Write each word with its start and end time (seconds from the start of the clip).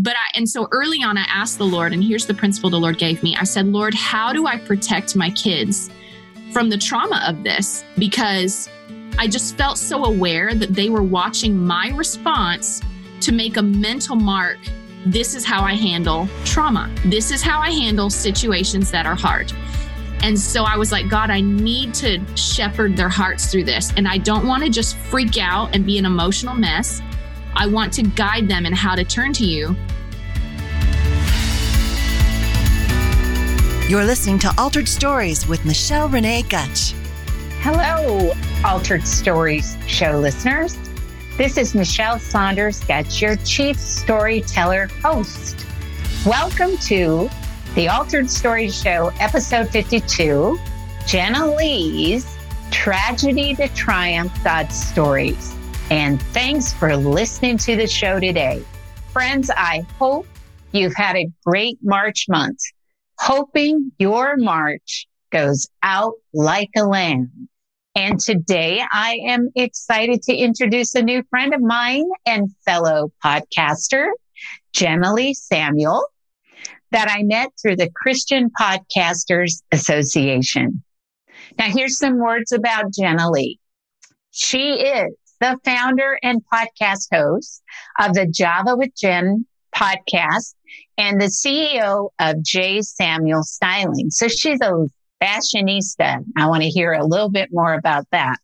but 0.00 0.14
I, 0.16 0.30
and 0.34 0.48
so 0.48 0.66
early 0.72 1.02
on, 1.02 1.18
I 1.18 1.26
asked 1.28 1.58
the 1.58 1.66
Lord, 1.66 1.92
and 1.92 2.02
here's 2.02 2.24
the 2.24 2.32
principle 2.32 2.70
the 2.70 2.80
Lord 2.80 2.96
gave 2.96 3.22
me. 3.22 3.36
I 3.36 3.44
said, 3.44 3.66
Lord, 3.66 3.92
how 3.92 4.32
do 4.32 4.46
I 4.46 4.56
protect 4.56 5.14
my 5.14 5.28
kids 5.30 5.90
from 6.52 6.70
the 6.70 6.78
trauma 6.78 7.22
of 7.28 7.44
this? 7.44 7.84
Because 7.98 8.70
I 9.18 9.28
just 9.28 9.58
felt 9.58 9.76
so 9.76 10.06
aware 10.06 10.54
that 10.54 10.74
they 10.74 10.88
were 10.88 11.02
watching 11.02 11.54
my 11.54 11.90
response 11.94 12.80
to 13.20 13.32
make 13.32 13.58
a 13.58 13.62
mental 13.62 14.16
mark. 14.16 14.58
This 15.04 15.34
is 15.34 15.44
how 15.44 15.62
I 15.62 15.74
handle 15.74 16.28
trauma. 16.44 16.90
This 17.04 17.30
is 17.30 17.42
how 17.42 17.60
I 17.60 17.70
handle 17.70 18.08
situations 18.08 18.90
that 18.92 19.04
are 19.04 19.14
hard. 19.14 19.52
And 20.22 20.38
so 20.38 20.64
I 20.64 20.76
was 20.76 20.92
like, 20.92 21.10
God, 21.10 21.28
I 21.28 21.42
need 21.42 21.92
to 21.94 22.20
shepherd 22.36 22.96
their 22.96 23.08
hearts 23.10 23.50
through 23.50 23.64
this. 23.64 23.92
And 23.96 24.08
I 24.08 24.16
don't 24.16 24.46
want 24.46 24.62
to 24.64 24.70
just 24.70 24.96
freak 24.96 25.36
out 25.38 25.74
and 25.74 25.84
be 25.84 25.98
an 25.98 26.06
emotional 26.06 26.54
mess. 26.54 27.02
I 27.54 27.66
want 27.66 27.92
to 27.94 28.02
guide 28.02 28.48
them 28.48 28.66
in 28.66 28.72
how 28.72 28.94
to 28.94 29.04
turn 29.04 29.32
to 29.34 29.44
you. 29.44 29.76
You're 33.88 34.04
listening 34.04 34.38
to 34.40 34.54
Altered 34.56 34.88
Stories 34.88 35.48
with 35.48 35.64
Michelle 35.64 36.08
Renee 36.08 36.42
Gutch. 36.42 36.94
Hello, 37.60 38.32
Altered 38.64 39.06
Stories 39.06 39.76
show 39.88 40.18
listeners. 40.18 40.78
This 41.36 41.56
is 41.56 41.74
Michelle 41.74 42.18
Saunders 42.18 42.80
Gutch, 42.84 43.20
your 43.20 43.36
chief 43.36 43.78
storyteller 43.78 44.86
host. 45.02 45.66
Welcome 46.24 46.76
to 46.78 47.28
the 47.74 47.88
Altered 47.88 48.30
Stories 48.30 48.80
Show, 48.80 49.10
episode 49.18 49.70
52 49.70 50.58
Jenna 51.06 51.54
Lee's 51.56 52.36
Tragedy 52.70 53.54
to 53.56 53.68
Triumph 53.68 54.32
God 54.44 54.70
Stories. 54.70 55.56
And 55.90 56.22
thanks 56.22 56.72
for 56.72 56.96
listening 56.96 57.58
to 57.58 57.74
the 57.74 57.88
show 57.88 58.20
today. 58.20 58.62
Friends, 59.12 59.50
I 59.50 59.84
hope 59.98 60.26
you've 60.70 60.94
had 60.94 61.16
a 61.16 61.28
great 61.44 61.78
March 61.82 62.26
month, 62.28 62.60
hoping 63.18 63.90
your 63.98 64.36
March 64.36 65.08
goes 65.32 65.66
out 65.82 66.12
like 66.32 66.70
a 66.76 66.84
lamb. 66.84 67.48
And 67.96 68.20
today 68.20 68.80
I 68.92 69.18
am 69.26 69.50
excited 69.56 70.22
to 70.22 70.32
introduce 70.32 70.94
a 70.94 71.02
new 71.02 71.24
friend 71.28 71.52
of 71.52 71.60
mine 71.60 72.06
and 72.24 72.48
fellow 72.64 73.12
podcaster, 73.24 74.10
Lee 74.78 75.34
Samuel, 75.34 76.06
that 76.92 77.10
I 77.10 77.24
met 77.24 77.50
through 77.60 77.76
the 77.76 77.90
Christian 77.96 78.50
Podcasters 78.50 79.62
Association. 79.72 80.84
Now 81.58 81.66
here's 81.68 81.98
some 81.98 82.18
words 82.18 82.52
about 82.52 82.92
Lee. 82.96 83.58
She 84.30 84.74
is 84.74 85.12
the 85.40 85.58
founder 85.64 86.18
and 86.22 86.42
podcast 86.52 87.08
host 87.12 87.62
of 87.98 88.14
the 88.14 88.26
Java 88.26 88.76
with 88.76 88.94
Jen 88.96 89.46
podcast 89.74 90.54
and 90.98 91.20
the 91.20 91.26
CEO 91.26 92.10
of 92.18 92.42
J. 92.42 92.82
Samuel 92.82 93.42
Styling. 93.42 94.10
So 94.10 94.28
she's 94.28 94.60
a 94.60 94.86
fashionista. 95.22 96.24
I 96.36 96.46
want 96.48 96.62
to 96.62 96.68
hear 96.68 96.92
a 96.92 97.04
little 97.06 97.30
bit 97.30 97.48
more 97.52 97.74
about 97.74 98.06
that. 98.12 98.38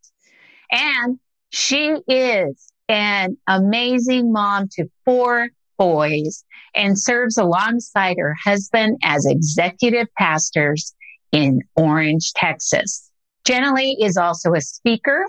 And 0.70 1.18
she 1.50 1.96
is 2.08 2.72
an 2.88 3.36
amazing 3.46 4.32
mom 4.32 4.68
to 4.72 4.88
four 5.04 5.48
boys 5.78 6.44
and 6.74 6.98
serves 6.98 7.36
alongside 7.36 8.16
her 8.18 8.34
husband 8.42 8.98
as 9.02 9.26
executive 9.26 10.08
pastors 10.18 10.94
in 11.32 11.60
Orange, 11.74 12.32
Texas. 12.34 13.10
Jenna 13.44 13.74
Lee 13.74 13.98
is 14.00 14.16
also 14.16 14.54
a 14.54 14.60
speaker 14.60 15.26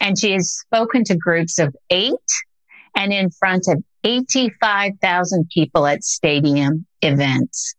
and 0.00 0.18
she 0.18 0.32
has 0.32 0.50
spoken 0.50 1.04
to 1.04 1.16
groups 1.16 1.58
of 1.58 1.74
eight 1.90 2.14
and 2.96 3.12
in 3.12 3.30
front 3.30 3.64
of 3.68 3.82
85,000 4.04 5.50
people 5.52 5.86
at 5.86 6.04
stadium 6.04 6.86
events. 7.02 7.74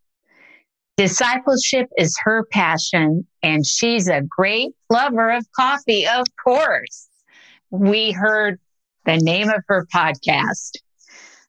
Discipleship 0.97 1.87
is 1.97 2.17
her 2.23 2.45
passion 2.51 3.25
and 3.41 3.65
she's 3.65 4.09
a 4.09 4.21
great 4.21 4.71
lover 4.89 5.31
of 5.31 5.45
coffee, 5.55 6.05
of 6.05 6.25
course. 6.43 7.07
We 7.69 8.11
heard 8.11 8.59
the 9.05 9.17
name 9.17 9.49
of 9.49 9.63
her 9.67 9.87
podcast. 9.93 10.71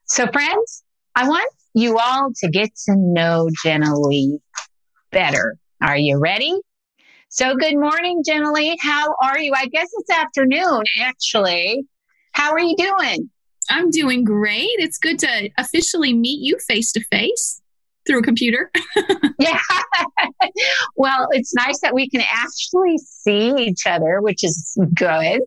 So 0.04 0.26
friends, 0.28 0.84
I 1.16 1.28
want 1.28 1.52
you 1.74 1.98
all 1.98 2.30
to 2.42 2.50
get 2.50 2.70
to 2.86 2.94
know 2.96 3.48
Jenna 3.64 3.98
Lee 3.98 4.38
better. 5.10 5.56
Are 5.82 5.96
you 5.96 6.18
ready? 6.18 6.54
So 7.32 7.54
good 7.54 7.76
morning, 7.76 8.24
Jenna 8.26 8.50
How 8.80 9.14
are 9.22 9.38
you? 9.38 9.52
I 9.54 9.66
guess 9.66 9.88
it's 9.98 10.10
afternoon, 10.10 10.82
actually. 11.00 11.86
How 12.32 12.50
are 12.50 12.58
you 12.58 12.74
doing? 12.76 13.30
I'm 13.68 13.88
doing 13.90 14.24
great. 14.24 14.66
It's 14.78 14.98
good 14.98 15.20
to 15.20 15.48
officially 15.56 16.12
meet 16.12 16.40
you 16.42 16.58
face 16.66 16.90
to 16.90 17.04
face 17.04 17.62
through 18.04 18.18
a 18.18 18.22
computer. 18.22 18.72
yeah. 19.38 19.60
well, 20.96 21.28
it's 21.30 21.54
nice 21.54 21.78
that 21.82 21.94
we 21.94 22.10
can 22.10 22.20
actually 22.20 22.98
see 22.98 23.54
each 23.58 23.86
other, 23.86 24.20
which 24.20 24.42
is 24.42 24.76
good. 24.92 25.42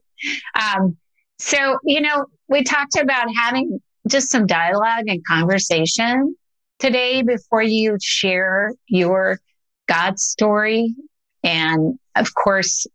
Um, 0.58 0.96
so, 1.38 1.80
you 1.84 2.00
know, 2.00 2.28
we 2.48 2.64
talked 2.64 2.96
about 2.96 3.28
having 3.36 3.82
just 4.08 4.32
some 4.32 4.46
dialogue 4.46 5.08
and 5.08 5.22
conversation 5.26 6.38
today 6.80 7.24
before 7.24 7.62
you 7.62 7.98
share 8.00 8.72
your 8.88 9.42
God 9.90 10.18
story 10.18 10.96
and 11.44 11.98
of 12.16 12.28
course, 12.36 12.86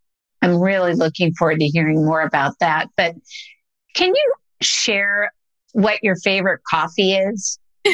I'm 0.43 0.61
really 0.61 0.95
looking 0.95 1.35
forward 1.35 1.61
to 1.61 1.67
hearing 1.67 2.05
more 2.05 2.23
about 2.23 2.59
that. 2.61 2.89
But 2.97 3.15
can 3.95 4.15
you 4.15 4.33
share 4.61 5.33
what 5.73 6.03
your 6.03 6.17
favorite 6.17 6.61
coffee 6.69 7.15
is? 7.15 7.59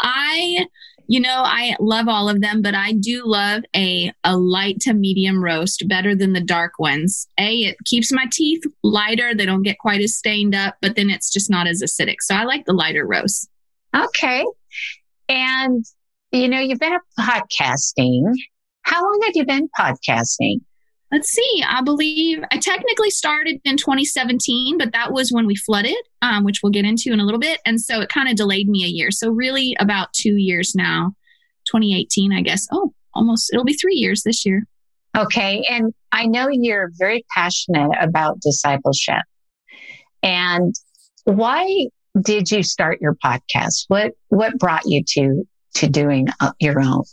I, 0.00 0.66
you 1.06 1.20
know, 1.20 1.42
I 1.44 1.76
love 1.80 2.08
all 2.08 2.28
of 2.28 2.40
them, 2.40 2.62
but 2.62 2.74
I 2.74 2.92
do 2.92 3.22
love 3.26 3.62
a 3.76 4.12
a 4.22 4.36
light 4.36 4.80
to 4.80 4.94
medium 4.94 5.42
roast 5.42 5.86
better 5.88 6.14
than 6.14 6.32
the 6.32 6.40
dark 6.40 6.78
ones. 6.78 7.26
A, 7.38 7.56
it 7.56 7.76
keeps 7.84 8.12
my 8.12 8.26
teeth 8.32 8.62
lighter; 8.82 9.34
they 9.34 9.46
don't 9.46 9.62
get 9.62 9.78
quite 9.78 10.00
as 10.00 10.16
stained 10.16 10.54
up, 10.54 10.76
but 10.80 10.96
then 10.96 11.10
it's 11.10 11.32
just 11.32 11.50
not 11.50 11.66
as 11.66 11.82
acidic. 11.82 12.16
So 12.20 12.34
I 12.34 12.44
like 12.44 12.64
the 12.64 12.72
lighter 12.72 13.06
roast. 13.06 13.48
Okay, 13.94 14.44
and 15.28 15.84
you 16.32 16.48
know, 16.48 16.60
you've 16.60 16.80
been 16.80 16.94
a 16.94 17.20
podcasting 17.20 18.32
how 18.84 19.02
long 19.02 19.20
have 19.24 19.32
you 19.34 19.44
been 19.44 19.68
podcasting? 19.78 20.60
Let's 21.10 21.30
see. 21.30 21.64
I 21.66 21.82
believe 21.82 22.42
I 22.50 22.58
technically 22.58 23.10
started 23.10 23.60
in 23.64 23.76
2017, 23.76 24.78
but 24.78 24.92
that 24.92 25.12
was 25.12 25.30
when 25.30 25.46
we 25.46 25.54
flooded, 25.54 25.96
um, 26.22 26.44
which 26.44 26.60
we'll 26.62 26.72
get 26.72 26.84
into 26.84 27.12
in 27.12 27.20
a 27.20 27.24
little 27.24 27.40
bit. 27.40 27.60
And 27.64 27.80
so 27.80 28.00
it 28.00 28.08
kind 28.08 28.28
of 28.28 28.36
delayed 28.36 28.68
me 28.68 28.84
a 28.84 28.88
year. 28.88 29.10
So, 29.10 29.30
really, 29.30 29.76
about 29.78 30.12
two 30.12 30.36
years 30.36 30.74
now, 30.74 31.12
2018, 31.66 32.32
I 32.32 32.42
guess. 32.42 32.66
Oh, 32.72 32.92
almost, 33.14 33.52
it'll 33.52 33.64
be 33.64 33.74
three 33.74 33.94
years 33.94 34.22
this 34.24 34.44
year. 34.44 34.64
Okay. 35.16 35.64
And 35.70 35.94
I 36.10 36.26
know 36.26 36.48
you're 36.50 36.90
very 36.98 37.24
passionate 37.34 37.92
about 38.00 38.40
discipleship. 38.40 39.22
And 40.22 40.74
why 41.24 41.86
did 42.20 42.50
you 42.50 42.62
start 42.62 43.00
your 43.00 43.14
podcast? 43.24 43.84
What, 43.88 44.12
what 44.28 44.58
brought 44.58 44.82
you 44.84 45.04
to, 45.10 45.44
to 45.76 45.88
doing 45.88 46.26
uh, 46.40 46.52
your 46.58 46.80
own? 46.80 47.04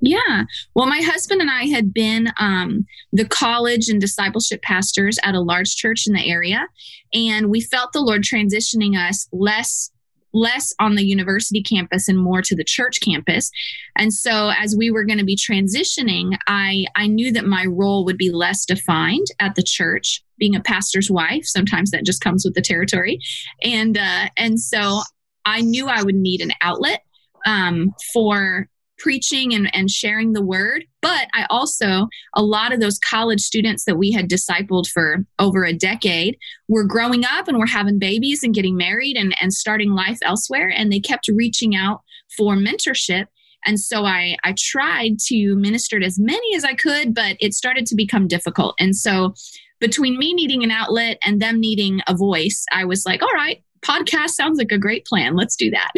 Yeah. 0.00 0.44
Well, 0.74 0.86
my 0.86 1.00
husband 1.00 1.40
and 1.40 1.50
I 1.50 1.64
had 1.64 1.92
been 1.92 2.28
um, 2.38 2.86
the 3.12 3.26
college 3.26 3.88
and 3.88 4.00
discipleship 4.00 4.62
pastors 4.62 5.18
at 5.24 5.34
a 5.34 5.40
large 5.40 5.74
church 5.74 6.06
in 6.06 6.12
the 6.12 6.28
area, 6.28 6.68
and 7.12 7.50
we 7.50 7.60
felt 7.60 7.92
the 7.92 8.00
Lord 8.00 8.22
transitioning 8.22 8.96
us 8.96 9.28
less 9.32 9.90
less 10.34 10.74
on 10.78 10.94
the 10.94 11.06
university 11.06 11.62
campus 11.62 12.06
and 12.06 12.18
more 12.18 12.42
to 12.42 12.54
the 12.54 12.64
church 12.64 13.00
campus. 13.00 13.50
And 13.96 14.12
so 14.12 14.52
as 14.56 14.76
we 14.76 14.90
were 14.90 15.04
going 15.04 15.18
to 15.18 15.24
be 15.24 15.36
transitioning, 15.36 16.36
I 16.46 16.84
I 16.94 17.06
knew 17.06 17.32
that 17.32 17.46
my 17.46 17.64
role 17.66 18.04
would 18.04 18.18
be 18.18 18.30
less 18.30 18.64
defined 18.64 19.26
at 19.40 19.54
the 19.54 19.62
church. 19.62 20.22
Being 20.38 20.54
a 20.54 20.60
pastor's 20.60 21.10
wife, 21.10 21.44
sometimes 21.44 21.90
that 21.90 22.04
just 22.04 22.22
comes 22.22 22.44
with 22.44 22.54
the 22.54 22.62
territory, 22.62 23.18
and 23.62 23.98
uh, 23.98 24.28
and 24.36 24.60
so 24.60 25.00
I 25.44 25.62
knew 25.62 25.88
I 25.88 26.02
would 26.02 26.14
need 26.14 26.40
an 26.40 26.52
outlet 26.60 27.02
um, 27.46 27.94
for 28.12 28.68
preaching 28.98 29.54
and, 29.54 29.74
and 29.74 29.90
sharing 29.90 30.32
the 30.32 30.44
word. 30.44 30.84
But 31.00 31.28
I 31.32 31.46
also, 31.50 32.08
a 32.34 32.42
lot 32.42 32.72
of 32.72 32.80
those 32.80 32.98
college 32.98 33.40
students 33.40 33.84
that 33.84 33.96
we 33.96 34.12
had 34.12 34.28
discipled 34.28 34.88
for 34.88 35.18
over 35.38 35.64
a 35.64 35.72
decade 35.72 36.36
were 36.68 36.84
growing 36.84 37.24
up 37.24 37.48
and 37.48 37.58
were 37.58 37.66
having 37.66 37.98
babies 37.98 38.42
and 38.42 38.54
getting 38.54 38.76
married 38.76 39.16
and, 39.16 39.34
and 39.40 39.52
starting 39.52 39.92
life 39.92 40.18
elsewhere. 40.22 40.72
And 40.74 40.92
they 40.92 41.00
kept 41.00 41.28
reaching 41.28 41.76
out 41.76 42.02
for 42.36 42.54
mentorship. 42.54 43.26
And 43.64 43.80
so 43.80 44.04
I, 44.04 44.36
I 44.44 44.54
tried 44.56 45.18
to 45.26 45.56
minister 45.56 45.98
to 45.98 46.06
as 46.06 46.18
many 46.18 46.56
as 46.56 46.64
I 46.64 46.74
could, 46.74 47.14
but 47.14 47.36
it 47.40 47.54
started 47.54 47.86
to 47.86 47.96
become 47.96 48.28
difficult. 48.28 48.74
And 48.78 48.94
so 48.94 49.34
between 49.80 50.18
me 50.18 50.32
needing 50.32 50.62
an 50.64 50.70
outlet 50.70 51.18
and 51.24 51.40
them 51.40 51.60
needing 51.60 52.00
a 52.06 52.16
voice, 52.16 52.64
I 52.72 52.84
was 52.84 53.04
like, 53.06 53.22
all 53.22 53.32
right, 53.32 53.62
podcast 53.80 54.30
sounds 54.30 54.58
like 54.58 54.72
a 54.72 54.78
great 54.78 55.04
plan. 55.06 55.34
Let's 55.34 55.56
do 55.56 55.70
that. 55.70 55.90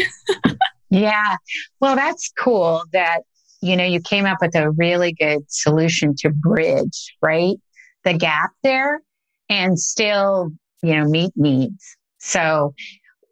Yeah. 0.91 1.37
Well, 1.81 1.97
that's 1.97 2.33
cool 2.39 2.83
that, 2.93 3.23
you 3.63 3.77
know, 3.77 3.85
you 3.85 4.01
came 4.01 4.27
up 4.27 4.39
with 4.41 4.55
a 4.57 4.71
really 4.71 5.13
good 5.13 5.43
solution 5.49 6.15
to 6.19 6.31
bridge, 6.31 7.15
right? 7.23 7.57
The 8.05 8.15
gap 8.15 8.51
there 8.63 9.01
and 9.49 9.79
still, 9.79 10.51
you 10.83 10.97
know, 10.97 11.05
meet 11.05 11.33
needs. 11.37 11.97
So 12.19 12.75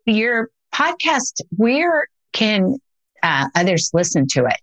your 0.07 0.51
podcast, 0.73 1.41
where 1.57 2.07
can 2.33 2.77
uh, 3.23 3.49
others 3.55 3.91
listen 3.93 4.27
to 4.29 4.45
it? 4.45 4.61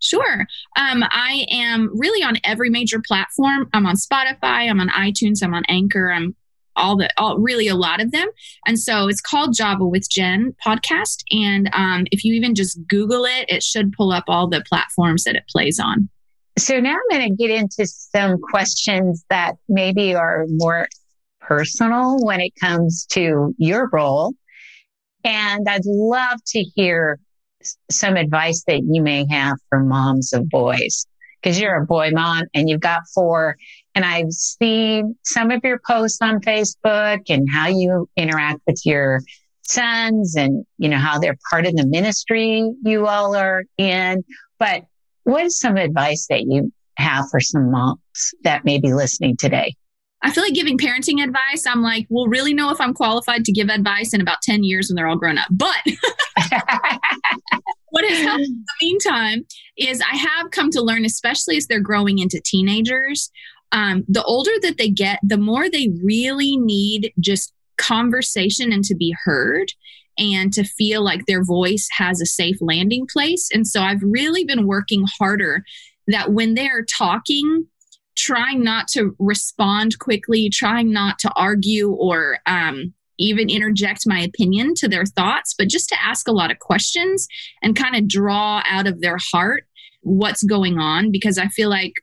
Sure. 0.00 0.46
Um, 0.76 1.04
I 1.04 1.46
am 1.50 1.90
really 1.94 2.22
on 2.22 2.36
every 2.44 2.70
major 2.70 3.00
platform. 3.06 3.68
I'm 3.72 3.86
on 3.86 3.96
Spotify, 3.96 4.68
I'm 4.68 4.80
on 4.80 4.88
iTunes, 4.90 5.42
I'm 5.42 5.54
on 5.54 5.64
Anchor, 5.68 6.12
I'm 6.12 6.36
all 6.76 6.96
the 6.96 7.08
all 7.16 7.38
really 7.38 7.68
a 7.68 7.74
lot 7.74 8.00
of 8.00 8.12
them. 8.12 8.28
And 8.66 8.78
so 8.78 9.08
it's 9.08 9.20
called 9.20 9.56
java 9.56 9.84
with 9.86 10.08
jen 10.10 10.54
podcast. 10.64 11.22
And 11.30 11.70
um, 11.72 12.06
if 12.12 12.24
you 12.24 12.34
even 12.34 12.54
just 12.54 12.78
google 12.86 13.24
it 13.24 13.46
it 13.48 13.62
should 13.62 13.92
pull 13.92 14.12
up 14.12 14.24
all 14.28 14.48
the 14.48 14.64
platforms 14.68 15.24
that 15.24 15.36
it 15.36 15.44
plays 15.48 15.78
on. 15.78 16.08
So 16.58 16.80
now 16.80 16.94
i'm 16.94 17.18
going 17.18 17.30
to 17.30 17.36
get 17.36 17.50
into 17.50 17.86
some 17.86 18.38
questions 18.40 19.24
that 19.30 19.56
maybe 19.68 20.14
are 20.14 20.46
more 20.48 20.88
personal 21.40 22.18
when 22.24 22.40
it 22.40 22.52
comes 22.60 23.06
to 23.10 23.54
your 23.58 23.88
role. 23.92 24.34
And 25.24 25.68
i'd 25.68 25.84
love 25.84 26.38
to 26.48 26.60
hear 26.60 27.18
some 27.90 28.16
advice 28.16 28.64
that 28.66 28.82
you 28.84 29.02
may 29.02 29.26
have 29.30 29.56
for 29.68 29.80
moms 29.80 30.32
of 30.32 30.48
boys. 30.48 31.06
Because 31.42 31.60
you're 31.60 31.76
a 31.76 31.86
boy 31.86 32.10
mom 32.12 32.44
and 32.54 32.68
you've 32.68 32.80
got 32.80 33.02
four 33.14 33.56
and 33.96 34.04
I've 34.04 34.30
seen 34.30 35.16
some 35.24 35.50
of 35.50 35.62
your 35.64 35.80
posts 35.84 36.18
on 36.20 36.40
Facebook 36.40 37.22
and 37.30 37.48
how 37.50 37.68
you 37.68 38.08
interact 38.14 38.60
with 38.66 38.82
your 38.84 39.22
sons 39.62 40.36
and, 40.36 40.66
you 40.76 40.90
know, 40.90 40.98
how 40.98 41.18
they're 41.18 41.38
part 41.50 41.64
of 41.64 41.74
the 41.74 41.86
ministry 41.86 42.70
you 42.84 43.06
all 43.06 43.34
are 43.34 43.64
in. 43.78 44.22
But 44.58 44.84
what 45.24 45.46
is 45.46 45.58
some 45.58 45.78
advice 45.78 46.26
that 46.28 46.42
you 46.42 46.70
have 46.98 47.24
for 47.30 47.40
some 47.40 47.70
moms 47.70 47.98
that 48.44 48.66
may 48.66 48.78
be 48.78 48.92
listening 48.92 49.38
today? 49.38 49.74
I 50.22 50.30
feel 50.30 50.44
like 50.44 50.52
giving 50.52 50.76
parenting 50.76 51.24
advice, 51.24 51.66
I'm 51.66 51.82
like, 51.82 52.06
we'll 52.10 52.28
really 52.28 52.52
know 52.52 52.70
if 52.70 52.80
I'm 52.80 52.92
qualified 52.92 53.46
to 53.46 53.52
give 53.52 53.70
advice 53.70 54.12
in 54.12 54.20
about 54.20 54.42
10 54.42 54.62
years 54.62 54.88
when 54.88 54.96
they're 54.96 55.08
all 55.08 55.16
grown 55.16 55.38
up. 55.38 55.48
But 55.50 55.80
what 57.90 58.04
has 58.04 58.22
helped 58.22 58.44
in 58.44 58.64
the 58.66 58.86
meantime 58.86 59.46
is 59.78 60.02
I 60.02 60.16
have 60.16 60.50
come 60.50 60.70
to 60.70 60.82
learn, 60.82 61.06
especially 61.06 61.56
as 61.56 61.66
they're 61.66 61.80
growing 61.80 62.18
into 62.18 62.42
teenagers, 62.44 63.30
um, 63.72 64.04
the 64.08 64.22
older 64.24 64.52
that 64.62 64.78
they 64.78 64.90
get, 64.90 65.20
the 65.22 65.36
more 65.36 65.68
they 65.68 65.90
really 66.02 66.56
need 66.56 67.12
just 67.20 67.52
conversation 67.76 68.72
and 68.72 68.84
to 68.84 68.94
be 68.94 69.14
heard 69.24 69.72
and 70.18 70.52
to 70.52 70.64
feel 70.64 71.04
like 71.04 71.26
their 71.26 71.44
voice 71.44 71.88
has 71.92 72.20
a 72.20 72.26
safe 72.26 72.56
landing 72.60 73.06
place. 73.12 73.50
And 73.52 73.66
so 73.66 73.82
I've 73.82 74.02
really 74.02 74.44
been 74.44 74.66
working 74.66 75.04
harder 75.18 75.62
that 76.06 76.32
when 76.32 76.54
they're 76.54 76.84
talking, 76.84 77.66
trying 78.16 78.62
not 78.62 78.88
to 78.88 79.14
respond 79.18 79.98
quickly, 79.98 80.48
trying 80.48 80.92
not 80.92 81.18
to 81.20 81.30
argue 81.36 81.90
or 81.90 82.38
um, 82.46 82.94
even 83.18 83.50
interject 83.50 84.06
my 84.06 84.20
opinion 84.20 84.74
to 84.76 84.88
their 84.88 85.04
thoughts, 85.04 85.54
but 85.56 85.68
just 85.68 85.88
to 85.90 86.02
ask 86.02 86.28
a 86.28 86.32
lot 86.32 86.50
of 86.50 86.58
questions 86.58 87.28
and 87.62 87.76
kind 87.76 87.96
of 87.96 88.08
draw 88.08 88.62
out 88.68 88.86
of 88.86 89.00
their 89.00 89.18
heart 89.32 89.64
what's 90.00 90.42
going 90.44 90.78
on 90.78 91.10
because 91.10 91.36
I 91.36 91.48
feel 91.48 91.68
like 91.68 91.94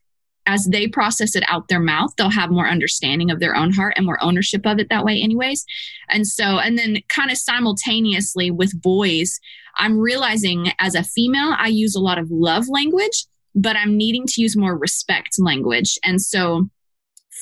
as 0.46 0.66
they 0.66 0.88
process 0.88 1.36
it 1.36 1.44
out 1.48 1.68
their 1.68 1.80
mouth, 1.80 2.12
they'll 2.18 2.30
have 2.30 2.52
more 2.52 2.68
understanding 2.68 3.32
of 3.32 3.40
their 3.40 3.56
own 3.56 3.72
heart 3.72 3.94
and 3.96 4.06
more 4.06 4.22
ownership 4.22 4.66
of 4.66 4.80
it 4.80 4.90
that 4.90 5.06
way, 5.06 5.22
anyways. 5.22 5.66
And 6.10 6.28
so, 6.28 6.60
and 6.60 6.78
then 6.78 6.98
kind 7.10 7.32
of 7.32 7.38
simultaneously 7.38 8.52
with 8.52 8.82
boys, 8.82 9.40
I'm 9.78 9.98
realizing 10.00 10.72
as 10.80 10.96
a 10.96 11.04
female, 11.04 11.56
I 11.58 11.68
use 11.68 11.96
a 11.96 12.02
lot 12.02 12.18
of 12.18 12.30
love 12.30 12.66
language, 12.70 13.26
but 13.56 13.76
I'm 13.76 13.98
needing 13.98 14.26
to 14.28 14.42
use 14.42 14.58
more 14.58 14.78
respect 14.78 15.36
language. 15.40 15.98
And 16.04 16.22
so, 16.22 16.68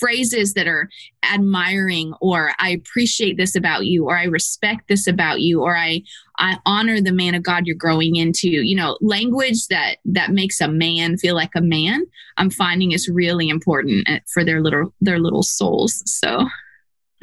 phrases 0.01 0.53
that 0.55 0.67
are 0.67 0.89
admiring 1.23 2.13
or 2.19 2.51
I 2.59 2.71
appreciate 2.71 3.37
this 3.37 3.55
about 3.55 3.85
you 3.85 4.05
or 4.05 4.17
I 4.17 4.25
respect 4.25 4.89
this 4.89 5.07
about 5.07 5.39
you 5.39 5.61
or 5.61 5.77
I 5.77 6.01
I 6.39 6.57
honor 6.65 6.99
the 6.99 7.13
man 7.13 7.35
of 7.35 7.43
God 7.43 7.65
you're 7.65 7.75
growing 7.77 8.17
into. 8.17 8.49
You 8.49 8.75
know, 8.75 8.97
language 8.99 9.67
that 9.67 9.97
that 10.05 10.31
makes 10.31 10.59
a 10.59 10.67
man 10.67 11.17
feel 11.17 11.35
like 11.35 11.51
a 11.55 11.61
man. 11.61 12.03
I'm 12.35 12.49
finding 12.49 12.91
is 12.91 13.07
really 13.07 13.47
important 13.47 14.09
eh, 14.09 14.19
for 14.33 14.43
their 14.43 14.61
little 14.61 14.93
their 14.99 15.19
little 15.19 15.43
souls. 15.43 16.03
So 16.05 16.47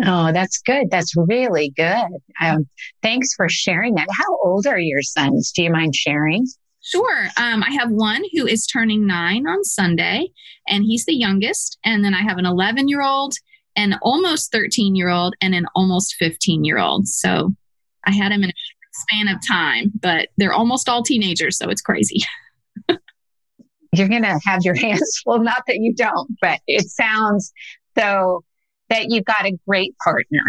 Oh, 0.04 0.32
that's 0.32 0.62
good. 0.62 0.90
That's 0.90 1.12
really 1.16 1.72
good. 1.76 2.06
Um, 2.40 2.68
thanks 3.02 3.34
for 3.34 3.48
sharing 3.48 3.96
that. 3.96 4.06
How 4.16 4.38
old 4.44 4.66
are 4.66 4.78
your 4.78 5.02
sons? 5.02 5.50
Do 5.50 5.62
you 5.64 5.72
mind 5.72 5.94
sharing? 5.94 6.46
Sure. 6.88 7.28
Um, 7.36 7.62
I 7.62 7.70
have 7.72 7.90
one 7.90 8.22
who 8.32 8.46
is 8.46 8.66
turning 8.66 9.06
nine 9.06 9.46
on 9.46 9.62
Sunday, 9.62 10.30
and 10.66 10.84
he's 10.84 11.04
the 11.04 11.14
youngest. 11.14 11.78
And 11.84 12.02
then 12.02 12.14
I 12.14 12.22
have 12.22 12.38
an 12.38 12.46
11 12.46 12.88
year 12.88 13.02
old, 13.02 13.34
an 13.76 13.98
almost 14.00 14.50
13 14.52 14.96
year 14.96 15.10
old, 15.10 15.34
and 15.42 15.54
an 15.54 15.66
almost 15.74 16.14
15 16.18 16.64
year 16.64 16.78
old. 16.78 17.06
So 17.06 17.54
I 18.06 18.12
had 18.12 18.32
him 18.32 18.42
in 18.42 18.48
a 18.48 18.54
span 18.94 19.28
of 19.28 19.36
time, 19.46 19.92
but 20.00 20.28
they're 20.38 20.54
almost 20.54 20.88
all 20.88 21.02
teenagers. 21.02 21.58
So 21.58 21.68
it's 21.68 21.82
crazy. 21.82 22.22
You're 23.92 24.08
going 24.08 24.22
to 24.22 24.40
have 24.46 24.62
your 24.62 24.74
hands 24.80 25.20
full. 25.22 25.40
Not 25.40 25.64
that 25.66 25.76
you 25.76 25.94
don't, 25.94 26.36
but 26.40 26.60
it 26.66 26.88
sounds 26.88 27.52
though 27.96 28.44
that 28.88 29.10
you've 29.10 29.26
got 29.26 29.44
a 29.44 29.58
great 29.68 29.94
partner, 30.02 30.42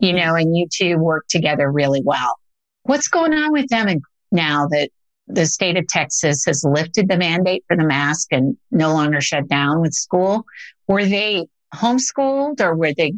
you 0.00 0.12
know, 0.12 0.34
and 0.34 0.56
you 0.56 0.66
two 0.68 0.98
work 0.98 1.26
together 1.28 1.70
really 1.70 2.02
well. 2.04 2.34
What's 2.82 3.06
going 3.06 3.34
on 3.34 3.52
with 3.52 3.68
them 3.68 3.86
and 3.86 4.02
now 4.32 4.66
that 4.68 4.90
the 5.28 5.46
state 5.46 5.76
of 5.76 5.86
Texas 5.88 6.44
has 6.46 6.64
lifted 6.64 7.08
the 7.08 7.16
mandate 7.16 7.64
for 7.66 7.76
the 7.76 7.86
mask 7.86 8.28
and 8.32 8.56
no 8.70 8.92
longer 8.92 9.20
shut 9.20 9.48
down 9.48 9.80
with 9.80 9.92
school. 9.92 10.44
Were 10.86 11.04
they 11.04 11.46
homeschooled 11.74 12.60
or 12.60 12.76
were 12.76 12.94
they 12.94 13.12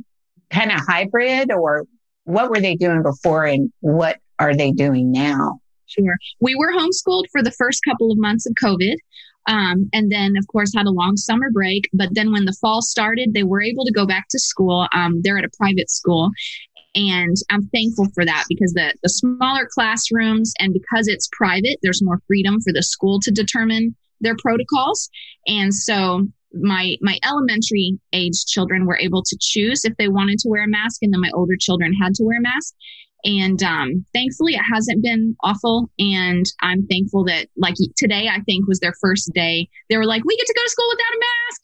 kind 0.50 0.72
of 0.72 0.80
hybrid 0.86 1.52
or 1.52 1.84
what 2.24 2.50
were 2.50 2.60
they 2.60 2.76
doing 2.76 3.02
before 3.02 3.44
and 3.44 3.72
what 3.80 4.18
are 4.38 4.54
they 4.54 4.72
doing 4.72 5.12
now? 5.12 5.60
Sure. 5.86 6.16
We 6.40 6.54
were 6.54 6.72
homeschooled 6.72 7.24
for 7.32 7.42
the 7.42 7.50
first 7.50 7.80
couple 7.84 8.10
of 8.10 8.18
months 8.18 8.46
of 8.46 8.54
COVID. 8.62 8.96
Um, 9.46 9.88
and 9.94 10.12
then, 10.12 10.36
of 10.36 10.46
course, 10.48 10.72
had 10.76 10.84
a 10.84 10.90
long 10.90 11.16
summer 11.16 11.50
break. 11.50 11.88
But 11.94 12.10
then 12.12 12.32
when 12.32 12.44
the 12.44 12.56
fall 12.60 12.82
started, 12.82 13.32
they 13.32 13.44
were 13.44 13.62
able 13.62 13.86
to 13.86 13.92
go 13.92 14.06
back 14.06 14.26
to 14.30 14.38
school. 14.38 14.86
Um, 14.92 15.22
they're 15.22 15.38
at 15.38 15.44
a 15.44 15.50
private 15.56 15.90
school. 15.90 16.30
And 16.98 17.36
I'm 17.48 17.68
thankful 17.68 18.08
for 18.12 18.24
that 18.24 18.44
because 18.48 18.72
the, 18.72 18.92
the 19.04 19.08
smaller 19.08 19.68
classrooms 19.72 20.52
and 20.58 20.72
because 20.72 21.06
it's 21.06 21.28
private, 21.30 21.78
there's 21.80 22.02
more 22.02 22.20
freedom 22.26 22.60
for 22.60 22.72
the 22.72 22.82
school 22.82 23.20
to 23.20 23.30
determine 23.30 23.94
their 24.20 24.34
protocols. 24.36 25.08
And 25.46 25.72
so 25.72 26.26
my 26.52 26.96
my 27.00 27.16
elementary 27.24 28.00
age 28.12 28.44
children 28.46 28.84
were 28.84 28.98
able 28.98 29.22
to 29.22 29.36
choose 29.40 29.84
if 29.84 29.96
they 29.96 30.08
wanted 30.08 30.40
to 30.40 30.48
wear 30.48 30.64
a 30.64 30.68
mask 30.68 31.02
and 31.02 31.14
then 31.14 31.20
my 31.20 31.30
older 31.34 31.54
children 31.60 31.92
had 31.92 32.14
to 32.14 32.24
wear 32.24 32.38
a 32.38 32.42
mask. 32.42 32.74
And 33.24 33.62
um, 33.62 34.04
thankfully 34.12 34.54
it 34.54 34.62
hasn't 34.72 35.02
been 35.02 35.36
awful 35.44 35.90
and 35.98 36.46
i'm 36.62 36.86
thankful 36.86 37.24
that 37.24 37.48
like 37.56 37.74
today 37.96 38.28
i 38.28 38.40
think 38.40 38.66
was 38.66 38.80
their 38.80 38.94
first 39.00 39.30
day. 39.34 39.68
They 39.88 39.96
were 39.98 40.06
like 40.06 40.24
we 40.24 40.36
get 40.36 40.46
to 40.46 40.54
go 40.56 40.62
to 40.62 40.70
school 40.70 40.88
without 40.90 41.14
a 41.14 41.20
mask! 41.20 41.60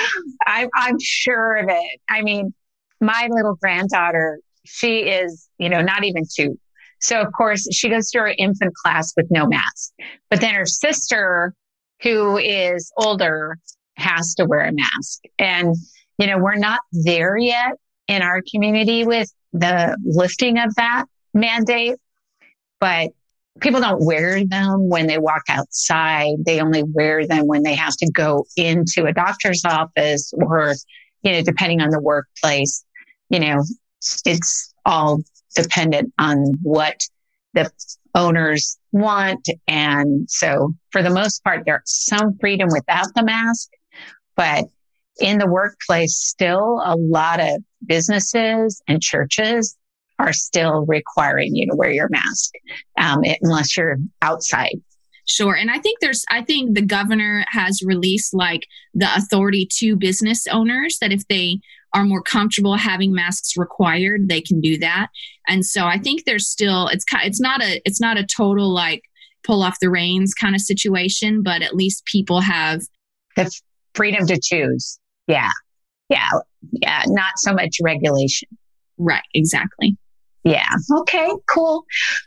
I'm, 0.48 0.70
I'm 0.76 1.00
sure 1.00 1.56
of 1.58 1.70
it. 1.70 2.00
I 2.10 2.22
mean, 2.22 2.54
my 3.00 3.28
little 3.30 3.56
granddaughter, 3.56 4.40
she 4.66 5.00
is, 5.02 5.48
you 5.58 5.70
know, 5.70 5.82
not 5.82 6.04
even 6.04 6.24
two. 6.36 6.58
So 7.00 7.22
of 7.22 7.32
course 7.34 7.68
she 7.72 7.90
goes 7.90 8.10
to 8.12 8.20
her 8.20 8.34
infant 8.38 8.74
class 8.76 9.14
with 9.16 9.28
no 9.30 9.46
mask, 9.46 9.94
but 10.30 10.42
then 10.42 10.56
her 10.56 10.66
sister 10.66 11.54
who 12.02 12.38
is 12.38 12.92
older 12.98 13.58
has 13.98 14.34
to 14.36 14.46
wear 14.46 14.62
a 14.62 14.72
mask. 14.72 15.22
And, 15.38 15.76
you 16.18 16.28
know, 16.28 16.38
we're 16.38 16.56
not 16.56 16.82
there 16.92 17.38
yet 17.38 17.74
in 18.08 18.22
our 18.22 18.42
community 18.52 19.06
with 19.06 19.32
the 19.54 19.98
lifting 20.04 20.58
of 20.58 20.74
that 20.76 21.06
mandate, 21.34 21.98
but 22.80 23.12
people 23.60 23.80
don't 23.80 24.04
wear 24.04 24.44
them 24.46 24.90
when 24.90 25.08
they 25.08 25.18
walk 25.18 25.44
outside. 25.50 26.36
They 26.46 26.60
only 26.62 26.84
wear 26.84 27.26
them 27.26 27.48
when 27.48 27.64
they 27.64 27.76
have 27.76 27.96
to 27.98 28.12
go 28.12 28.46
into 28.56 29.06
a 29.06 29.14
doctor's 29.14 29.64
office 29.66 30.34
or, 30.34 30.76
you 31.24 31.32
know, 31.32 31.42
depending 31.42 31.82
on 31.82 31.90
the 31.90 32.02
workplace, 32.02 32.84
you 33.30 33.40
know, 33.40 33.64
it's 34.26 34.74
all 34.86 35.22
dependent 35.56 36.14
on 36.20 36.46
what 36.62 37.00
the 37.54 37.70
owners 38.16 38.78
want. 38.92 39.48
And 39.68 40.30
so 40.30 40.74
for 40.92 41.02
the 41.02 41.10
most 41.10 41.44
part, 41.44 41.64
there's 41.66 41.82
some 41.86 42.38
freedom 42.40 42.70
without 42.72 43.08
the 43.16 43.24
mask, 43.24 43.70
but 44.36 44.66
in 45.20 45.40
the 45.40 45.50
workplace, 45.50 46.16
still 46.16 46.82
a 46.84 46.96
lot 46.96 47.40
of 47.40 47.64
businesses 47.86 48.82
and 48.88 49.02
churches 49.02 49.76
are 50.20 50.34
still 50.34 50.86
requiring 50.88 51.56
you 51.56 51.68
to 51.68 51.76
wear 51.76 51.92
your 51.92 52.10
mask 52.10 52.52
um, 53.00 53.22
unless 53.42 53.78
you're 53.78 53.98
outside. 54.22 54.82
Sure. 55.26 55.56
And 55.56 55.70
I 55.70 55.80
think 55.80 56.00
there's, 56.00 56.24
I 56.32 56.42
think 56.42 56.74
the 56.74 56.82
governor 56.82 57.44
has 57.50 57.82
released 57.84 58.34
like 58.34 58.66
the 58.94 59.14
authority 59.16 59.68
to 59.80 59.98
business 59.98 60.48
owners 60.48 60.98
that 61.02 61.12
if 61.12 61.28
they 61.28 61.60
are 61.94 62.06
more 62.06 62.22
comfortable 62.22 62.78
having 62.78 63.14
masks 63.14 63.58
required, 63.58 64.30
they 64.30 64.42
can 64.42 64.62
do 64.62 64.78
that. 64.80 65.08
And 65.48 65.66
so 65.66 65.86
I 65.86 65.98
think 65.98 66.24
there's 66.24 66.48
still, 66.48 66.88
it's, 66.88 67.06
it's 67.24 67.42
not 67.42 67.62
a, 67.62 67.82
it's 67.86 68.00
not 68.00 68.18
a 68.18 68.26
total 68.26 68.74
like 68.74 69.02
pull 69.44 69.62
off 69.64 69.80
the 69.82 69.90
reins 69.90 70.34
kind 70.34 70.56
of 70.56 70.62
situation, 70.62 71.44
but 71.44 71.62
at 71.62 71.76
least 71.76 72.06
people 72.06 72.40
have 72.42 72.82
the 73.36 73.52
freedom 73.96 74.26
to 74.28 74.40
choose. 74.42 74.98
Yeah. 75.28 75.52
Yeah. 76.10 76.30
Yeah. 76.72 77.04
Not 77.08 77.34
so 77.38 77.54
much 77.54 77.78
regulation. 77.82 78.48
Right. 78.98 79.24
Exactly. 79.34 79.98
Yeah. 80.52 81.00
Okay. 81.02 81.30
Cool. 81.50 81.84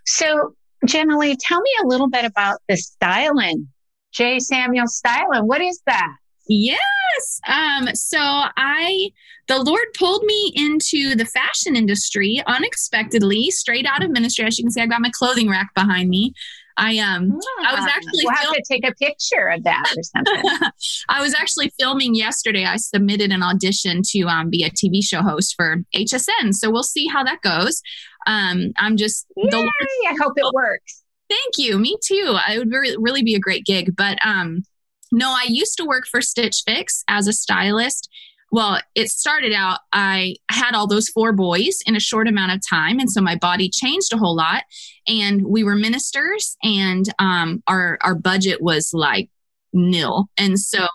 So, 0.07 0.55
Jenny, 0.87 1.37
tell 1.37 1.61
me 1.61 1.71
a 1.83 1.87
little 1.87 2.09
bit 2.09 2.25
about 2.25 2.61
the 2.69 2.77
styling. 2.77 3.69
J. 4.13 4.41
Samuel 4.41 4.87
styling. 4.87 5.47
What 5.47 5.61
is 5.61 5.81
that? 5.87 6.17
Yes. 6.49 7.41
Um, 7.47 7.95
so 7.95 8.19
I, 8.19 9.11
the 9.47 9.63
Lord 9.63 9.87
pulled 9.97 10.25
me 10.25 10.53
into 10.57 11.15
the 11.15 11.25
fashion 11.25 11.77
industry 11.77 12.43
unexpectedly, 12.47 13.51
straight 13.51 13.87
out 13.87 14.03
of 14.03 14.11
ministry. 14.11 14.47
As 14.47 14.59
you 14.59 14.65
can 14.65 14.73
see, 14.73 14.81
I've 14.81 14.91
got 14.91 15.01
my 15.01 15.11
clothing 15.13 15.49
rack 15.49 15.73
behind 15.75 16.09
me. 16.09 16.35
I 16.81 16.97
um 16.99 17.39
I 17.67 17.75
was 17.75 17.87
actually 17.87 18.25
we'll 18.25 18.35
have 18.35 18.53
to 18.53 18.63
take 18.67 18.89
a 18.89 18.95
picture 18.95 19.49
of 19.49 19.65
that 19.65 19.95
or 19.97 20.03
something. 20.03 20.71
I 21.09 21.21
was 21.21 21.35
actually 21.35 21.73
filming 21.79 22.15
yesterday. 22.15 22.65
I 22.65 22.77
submitted 22.77 23.31
an 23.33 23.43
audition 23.43 24.01
to 24.13 24.23
um, 24.23 24.49
be 24.49 24.65
a 24.65 24.71
TV 24.71 25.05
show 25.05 25.21
host 25.21 25.55
for 25.57 25.85
HSN. 25.95 26.55
So 26.55 26.71
we'll 26.71 26.83
see 26.83 27.07
how 27.07 27.23
that 27.23 27.43
goes. 27.43 27.83
Um, 28.27 28.73
I'm 28.77 28.97
just 28.97 29.27
Yay, 29.37 29.51
Lord, 29.51 29.69
I 30.09 30.17
hope 30.21 30.35
it 30.37 30.53
works. 30.53 31.03
Thank 31.29 31.59
you. 31.59 31.79
Me 31.79 31.97
too. 32.05 32.37
It 32.49 32.59
would 32.59 32.73
really, 32.73 32.97
really 32.99 33.23
be 33.23 33.35
a 33.35 33.41
great 33.41 33.65
gig. 33.65 33.95
But 33.97 34.19
um, 34.25 34.65
no, 35.13 35.31
I 35.31 35.47
used 35.49 35.77
to 35.79 35.85
work 35.85 36.05
for 36.07 36.21
Stitch 36.21 36.63
Fix 36.67 37.05
as 37.09 37.27
a 37.29 37.33
stylist. 37.33 38.09
Well, 38.53 38.81
it 38.97 39.11
started 39.11 39.53
out, 39.53 39.79
I 39.93 40.35
had 40.51 40.75
all 40.75 40.89
those 40.89 41.09
four 41.09 41.33
boys 41.33 41.79
in 41.87 41.95
a 41.95 42.01
short 42.01 42.27
amount 42.27 42.51
of 42.51 42.61
time. 42.69 42.99
And 42.99 43.09
so 43.09 43.21
my 43.21 43.37
body 43.37 43.71
changed 43.71 44.13
a 44.13 44.19
whole 44.19 44.35
lot. 44.35 44.65
And 45.07 45.47
we 45.47 45.63
were 45.63 45.77
ministers, 45.77 46.57
and 46.63 47.07
um, 47.21 47.63
our, 47.69 47.99
our 48.03 48.17
budget 48.17 48.61
was 48.61 48.91
like 48.93 49.31
nil. 49.73 50.29
And 50.37 50.59
so 50.59 50.87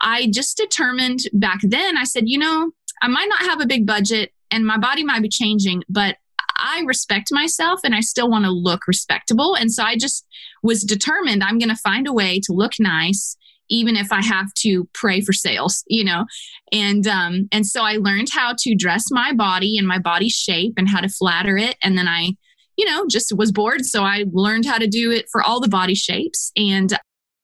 I 0.00 0.28
just 0.32 0.56
determined 0.56 1.20
back 1.32 1.58
then, 1.62 1.96
I 1.96 2.04
said, 2.04 2.24
you 2.26 2.38
know, 2.38 2.70
I 3.02 3.08
might 3.08 3.28
not 3.28 3.40
have 3.40 3.60
a 3.60 3.66
big 3.66 3.86
budget 3.86 4.32
and 4.50 4.66
my 4.66 4.78
body 4.78 5.04
might 5.04 5.22
be 5.22 5.28
changing, 5.28 5.82
but 5.88 6.16
I 6.56 6.82
respect 6.86 7.28
myself 7.32 7.80
and 7.84 7.94
I 7.94 8.00
still 8.00 8.30
want 8.30 8.44
to 8.44 8.50
look 8.50 8.86
respectable. 8.86 9.54
And 9.54 9.72
so 9.72 9.82
I 9.82 9.96
just 9.96 10.26
was 10.62 10.84
determined 10.84 11.42
I'm 11.42 11.58
going 11.58 11.68
to 11.68 11.76
find 11.76 12.06
a 12.06 12.12
way 12.12 12.40
to 12.44 12.52
look 12.52 12.72
nice 12.78 13.36
even 13.70 13.96
if 13.96 14.12
I 14.12 14.22
have 14.22 14.52
to 14.58 14.86
pray 14.92 15.22
for 15.22 15.32
sales, 15.32 15.84
you 15.86 16.04
know. 16.04 16.26
And 16.72 17.06
um 17.06 17.48
and 17.50 17.66
so 17.66 17.82
I 17.82 17.96
learned 17.96 18.28
how 18.32 18.54
to 18.58 18.74
dress 18.74 19.06
my 19.10 19.32
body 19.32 19.78
and 19.78 19.88
my 19.88 19.98
body 19.98 20.28
shape 20.28 20.74
and 20.76 20.88
how 20.88 21.00
to 21.00 21.08
flatter 21.08 21.56
it 21.56 21.76
and 21.82 21.96
then 21.96 22.08
I 22.08 22.36
you 22.76 22.84
know, 22.86 23.06
just 23.08 23.32
was 23.36 23.52
bored 23.52 23.86
so 23.86 24.02
I 24.02 24.24
learned 24.32 24.66
how 24.66 24.78
to 24.78 24.88
do 24.88 25.12
it 25.12 25.26
for 25.30 25.42
all 25.42 25.60
the 25.60 25.68
body 25.68 25.94
shapes 25.94 26.50
and 26.56 26.92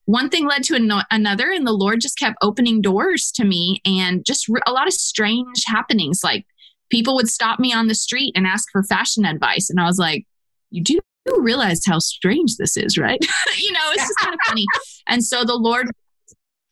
one 0.06 0.28
thing 0.28 0.46
led 0.48 0.64
to 0.64 0.74
an- 0.74 1.04
another 1.10 1.52
and 1.52 1.64
the 1.64 1.72
Lord 1.72 2.00
just 2.00 2.18
kept 2.18 2.36
opening 2.42 2.82
doors 2.82 3.30
to 3.36 3.44
me 3.44 3.80
and 3.84 4.24
just 4.26 4.48
re- 4.48 4.60
a 4.66 4.72
lot 4.72 4.88
of 4.88 4.92
strange 4.92 5.62
happenings 5.66 6.20
like 6.24 6.46
people 6.90 7.14
would 7.14 7.28
stop 7.28 7.58
me 7.58 7.72
on 7.72 7.86
the 7.86 7.94
street 7.94 8.32
and 8.36 8.46
ask 8.46 8.68
for 8.70 8.82
fashion 8.82 9.24
advice 9.24 9.70
and 9.70 9.80
I 9.80 9.84
was 9.84 9.98
like 9.98 10.24
you 10.70 10.82
do 10.82 11.00
realize 11.38 11.84
how 11.86 11.98
strange 11.98 12.56
this 12.56 12.76
is, 12.76 12.96
right? 12.98 13.20
you 13.58 13.72
know, 13.72 13.80
it's 13.92 14.02
just 14.02 14.18
kind 14.18 14.34
of 14.34 14.40
funny. 14.46 14.64
And 15.06 15.24
so 15.24 15.44
the 15.44 15.56
Lord 15.56 15.90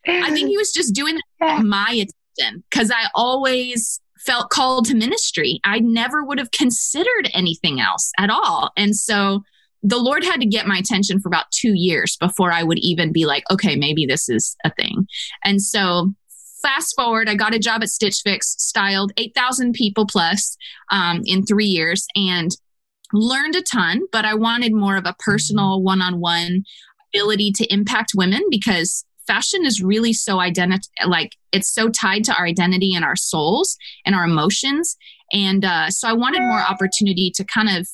I 0.07 0.31
think 0.31 0.49
he 0.49 0.57
was 0.57 0.73
just 0.73 0.95
doing 0.95 1.19
my 1.41 1.91
attention 1.91 2.65
because 2.71 2.91
I 2.91 3.09
always 3.15 4.01
felt 4.19 4.51
called 4.51 4.87
to 4.87 4.95
ministry. 4.95 5.61
I 5.65 5.81
never 5.81 6.25
would 6.25 6.39
have 6.39 6.51
considered 6.51 7.29
anything 7.35 7.81
else 7.81 8.11
at 8.19 8.31
all. 8.31 8.71
And 8.77 8.97
so 8.97 9.43
the 9.83 9.99
Lord 9.99 10.25
had 10.25 10.41
to 10.41 10.47
get 10.47 10.67
my 10.67 10.79
attention 10.79 11.21
for 11.21 11.29
about 11.29 11.51
two 11.53 11.73
years 11.75 12.17
before 12.17 12.53
I 12.53 12.63
would 12.63 12.79
even 12.79 13.13
be 13.13 13.27
like, 13.27 13.45
okay, 13.51 13.77
maybe 13.77 14.07
this 14.07 14.29
is 14.29 14.57
a 14.65 14.73
thing. 14.75 15.07
And 15.45 15.63
so 15.63 16.13
fast 16.63 16.95
forward, 16.97 17.29
I 17.29 17.35
got 17.35 17.55
a 17.55 17.59
job 17.59 17.83
at 17.83 17.89
Stitch 17.89 18.21
Fix, 18.23 18.57
styled 18.59 19.13
8,000 19.17 19.73
people 19.73 20.07
plus 20.07 20.57
um, 20.91 21.23
in 21.25 21.45
three 21.45 21.67
years 21.67 22.07
and 22.15 22.51
learned 23.13 23.57
a 23.57 23.63
ton, 23.63 24.03
but 24.13 24.25
I 24.25 24.35
wanted 24.35 24.75
more 24.75 24.97
of 24.97 25.07
a 25.07 25.17
personal 25.19 25.83
one 25.83 26.03
on 26.03 26.21
one 26.21 26.65
ability 27.15 27.53
to 27.53 27.73
impact 27.73 28.13
women 28.15 28.43
because 28.51 29.05
fashion 29.27 29.65
is 29.65 29.83
really 29.83 30.13
so 30.13 30.41
identity 30.41 30.89
like 31.07 31.37
it's 31.53 31.73
so 31.73 31.89
tied 31.89 32.25
to 32.25 32.35
our 32.35 32.47
identity 32.47 32.95
and 32.95 33.05
our 33.05 33.17
souls 33.17 33.77
and 34.05 34.15
our 34.15 34.25
emotions. 34.25 34.97
And 35.33 35.65
uh, 35.65 35.91
so 35.91 36.09
i 36.09 36.13
wanted 36.13 36.41
more 36.41 36.61
opportunity 36.61 37.31
to 37.35 37.45
kind 37.45 37.69
of 37.69 37.89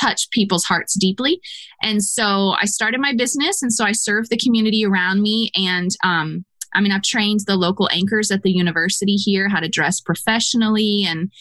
touch 0.00 0.30
people's 0.30 0.64
hearts 0.64 0.96
deeply. 0.98 1.40
And 1.82 2.02
so 2.02 2.54
i 2.60 2.64
started 2.64 3.00
my 3.00 3.12
business 3.14 3.62
and 3.62 3.72
so 3.72 3.84
i 3.84 3.92
serve 3.92 4.28
the 4.28 4.38
community 4.38 4.84
around 4.84 5.22
me 5.22 5.50
and 5.56 5.90
um, 6.04 6.44
i 6.76 6.80
mean 6.80 6.92
i've 6.92 7.02
trained 7.02 7.40
the 7.46 7.56
local 7.56 7.88
anchors 7.92 8.30
at 8.30 8.42
the 8.42 8.52
university 8.52 9.14
here 9.14 9.48
how 9.48 9.60
to 9.60 9.68
dress 9.68 10.00
professionally 10.00 11.04
and 11.06 11.32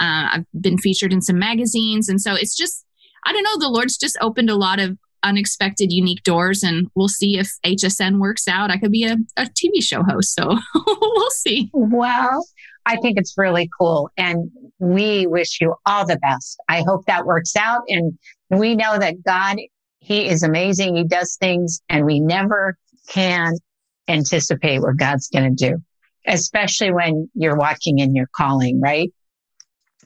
uh, 0.00 0.28
i've 0.32 0.46
been 0.60 0.78
featured 0.78 1.12
in 1.12 1.20
some 1.20 1.38
magazines 1.38 2.08
and 2.08 2.20
so 2.20 2.34
it's 2.34 2.56
just 2.56 2.84
i 3.24 3.32
don't 3.32 3.42
know 3.42 3.58
the 3.58 3.72
lord's 3.72 3.96
just 3.96 4.16
opened 4.20 4.50
a 4.50 4.56
lot 4.56 4.78
of 4.78 4.96
unexpected, 5.22 5.92
unique 5.92 6.22
doors. 6.22 6.62
And 6.62 6.88
we'll 6.94 7.08
see 7.08 7.38
if 7.38 7.52
HSN 7.64 8.18
works 8.18 8.48
out. 8.48 8.70
I 8.70 8.78
could 8.78 8.92
be 8.92 9.04
a, 9.04 9.16
a 9.36 9.44
TV 9.44 9.82
show 9.82 10.02
host. 10.02 10.34
So 10.34 10.58
we'll 10.74 11.30
see. 11.30 11.70
Well, 11.72 12.44
I 12.86 12.96
think 12.96 13.18
it's 13.18 13.34
really 13.36 13.70
cool. 13.78 14.10
And 14.16 14.50
we 14.78 15.26
wish 15.26 15.60
you 15.60 15.74
all 15.86 16.06
the 16.06 16.18
best. 16.18 16.58
I 16.68 16.82
hope 16.82 17.06
that 17.06 17.26
works 17.26 17.54
out. 17.56 17.82
And 17.88 18.18
we 18.50 18.74
know 18.74 18.98
that 18.98 19.22
God, 19.24 19.58
He 20.00 20.28
is 20.28 20.42
amazing. 20.42 20.96
He 20.96 21.04
does 21.04 21.36
things, 21.36 21.80
and 21.88 22.04
we 22.04 22.18
never 22.20 22.76
can 23.08 23.54
anticipate 24.08 24.80
what 24.80 24.96
God's 24.96 25.28
going 25.28 25.56
to 25.56 25.70
do, 25.70 25.82
especially 26.26 26.92
when 26.92 27.30
you're 27.34 27.56
walking 27.56 27.98
in 27.98 28.14
your 28.14 28.28
calling, 28.34 28.80
right? 28.80 29.12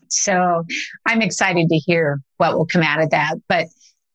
So 0.08 0.64
I'm 1.06 1.22
excited 1.22 1.68
to 1.68 1.76
hear 1.76 2.20
what 2.36 2.56
will 2.56 2.66
come 2.66 2.82
out 2.82 3.02
of 3.02 3.10
that. 3.10 3.36
But 3.48 3.66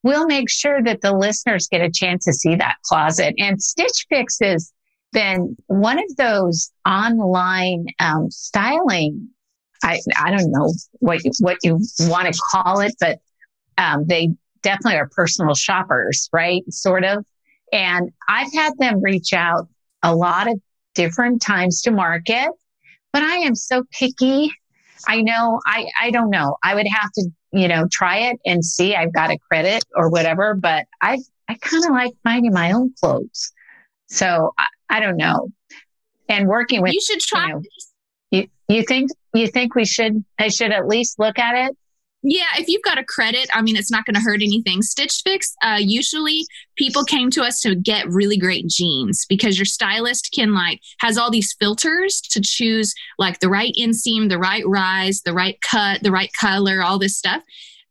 we'll 0.03 0.27
make 0.27 0.49
sure 0.49 0.81
that 0.83 1.01
the 1.01 1.13
listeners 1.13 1.67
get 1.69 1.81
a 1.81 1.91
chance 1.91 2.25
to 2.25 2.33
see 2.33 2.55
that 2.55 2.75
closet. 2.83 3.35
And 3.37 3.61
Stitch 3.61 4.05
Fix 4.09 4.37
has 4.41 4.71
been 5.11 5.55
one 5.67 5.99
of 5.99 6.15
those 6.17 6.71
online 6.87 7.85
um, 7.99 8.31
styling. 8.31 9.29
I 9.83 9.99
I 10.15 10.31
don't 10.31 10.51
know 10.51 10.71
what 10.99 11.23
you, 11.23 11.31
what 11.39 11.57
you 11.63 11.79
want 12.01 12.33
to 12.33 12.41
call 12.51 12.79
it, 12.79 12.93
but 12.99 13.19
um, 13.77 14.05
they 14.07 14.29
definitely 14.61 14.99
are 14.99 15.09
personal 15.09 15.55
shoppers, 15.55 16.29
right? 16.31 16.63
Sort 16.69 17.03
of. 17.03 17.25
And 17.71 18.11
I've 18.27 18.53
had 18.53 18.77
them 18.77 19.01
reach 19.01 19.33
out 19.33 19.67
a 20.03 20.15
lot 20.15 20.49
of 20.49 20.59
different 20.93 21.41
times 21.41 21.81
to 21.83 21.91
market, 21.91 22.49
but 23.13 23.23
I 23.23 23.37
am 23.37 23.55
so 23.55 23.83
picky. 23.91 24.51
I 25.07 25.21
know 25.21 25.59
I 25.65 25.87
I 25.99 26.11
don't 26.11 26.29
know. 26.29 26.57
I 26.63 26.75
would 26.75 26.87
have 26.87 27.11
to 27.13 27.31
you 27.51 27.67
know, 27.67 27.87
try 27.91 28.17
it 28.29 28.39
and 28.45 28.63
see 28.63 28.95
I've 28.95 29.13
got 29.13 29.29
a 29.29 29.37
credit 29.37 29.83
or 29.95 30.09
whatever, 30.09 30.53
but 30.53 30.85
I, 31.01 31.19
I 31.47 31.55
kind 31.55 31.85
of 31.85 31.91
like 31.91 32.13
finding 32.23 32.53
my 32.53 32.71
own 32.71 32.93
clothes. 32.99 33.51
So 34.07 34.53
I, 34.57 34.97
I, 34.97 34.99
don't 34.99 35.17
know. 35.17 35.49
And 36.29 36.47
working 36.47 36.81
with, 36.81 36.93
you 36.93 37.01
should 37.01 37.19
try. 37.19 37.47
You, 37.47 37.53
know, 37.53 37.61
you, 38.31 38.47
you 38.67 38.83
think, 38.83 39.11
you 39.33 39.47
think 39.47 39.75
we 39.75 39.85
should, 39.85 40.23
I 40.39 40.47
should 40.47 40.71
at 40.71 40.87
least 40.87 41.19
look 41.19 41.39
at 41.39 41.69
it? 41.69 41.77
Yeah, 42.23 42.45
if 42.59 42.67
you've 42.67 42.83
got 42.83 42.99
a 42.99 43.03
credit, 43.03 43.49
I 43.51 43.63
mean, 43.63 43.75
it's 43.75 43.89
not 43.89 44.05
going 44.05 44.13
to 44.13 44.21
hurt 44.21 44.43
anything. 44.43 44.83
Stitch 44.83 45.21
Fix, 45.23 45.55
uh, 45.63 45.79
usually 45.79 46.45
people 46.75 47.03
came 47.03 47.31
to 47.31 47.41
us 47.41 47.59
to 47.61 47.75
get 47.75 48.07
really 48.07 48.37
great 48.37 48.67
jeans 48.67 49.25
because 49.27 49.57
your 49.57 49.65
stylist 49.65 50.29
can 50.33 50.53
like 50.53 50.81
has 50.99 51.17
all 51.17 51.31
these 51.31 51.55
filters 51.59 52.21
to 52.29 52.39
choose 52.39 52.93
like 53.17 53.39
the 53.39 53.49
right 53.49 53.73
inseam, 53.79 54.29
the 54.29 54.37
right 54.37 54.63
rise, 54.67 55.21
the 55.25 55.33
right 55.33 55.57
cut, 55.61 56.03
the 56.03 56.11
right 56.11 56.29
color, 56.39 56.83
all 56.83 56.99
this 56.99 57.17
stuff. 57.17 57.41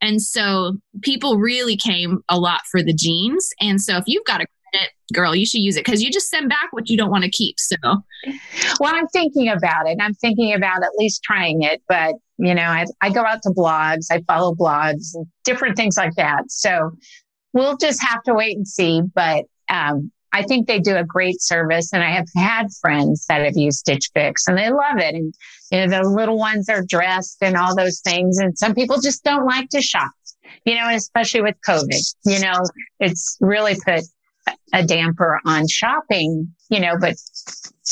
And 0.00 0.22
so 0.22 0.76
people 1.02 1.38
really 1.38 1.76
came 1.76 2.22
a 2.28 2.38
lot 2.38 2.62
for 2.70 2.82
the 2.82 2.94
jeans. 2.94 3.50
And 3.60 3.80
so 3.80 3.96
if 3.96 4.04
you've 4.06 4.24
got 4.24 4.40
a 4.40 4.46
credit, 4.72 4.90
girl, 5.12 5.34
you 5.34 5.46
should 5.46 5.60
use 5.60 5.76
it 5.76 5.84
because 5.84 6.02
you 6.02 6.10
just 6.10 6.28
send 6.28 6.48
back 6.48 6.68
what 6.72 6.88
you 6.88 6.96
don't 6.96 7.10
want 7.10 7.24
to 7.24 7.30
keep. 7.30 7.58
So, 7.58 7.76
well, 7.82 8.94
I'm 8.94 9.06
thinking 9.08 9.48
about 9.48 9.88
it. 9.88 9.98
I'm 10.00 10.14
thinking 10.14 10.52
about 10.54 10.82
at 10.82 10.90
least 10.98 11.22
trying 11.22 11.62
it, 11.62 11.82
but 11.88 12.14
you 12.38 12.54
know, 12.54 12.62
I, 12.62 12.86
I 13.02 13.10
go 13.10 13.22
out 13.22 13.42
to 13.42 13.50
blogs, 13.50 14.06
I 14.10 14.22
follow 14.26 14.54
blogs, 14.54 15.14
different 15.44 15.76
things 15.76 15.96
like 15.96 16.14
that. 16.16 16.50
So 16.50 16.92
we'll 17.52 17.76
just 17.76 18.02
have 18.02 18.22
to 18.24 18.34
wait 18.34 18.56
and 18.56 18.66
see. 18.66 19.02
But 19.14 19.44
um, 19.68 20.10
I 20.32 20.42
think 20.42 20.66
they 20.66 20.78
do 20.78 20.96
a 20.96 21.04
great 21.04 21.42
service. 21.42 21.92
And 21.92 22.02
I 22.02 22.10
have 22.10 22.28
had 22.36 22.68
friends 22.80 23.26
that 23.28 23.44
have 23.44 23.56
used 23.56 23.80
Stitch 23.80 24.10
Fix 24.14 24.46
and 24.46 24.56
they 24.56 24.70
love 24.70 24.96
it. 24.96 25.14
And, 25.14 25.34
you 25.70 25.86
know, 25.86 26.02
the 26.02 26.08
little 26.08 26.38
ones 26.38 26.68
are 26.68 26.82
dressed 26.82 27.38
and 27.42 27.56
all 27.56 27.76
those 27.76 28.00
things. 28.00 28.38
And 28.38 28.56
some 28.56 28.74
people 28.74 29.00
just 29.00 29.22
don't 29.22 29.46
like 29.46 29.68
to 29.70 29.82
shop, 29.82 30.10
you 30.64 30.76
know, 30.76 30.88
especially 30.88 31.42
with 31.42 31.56
COVID, 31.68 32.14
you 32.24 32.40
know, 32.40 32.62
it's 33.00 33.36
really 33.40 33.76
put 33.84 34.04
a 34.72 34.84
damper 34.84 35.40
on 35.44 35.66
shopping, 35.68 36.54
you 36.68 36.80
know, 36.80 36.96
but 36.98 37.14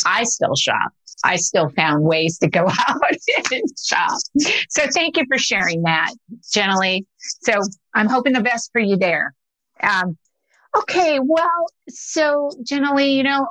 I 0.06 0.24
still 0.24 0.54
shop. 0.56 0.92
I 1.24 1.36
still 1.36 1.68
found 1.70 2.04
ways 2.04 2.38
to 2.38 2.48
go 2.48 2.66
out 2.88 3.00
and 3.52 3.62
shop. 3.84 4.18
So 4.68 4.86
thank 4.94 5.16
you 5.16 5.24
for 5.28 5.38
sharing 5.38 5.82
that, 5.82 6.14
Jenny. 6.52 7.06
So 7.18 7.60
I'm 7.94 8.08
hoping 8.08 8.32
the 8.32 8.40
best 8.40 8.70
for 8.72 8.80
you 8.80 8.96
there. 8.96 9.34
Um, 9.82 10.16
okay, 10.76 11.18
well, 11.22 11.66
so 11.88 12.50
Jenny, 12.62 13.16
you 13.16 13.24
know, 13.24 13.48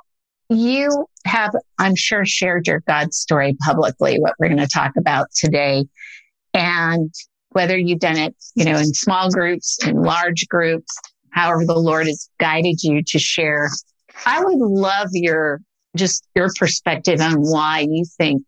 you 0.50 1.06
have, 1.26 1.54
I'm 1.78 1.96
sure, 1.96 2.26
shared 2.26 2.68
your 2.68 2.82
God 2.88 3.14
story 3.14 3.58
publicly, 3.66 4.18
what 4.20 4.36
we're 4.40 4.48
going 4.48 4.60
to 4.60 4.68
talk 4.68 4.94
about 4.98 5.28
today. 5.36 5.86
And 6.54 7.14
whether 7.50 7.78
you've 7.78 8.00
done 8.00 8.18
it, 8.18 8.36
you 8.56 8.66
know, 8.66 8.78
in 8.78 8.94
small 8.94 9.30
groups, 9.30 9.78
in 9.86 10.02
large 10.02 10.48
groups, 10.48 10.96
however 11.38 11.66
the 11.66 11.76
Lord 11.76 12.08
has 12.08 12.30
guided 12.40 12.82
you 12.82 13.04
to 13.04 13.20
share. 13.20 13.70
I 14.26 14.44
would 14.44 14.58
love 14.58 15.10
your 15.14 15.62
just 15.96 16.28
your 16.36 16.50
perspective 16.58 17.22
on 17.22 17.36
why 17.36 17.86
you 17.90 18.06
think 18.18 18.44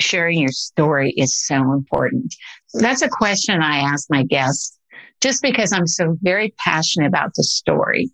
sharing 0.00 0.40
your 0.40 0.50
story 0.50 1.12
is 1.16 1.34
so 1.34 1.72
important. 1.72 2.34
That's 2.74 3.02
a 3.02 3.08
question 3.08 3.62
I 3.62 3.78
ask 3.78 4.08
my 4.10 4.24
guests 4.24 4.76
just 5.20 5.40
because 5.42 5.72
I'm 5.72 5.86
so 5.86 6.16
very 6.20 6.52
passionate 6.58 7.06
about 7.06 7.30
the 7.36 7.44
story. 7.44 8.10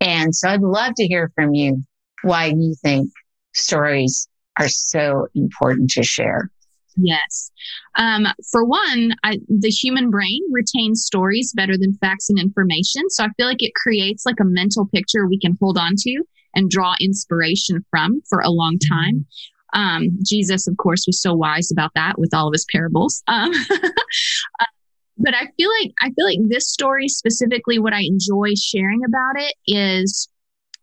And 0.00 0.34
so 0.34 0.48
I'd 0.48 0.62
love 0.62 0.94
to 0.96 1.06
hear 1.06 1.30
from 1.36 1.54
you 1.54 1.84
why 2.22 2.46
you 2.46 2.74
think 2.82 3.10
stories 3.54 4.28
are 4.58 4.68
so 4.68 5.28
important 5.34 5.90
to 5.90 6.02
share. 6.02 6.50
Yes. 6.96 7.50
Um, 7.96 8.26
for 8.50 8.64
one, 8.64 9.14
I, 9.24 9.38
the 9.48 9.70
human 9.70 10.10
brain 10.10 10.40
retains 10.50 11.04
stories 11.04 11.52
better 11.54 11.76
than 11.78 11.94
facts 11.94 12.28
and 12.28 12.38
information. 12.38 13.08
So 13.08 13.24
I 13.24 13.28
feel 13.36 13.46
like 13.46 13.62
it 13.62 13.74
creates 13.74 14.26
like 14.26 14.40
a 14.40 14.44
mental 14.44 14.86
picture 14.86 15.26
we 15.26 15.38
can 15.38 15.56
hold 15.60 15.78
on 15.78 15.92
to 15.98 16.22
and 16.54 16.70
draw 16.70 16.94
inspiration 17.00 17.84
from 17.90 18.20
for 18.28 18.40
a 18.40 18.50
long 18.50 18.78
time. 18.78 19.26
Um, 19.74 20.18
Jesus, 20.24 20.68
of 20.68 20.76
course, 20.76 21.04
was 21.06 21.20
so 21.22 21.34
wise 21.34 21.70
about 21.72 21.92
that 21.94 22.18
with 22.18 22.34
all 22.34 22.48
of 22.48 22.52
his 22.52 22.66
parables. 22.70 23.22
Um, 23.26 23.52
uh, 23.70 24.66
but 25.16 25.34
I 25.34 25.48
feel 25.56 25.70
like 25.80 25.92
I 26.02 26.10
feel 26.10 26.26
like 26.26 26.38
this 26.48 26.70
story 26.70 27.08
specifically, 27.08 27.78
what 27.78 27.94
I 27.94 28.02
enjoy 28.02 28.50
sharing 28.56 29.00
about 29.06 29.40
it 29.40 29.54
is 29.66 30.28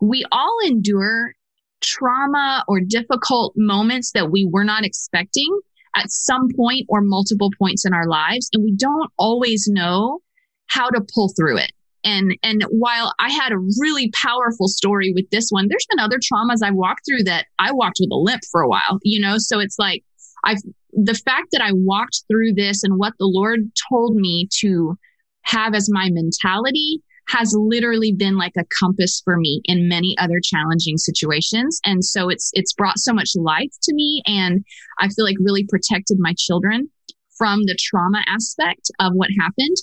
we 0.02 0.26
all 0.32 0.58
endure 0.66 1.34
trauma 1.82 2.64
or 2.68 2.80
difficult 2.82 3.54
moments 3.56 4.12
that 4.14 4.32
we 4.32 4.48
were 4.50 4.64
not 4.64 4.86
expecting 4.86 5.60
at 5.96 6.12
some 6.12 6.48
point 6.56 6.86
or 6.90 7.02
multiple 7.02 7.50
points 7.58 7.86
in 7.86 7.94
our 7.94 8.08
lives. 8.08 8.50
And 8.54 8.64
we 8.64 8.76
don't 8.76 9.12
always 9.18 9.68
know 9.68 10.20
how 10.68 10.90
to 10.90 11.06
pull 11.14 11.34
through 11.38 11.58
it. 11.58 11.72
And, 12.04 12.38
and 12.44 12.64
while 12.70 13.14
I 13.20 13.30
had 13.30 13.52
a 13.52 13.58
really 13.80 14.12
powerful 14.12 14.68
story 14.68 15.12
with 15.14 15.30
this 15.32 15.50
one, 15.50 15.68
there's 15.68 15.86
been 15.90 16.00
other 16.00 16.18
traumas 16.20 16.64
I've 16.64 16.76
walked 16.76 17.02
through 17.08 17.24
that 17.26 17.48
I 17.60 17.72
walked 17.74 17.98
with 18.00 18.12
a 18.12 18.16
limp 18.16 18.42
for 18.52 18.62
a 18.62 18.70
while, 18.70 19.00
you 19.04 19.20
know? 19.20 19.36
So 19.38 19.60
it's 19.60 19.78
like, 19.78 20.04
I've, 20.46 20.62
the 20.94 21.14
fact 21.14 21.48
that 21.52 21.62
I 21.62 21.72
walked 21.74 22.24
through 22.30 22.54
this 22.54 22.84
and 22.84 22.98
what 22.98 23.14
the 23.20 23.26
Lord 23.26 23.60
told 23.90 24.16
me 24.16 24.48
to 24.60 24.98
have 25.42 25.74
as 25.74 25.90
my 25.92 26.10
mentality 26.12 27.02
has 27.30 27.54
literally 27.56 28.12
been 28.12 28.38
like 28.38 28.54
a 28.58 28.66
compass 28.80 29.22
for 29.24 29.38
me 29.38 29.62
in 29.66 29.88
many 29.88 30.16
other 30.18 30.40
challenging 30.44 30.98
situations. 30.98 31.80
And 31.86 32.04
so 32.04 32.28
it's, 32.28 32.50
it's 32.54 32.74
brought 32.74 32.98
so 32.98 33.14
much 33.14 33.30
life 33.36 33.72
to 33.84 33.94
me. 33.94 34.24
And 34.26 34.66
I 35.00 35.10
feel 35.10 35.26
like 35.26 35.36
really 35.40 35.66
protected 35.70 36.18
my 36.20 36.34
children 36.38 36.90
from 37.38 37.64
the 37.66 37.78
trauma 37.80 38.24
aspect 38.28 38.90
of 39.00 39.14
what 39.14 39.30
happened. 39.40 39.76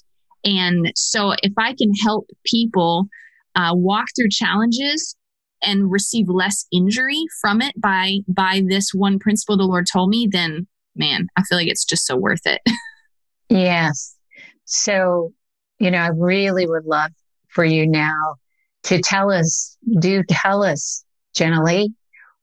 And 0.45 0.93
so 0.97 1.35
if 1.43 1.53
I 1.57 1.75
can 1.75 1.93
help 2.03 2.29
people 2.45 3.07
uh, 3.55 3.71
walk 3.75 4.09
through 4.17 4.29
challenges 4.31 5.17
and 5.63 5.91
receive 5.91 6.27
less 6.29 6.67
injury 6.73 7.23
from 7.41 7.63
it 7.63 7.81
by 7.81 8.19
by 8.29 8.63
this 8.69 8.91
one 8.93 9.19
principle 9.19 9.57
the 9.57 9.65
Lord 9.65 9.87
told 9.91 10.11
me, 10.11 10.29
then 10.31 10.67
man, 10.97 11.29
I 11.37 11.43
feel 11.43 11.59
like 11.59 11.69
it's 11.69 11.85
just 11.85 12.07
so 12.07 12.17
worth 12.17 12.45
it. 12.45 12.61
yes. 13.49 14.17
So, 14.65 15.33
you 15.79 15.91
know, 15.91 15.99
I 15.99 16.09
really 16.09 16.67
would 16.67 16.85
love 16.85 17.13
for 17.57 17.65
you 17.65 17.87
now 17.89 18.37
to 18.85 19.01
tell 19.01 19.33
us, 19.33 19.77
do 19.99 20.23
tell 20.29 20.63
us, 20.63 21.03
Jenna 21.35 21.63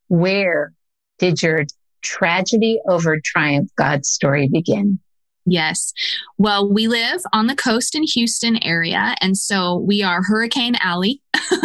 where 0.07 0.73
did 1.19 1.41
your 1.41 1.65
tragedy 2.01 2.79
over 2.89 3.19
triumph 3.23 3.69
God 3.77 4.05
story 4.05 4.49
begin? 4.51 4.99
Yes. 5.45 5.93
Well, 6.37 6.71
we 6.71 6.87
live 6.87 7.21
on 7.31 7.47
the 7.47 7.55
coast 7.55 7.95
in 7.95 8.03
Houston 8.03 8.57
area. 8.63 9.15
And 9.21 9.37
so 9.37 9.77
we 9.77 10.01
are 10.01 10.23
Hurricane 10.23 10.75
Alley. 10.79 11.21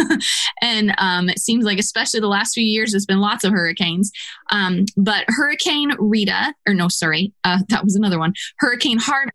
and 0.61 0.93
um, 0.97 1.29
it 1.29 1.39
seems 1.39 1.65
like, 1.65 1.79
especially 1.79 2.19
the 2.19 2.27
last 2.27 2.53
few 2.53 2.63
years, 2.63 2.91
there's 2.91 3.05
been 3.05 3.21
lots 3.21 3.43
of 3.43 3.51
hurricanes. 3.51 4.11
Um, 4.51 4.85
but 4.95 5.25
Hurricane 5.27 5.91
Rita, 5.97 6.53
or 6.67 6.73
no, 6.75 6.87
sorry, 6.87 7.33
uh, 7.43 7.59
that 7.69 7.83
was 7.83 7.95
another 7.95 8.19
one, 8.19 8.33
Hurricane 8.59 8.99
Harvey 8.99 9.31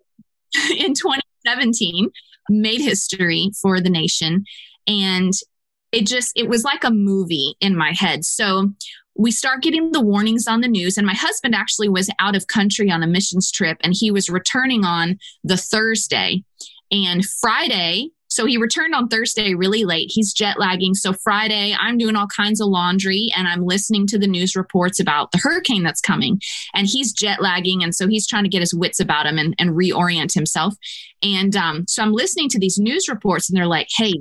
in 0.78 0.94
2017 0.94 2.10
made 2.48 2.80
history 2.80 3.50
for 3.60 3.80
the 3.80 3.90
nation. 3.90 4.44
And 4.86 5.32
it 5.92 6.06
just, 6.06 6.32
it 6.36 6.48
was 6.48 6.64
like 6.64 6.84
a 6.84 6.90
movie 6.90 7.56
in 7.60 7.76
my 7.76 7.92
head. 7.92 8.24
So 8.24 8.70
we 9.16 9.30
start 9.30 9.62
getting 9.62 9.92
the 9.92 10.00
warnings 10.00 10.46
on 10.48 10.60
the 10.60 10.68
news. 10.68 10.96
And 10.98 11.06
my 11.06 11.14
husband 11.14 11.54
actually 11.54 11.88
was 11.88 12.10
out 12.18 12.34
of 12.34 12.48
country 12.48 12.90
on 12.90 13.02
a 13.02 13.06
missions 13.06 13.50
trip 13.50 13.78
and 13.82 13.94
he 13.96 14.10
was 14.10 14.28
returning 14.28 14.84
on 14.84 15.18
the 15.44 15.56
Thursday. 15.56 16.42
And 16.90 17.24
Friday, 17.24 18.10
so 18.34 18.46
he 18.46 18.56
returned 18.56 18.96
on 18.96 19.06
Thursday 19.06 19.54
really 19.54 19.84
late. 19.84 20.10
He's 20.12 20.32
jet 20.32 20.58
lagging. 20.58 20.94
So 20.94 21.12
Friday, 21.12 21.72
I'm 21.78 21.96
doing 21.96 22.16
all 22.16 22.26
kinds 22.26 22.60
of 22.60 22.66
laundry 22.66 23.28
and 23.36 23.46
I'm 23.46 23.64
listening 23.64 24.08
to 24.08 24.18
the 24.18 24.26
news 24.26 24.56
reports 24.56 24.98
about 24.98 25.30
the 25.30 25.38
hurricane 25.38 25.84
that's 25.84 26.00
coming. 26.00 26.40
And 26.74 26.88
he's 26.88 27.12
jet 27.12 27.40
lagging. 27.40 27.84
And 27.84 27.94
so 27.94 28.08
he's 28.08 28.26
trying 28.26 28.42
to 28.42 28.48
get 28.48 28.58
his 28.58 28.74
wits 28.74 28.98
about 28.98 29.26
him 29.26 29.38
and, 29.38 29.54
and 29.60 29.70
reorient 29.70 30.34
himself. 30.34 30.74
And 31.22 31.54
um, 31.54 31.84
so 31.86 32.02
I'm 32.02 32.12
listening 32.12 32.48
to 32.48 32.58
these 32.58 32.76
news 32.76 33.08
reports 33.08 33.48
and 33.48 33.56
they're 33.56 33.68
like, 33.68 33.86
hey, 33.96 34.14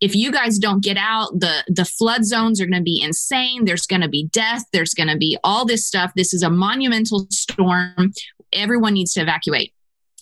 if 0.00 0.16
you 0.16 0.32
guys 0.32 0.58
don't 0.58 0.82
get 0.82 0.96
out, 0.96 1.28
the 1.38 1.62
the 1.68 1.84
flood 1.84 2.24
zones 2.24 2.60
are 2.60 2.66
going 2.66 2.80
to 2.80 2.82
be 2.82 3.00
insane. 3.00 3.64
There's 3.64 3.86
going 3.86 4.02
to 4.02 4.08
be 4.08 4.26
death. 4.32 4.64
There's 4.72 4.92
going 4.92 5.08
to 5.08 5.16
be 5.16 5.38
all 5.44 5.64
this 5.64 5.86
stuff. 5.86 6.10
This 6.16 6.34
is 6.34 6.42
a 6.42 6.50
monumental 6.50 7.28
storm. 7.30 8.10
Everyone 8.52 8.94
needs 8.94 9.12
to 9.12 9.20
evacuate. 9.20 9.72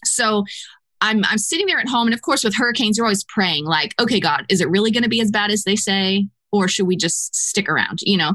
So 0.05 0.45
I'm 1.01 1.25
I'm 1.25 1.39
sitting 1.39 1.67
there 1.67 1.79
at 1.79 1.89
home, 1.89 2.07
and 2.07 2.15
of 2.15 2.23
course, 2.23 2.45
with 2.45 2.55
hurricanes, 2.55 2.97
you're 2.97 3.07
always 3.07 3.25
praying, 3.25 3.65
like, 3.65 3.95
okay, 4.01 4.21
God, 4.21 4.47
is 4.49 4.61
it 4.61 4.69
really 4.69 4.91
going 4.91 5.03
to 5.03 5.09
be 5.09 5.21
as 5.21 5.31
bad 5.31 5.51
as 5.51 5.65
they 5.65 5.77
say, 5.77 6.29
or 6.53 6.69
should 6.69 6.87
we 6.87 6.97
just 6.97 7.35
stick 7.35 7.69
around? 7.69 8.01
You 8.03 8.19
know, 8.19 8.35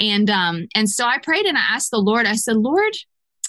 and 0.00 0.30
um 0.30 0.66
and 0.74 0.88
so 0.88 1.06
I 1.06 1.18
prayed 1.18 1.46
and 1.46 1.58
I 1.58 1.62
asked 1.74 1.90
the 1.90 1.98
Lord. 1.98 2.26
I 2.26 2.34
said, 2.34 2.56
Lord, 2.56 2.94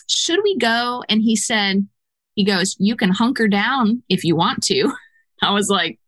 should 0.07 0.39
we 0.43 0.57
go? 0.57 1.03
And 1.09 1.21
He 1.21 1.35
said, 1.35 1.87
He 2.35 2.43
goes, 2.43 2.75
you 2.79 2.95
can 2.95 3.11
hunker 3.11 3.47
down 3.47 4.03
if 4.09 4.23
you 4.23 4.35
want 4.35 4.63
to. 4.63 4.91
I 5.41 5.51
was 5.51 5.69
like, 5.69 5.99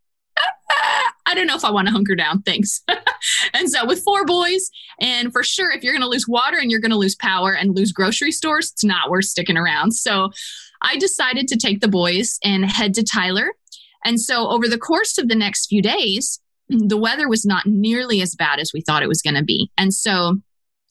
I 1.26 1.34
don't 1.34 1.48
know 1.48 1.56
if 1.56 1.64
I 1.64 1.72
want 1.72 1.88
to 1.88 1.94
hunker 1.94 2.16
down. 2.16 2.42
Thanks. 2.42 2.82
and 3.54 3.70
so 3.70 3.86
with 3.86 4.04
four 4.04 4.26
boys, 4.26 4.70
and 5.00 5.32
for 5.32 5.44
sure, 5.44 5.72
if 5.72 5.84
you're 5.84 5.94
going 5.94 6.02
to 6.02 6.10
lose 6.10 6.28
water 6.28 6.58
and 6.58 6.70
you're 6.70 6.82
going 6.82 6.92
to 6.92 6.98
lose 6.98 7.16
power 7.16 7.54
and 7.54 7.76
lose 7.76 7.94
grocery 7.94 8.32
stores, 8.32 8.72
it's 8.72 8.84
not 8.84 9.10
worth 9.10 9.26
sticking 9.26 9.58
around. 9.58 9.94
So 9.94 10.32
I 10.82 10.98
decided 10.98 11.48
to 11.48 11.58
take 11.58 11.82
the 11.82 11.88
boys 11.88 12.38
and 12.44 12.66
head 12.66 12.94
to 12.96 13.04
Tyler. 13.04 13.54
And 14.04 14.20
so 14.20 14.50
over 14.50 14.68
the 14.68 14.78
course 14.78 15.18
of 15.18 15.28
the 15.28 15.36
next 15.36 15.68
few 15.68 15.82
days, 15.82 16.40
the 16.70 16.98
weather 16.98 17.28
was 17.28 17.46
not 17.46 17.66
nearly 17.66 18.22
as 18.22 18.36
bad 18.36 18.60
as 18.60 18.72
we 18.74 18.82
thought 18.82 19.04
it 19.04 19.10
was 19.10 19.22
going 19.22 19.36
to 19.36 19.44
be. 19.44 19.70
And 19.78 19.94
so 19.94 20.38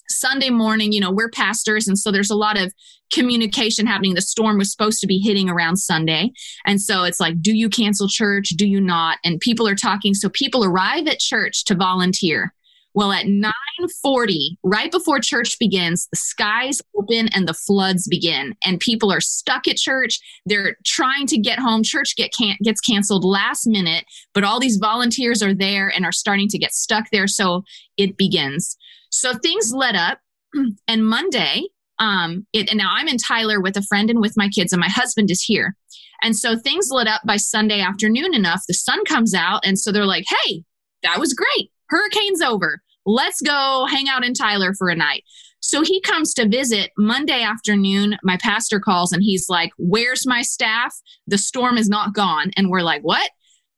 Sunday 0.08 0.50
morning, 0.50 0.92
you 0.92 1.00
know, 1.00 1.10
we're 1.12 1.30
pastors. 1.30 1.88
And 1.88 1.98
so 1.98 2.10
there's 2.10 2.30
a 2.30 2.36
lot 2.36 2.58
of 2.58 2.72
communication 3.12 3.86
happening. 3.86 4.14
The 4.14 4.22
storm 4.22 4.58
was 4.58 4.70
supposed 4.70 5.00
to 5.00 5.06
be 5.06 5.18
hitting 5.18 5.48
around 5.48 5.76
Sunday. 5.76 6.30
And 6.66 6.80
so 6.80 7.04
it's 7.04 7.20
like, 7.20 7.40
do 7.40 7.56
you 7.56 7.68
cancel 7.68 8.08
church? 8.08 8.50
Do 8.56 8.68
you 8.68 8.80
not? 8.80 9.18
And 9.24 9.40
people 9.40 9.66
are 9.66 9.74
talking. 9.74 10.14
So 10.14 10.28
people 10.28 10.64
arrive 10.64 11.06
at 11.06 11.18
church 11.18 11.64
to 11.66 11.74
volunteer. 11.74 12.52
Well, 12.94 13.12
at 13.12 13.26
940, 13.26 14.58
right 14.64 14.90
before 14.90 15.20
church 15.20 15.56
begins, 15.60 16.08
the 16.10 16.16
skies 16.16 16.80
open 16.96 17.28
and 17.28 17.46
the 17.46 17.54
floods 17.54 18.08
begin. 18.08 18.54
And 18.64 18.80
people 18.80 19.12
are 19.12 19.20
stuck 19.20 19.68
at 19.68 19.76
church. 19.76 20.18
They're 20.44 20.76
trying 20.84 21.26
to 21.28 21.38
get 21.38 21.58
home. 21.58 21.82
Church 21.84 22.16
get 22.16 22.32
can- 22.36 22.56
gets 22.64 22.80
canceled 22.80 23.24
last 23.24 23.66
minute, 23.66 24.04
but 24.34 24.44
all 24.44 24.58
these 24.58 24.78
volunteers 24.78 25.42
are 25.42 25.54
there 25.54 25.88
and 25.88 26.04
are 26.04 26.12
starting 26.12 26.48
to 26.48 26.58
get 26.58 26.74
stuck 26.74 27.10
there. 27.12 27.28
So 27.28 27.62
it 27.96 28.16
begins. 28.16 28.76
So 29.10 29.34
things 29.34 29.72
let 29.74 29.94
up. 29.94 30.18
And 30.88 31.06
Monday, 31.06 31.62
um, 32.00 32.44
it, 32.52 32.70
and 32.70 32.78
now 32.78 32.92
I'm 32.92 33.06
in 33.06 33.18
Tyler 33.18 33.60
with 33.60 33.76
a 33.76 33.82
friend 33.82 34.10
and 34.10 34.20
with 34.20 34.34
my 34.36 34.48
kids, 34.48 34.72
and 34.72 34.80
my 34.80 34.88
husband 34.88 35.30
is 35.30 35.42
here. 35.42 35.76
And 36.22 36.36
so 36.36 36.56
things 36.58 36.88
lit 36.90 37.06
up 37.06 37.22
by 37.24 37.36
Sunday 37.36 37.80
afternoon 37.80 38.34
enough. 38.34 38.62
The 38.66 38.74
sun 38.74 39.04
comes 39.04 39.34
out. 39.34 39.60
And 39.64 39.78
so 39.78 39.92
they're 39.92 40.06
like, 40.06 40.24
hey, 40.44 40.64
that 41.02 41.18
was 41.18 41.34
great. 41.34 41.70
Hurricane's 41.90 42.40
over. 42.40 42.80
Let's 43.04 43.40
go 43.40 43.86
hang 43.90 44.08
out 44.08 44.24
in 44.24 44.34
Tyler 44.34 44.72
for 44.74 44.88
a 44.88 44.96
night. 44.96 45.24
So 45.60 45.82
he 45.82 46.00
comes 46.00 46.32
to 46.34 46.48
visit 46.48 46.90
Monday 46.96 47.42
afternoon. 47.42 48.16
My 48.22 48.38
pastor 48.38 48.80
calls 48.80 49.12
and 49.12 49.22
he's 49.22 49.48
like, 49.48 49.72
Where's 49.76 50.26
my 50.26 50.42
staff? 50.42 50.94
The 51.26 51.38
storm 51.38 51.76
is 51.76 51.88
not 51.88 52.14
gone. 52.14 52.50
And 52.56 52.70
we're 52.70 52.82
like, 52.82 53.02
What? 53.02 53.30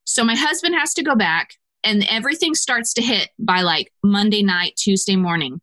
So 0.05 0.25
my 0.25 0.37
husband 0.37 0.75
has 0.77 0.95
to 0.95 1.03
go 1.03 1.17
back 1.17 1.55
and 1.85 2.05
everything 2.09 2.55
starts 2.55 2.93
to 2.95 3.03
hit 3.03 3.31
by 3.39 3.63
like 3.63 3.93
Monday 4.05 4.43
night, 4.43 4.75
Tuesday 4.77 5.17
morning. 5.17 5.61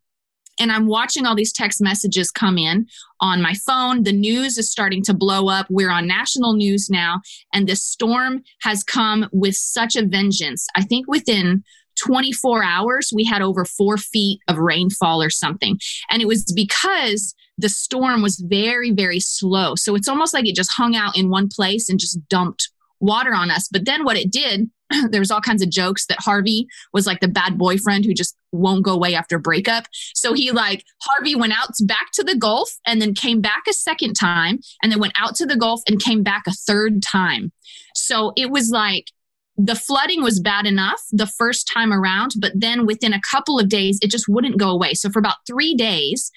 And 0.58 0.70
I'm 0.70 0.86
watching 0.86 1.24
all 1.24 1.34
these 1.34 1.54
text 1.54 1.80
messages 1.80 2.30
come 2.30 2.58
in 2.58 2.86
on 3.20 3.40
my 3.40 3.54
phone. 3.54 4.02
The 4.02 4.12
news 4.12 4.58
is 4.58 4.70
starting 4.70 5.02
to 5.04 5.14
blow 5.14 5.48
up. 5.48 5.66
We're 5.70 5.90
on 5.90 6.06
national 6.06 6.52
news 6.52 6.90
now. 6.90 7.22
And 7.54 7.66
this 7.66 7.82
storm 7.82 8.42
has 8.60 8.84
come 8.84 9.26
with 9.32 9.54
such 9.54 9.96
a 9.96 10.04
vengeance. 10.04 10.66
I 10.76 10.82
think 10.82 11.08
within 11.08 11.64
24 12.04 12.62
hours, 12.64 13.12
we 13.14 13.24
had 13.24 13.42
over 13.42 13.64
four 13.64 13.96
feet 13.96 14.40
of 14.48 14.58
rainfall 14.58 15.22
or 15.22 15.30
something. 15.30 15.78
And 16.10 16.22
it 16.22 16.28
was 16.28 16.50
because 16.52 17.34
the 17.58 17.68
storm 17.68 18.22
was 18.22 18.38
very, 18.38 18.90
very 18.90 19.20
slow. 19.20 19.74
So 19.74 19.94
it's 19.94 20.08
almost 20.08 20.34
like 20.34 20.46
it 20.46 20.56
just 20.56 20.72
hung 20.72 20.96
out 20.96 21.16
in 21.16 21.30
one 21.30 21.48
place 21.48 21.88
and 21.88 21.98
just 21.98 22.18
dumped 22.28 22.70
water 23.00 23.34
on 23.34 23.50
us. 23.50 23.68
But 23.70 23.84
then 23.84 24.04
what 24.04 24.16
it 24.16 24.30
did, 24.30 24.70
there 25.10 25.20
was 25.20 25.30
all 25.30 25.40
kinds 25.40 25.62
of 25.62 25.70
jokes 25.70 26.06
that 26.06 26.18
Harvey 26.20 26.66
was 26.92 27.06
like 27.06 27.20
the 27.20 27.28
bad 27.28 27.58
boyfriend 27.58 28.04
who 28.04 28.14
just 28.14 28.36
won't 28.52 28.84
go 28.84 28.92
away 28.92 29.14
after 29.14 29.38
breakup. 29.38 29.86
So 30.14 30.32
he 30.32 30.50
like 30.50 30.84
Harvey 31.02 31.34
went 31.34 31.52
out 31.52 31.70
back 31.86 32.10
to 32.14 32.24
the 32.24 32.36
Gulf 32.36 32.70
and 32.86 33.00
then 33.00 33.14
came 33.14 33.40
back 33.40 33.62
a 33.68 33.72
second 33.72 34.14
time 34.14 34.58
and 34.82 34.90
then 34.90 35.00
went 35.00 35.14
out 35.18 35.34
to 35.36 35.46
the 35.46 35.56
Gulf 35.56 35.82
and 35.86 36.00
came 36.00 36.22
back 36.22 36.42
a 36.46 36.52
third 36.52 37.02
time. 37.02 37.52
So 37.94 38.32
it 38.36 38.50
was 38.50 38.70
like 38.70 39.06
the 39.62 39.74
flooding 39.74 40.22
was 40.22 40.40
bad 40.40 40.64
enough 40.64 41.02
the 41.12 41.26
first 41.26 41.70
time 41.72 41.92
around, 41.92 42.32
but 42.38 42.52
then 42.54 42.86
within 42.86 43.12
a 43.12 43.20
couple 43.30 43.58
of 43.58 43.68
days, 43.68 43.98
it 44.00 44.10
just 44.10 44.26
wouldn't 44.28 44.58
go 44.58 44.70
away. 44.70 44.94
So 44.94 45.10
for 45.10 45.18
about 45.18 45.46
three 45.46 45.74
days, 45.74 46.30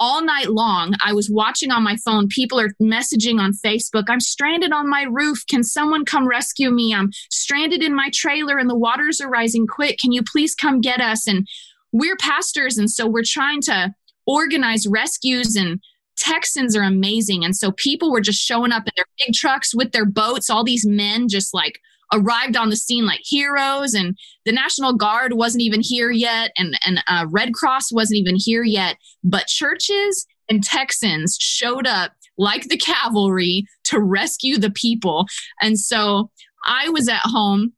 all 0.00 0.22
night 0.22 0.48
long, 0.48 0.94
I 1.04 1.12
was 1.12 1.30
watching 1.30 1.70
on 1.70 1.82
my 1.82 1.96
phone. 1.96 2.28
People 2.28 2.58
are 2.58 2.72
messaging 2.82 3.38
on 3.40 3.52
Facebook. 3.52 4.04
I'm 4.08 4.20
stranded 4.20 4.72
on 4.72 4.88
my 4.88 5.02
roof. 5.02 5.44
Can 5.48 5.62
someone 5.62 6.04
come 6.04 6.26
rescue 6.26 6.70
me? 6.70 6.94
I'm 6.94 7.10
stranded 7.30 7.82
in 7.82 7.94
my 7.94 8.10
trailer 8.12 8.58
and 8.58 8.70
the 8.70 8.76
waters 8.76 9.20
are 9.20 9.30
rising 9.30 9.66
quick. 9.66 9.98
Can 9.98 10.12
you 10.12 10.22
please 10.22 10.54
come 10.54 10.80
get 10.80 11.00
us? 11.00 11.26
And 11.26 11.46
we're 11.92 12.16
pastors. 12.16 12.78
And 12.78 12.90
so 12.90 13.06
we're 13.06 13.22
trying 13.24 13.60
to 13.62 13.94
organize 14.26 14.86
rescues 14.86 15.56
and 15.56 15.80
Texans 16.18 16.74
are 16.74 16.82
amazing. 16.82 17.44
And 17.44 17.54
so 17.54 17.72
people 17.72 18.10
were 18.10 18.22
just 18.22 18.40
showing 18.40 18.72
up 18.72 18.84
in 18.86 18.92
their 18.96 19.04
big 19.26 19.34
trucks 19.34 19.74
with 19.74 19.92
their 19.92 20.06
boats, 20.06 20.48
all 20.48 20.64
these 20.64 20.86
men 20.86 21.28
just 21.28 21.52
like 21.52 21.80
arrived 22.12 22.56
on 22.56 22.70
the 22.70 22.76
scene 22.76 23.06
like 23.06 23.20
heroes 23.22 23.94
and 23.94 24.16
the 24.44 24.52
national 24.52 24.94
guard 24.94 25.32
wasn't 25.34 25.62
even 25.62 25.80
here 25.82 26.10
yet 26.10 26.52
and 26.56 26.78
and 26.84 27.02
uh, 27.08 27.26
red 27.30 27.52
cross 27.52 27.92
wasn't 27.92 28.16
even 28.16 28.36
here 28.38 28.62
yet 28.62 28.96
but 29.24 29.46
churches 29.46 30.26
and 30.48 30.62
texans 30.62 31.36
showed 31.40 31.86
up 31.86 32.12
like 32.38 32.68
the 32.68 32.76
cavalry 32.76 33.64
to 33.82 33.98
rescue 33.98 34.58
the 34.58 34.70
people. 34.70 35.26
And 35.60 35.78
so 35.78 36.30
i 36.66 36.88
was 36.88 37.08
at 37.08 37.22
home 37.22 37.72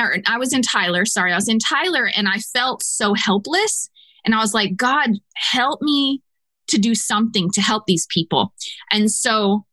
or 0.00 0.16
i 0.26 0.38
was 0.38 0.52
in 0.52 0.62
tyler 0.62 1.04
sorry 1.04 1.32
i 1.32 1.36
was 1.36 1.48
in 1.48 1.58
tyler 1.58 2.10
and 2.16 2.28
i 2.28 2.38
felt 2.38 2.82
so 2.82 3.14
helpless 3.14 3.88
and 4.24 4.34
i 4.34 4.38
was 4.38 4.54
like 4.54 4.76
god 4.76 5.10
help 5.36 5.80
me 5.82 6.22
to 6.68 6.78
do 6.78 6.94
something 6.94 7.50
to 7.52 7.60
help 7.60 7.84
these 7.86 8.06
people. 8.10 8.52
And 8.90 9.10
so 9.10 9.64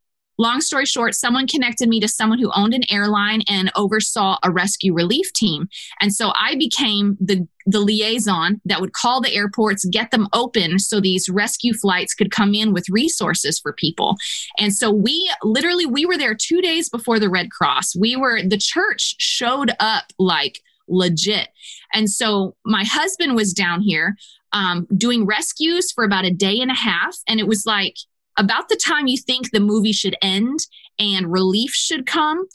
long 0.42 0.60
story 0.60 0.86
short, 0.86 1.14
someone 1.14 1.46
connected 1.46 1.88
me 1.88 2.00
to 2.00 2.08
someone 2.08 2.40
who 2.40 2.52
owned 2.56 2.74
an 2.74 2.82
airline 2.90 3.42
and 3.48 3.72
oversaw 3.76 4.40
a 4.42 4.52
rescue 4.52 4.92
relief 4.92 5.32
team. 5.34 5.70
And 6.00 6.14
so 6.14 6.32
I 6.36 6.56
became 6.56 7.16
the, 7.22 7.48
the 7.68 7.80
liaison 7.80 8.60
that 8.66 8.82
would 8.82 8.94
call 8.94 9.22
the 9.22 9.34
airports, 9.36 9.86
get 9.86 10.10
them 10.10 10.28
open 10.34 10.80
so 10.80 11.00
these 11.00 11.30
rescue 11.30 11.74
flights 11.74 12.16
could 12.16 12.32
come 12.32 12.56
in 12.56 12.74
with 12.74 12.90
resources 12.90 13.60
for 13.60 13.72
people. 13.72 14.16
And 14.58 14.74
so 14.74 14.92
we 14.92 15.32
literally, 15.44 15.86
we 15.86 16.08
were 16.08 16.18
there 16.18 16.36
two 16.36 16.60
days 16.60 16.90
before 16.90 17.20
the 17.20 17.30
Red 17.30 17.52
Cross. 17.52 17.96
We 17.96 18.16
were, 18.16 18.42
the 18.42 18.58
church 18.58 19.16
showed 19.20 19.72
up 19.80 20.06
like 20.18 20.60
legit. 20.88 21.50
And 21.94 22.10
so 22.10 22.56
my 22.66 22.84
husband 22.84 23.36
was 23.36 23.54
down 23.54 23.82
here 23.82 24.16
um, 24.54 24.88
doing 24.98 25.28
rescues 25.28 25.92
for 25.92 26.04
about 26.04 26.26
a 26.26 26.32
day 26.32 26.60
and 26.60 26.72
a 26.72 26.76
half. 26.76 27.16
And 27.28 27.40
it 27.40 27.48
was 27.48 27.66
like, 27.66 27.96
about 28.42 28.70
the 28.70 28.76
time 28.76 29.08
you 29.08 29.18
think 29.18 29.52
the 29.52 29.60
movie 29.60 29.94
should 29.94 30.18
end 30.22 30.60
and 30.98 31.32
relief 31.32 31.72
should 31.72 32.06
come, 32.08 32.48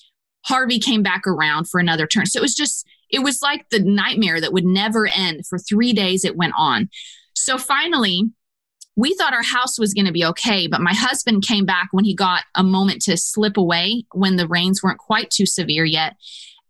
Harvey 0.45 0.81
came 0.81 1.03
back 1.03 1.27
around 1.27 1.69
for 1.69 1.79
another 1.79 2.07
turn. 2.07 2.27
So 2.27 2.39
it 2.39 2.43
was 2.43 2.55
just, 2.55 2.85
it 3.09 3.21
was 3.21 3.41
like 3.41 3.69
the 3.71 3.79
nightmare 3.79 4.41
that 4.41 4.53
would 4.53 4.65
never 4.65 5.07
end. 5.07 5.47
For 5.47 5.59
three 5.59 5.93
days, 5.93 6.25
it 6.25 6.37
went 6.37 6.55
on. 6.59 6.89
So 7.35 7.57
finally, 7.57 8.25
we 8.97 9.15
thought 9.15 9.35
our 9.35 9.45
house 9.45 9.79
was 9.79 9.95
going 9.95 10.07
to 10.07 10.13
be 10.13 10.25
okay, 10.25 10.67
but 10.67 10.81
my 10.81 10.95
husband 10.95 11.45
came 11.47 11.67
back 11.67 11.89
when 11.93 12.05
he 12.05 12.15
got 12.15 12.43
a 12.57 12.65
moment 12.65 13.03
to 13.03 13.17
slip 13.17 13.57
away 13.57 14.05
when 14.13 14.37
the 14.37 14.49
rains 14.49 14.83
weren't 14.83 14.99
quite 14.99 15.31
too 15.31 15.47
severe 15.47 15.85
yet. 15.85 16.15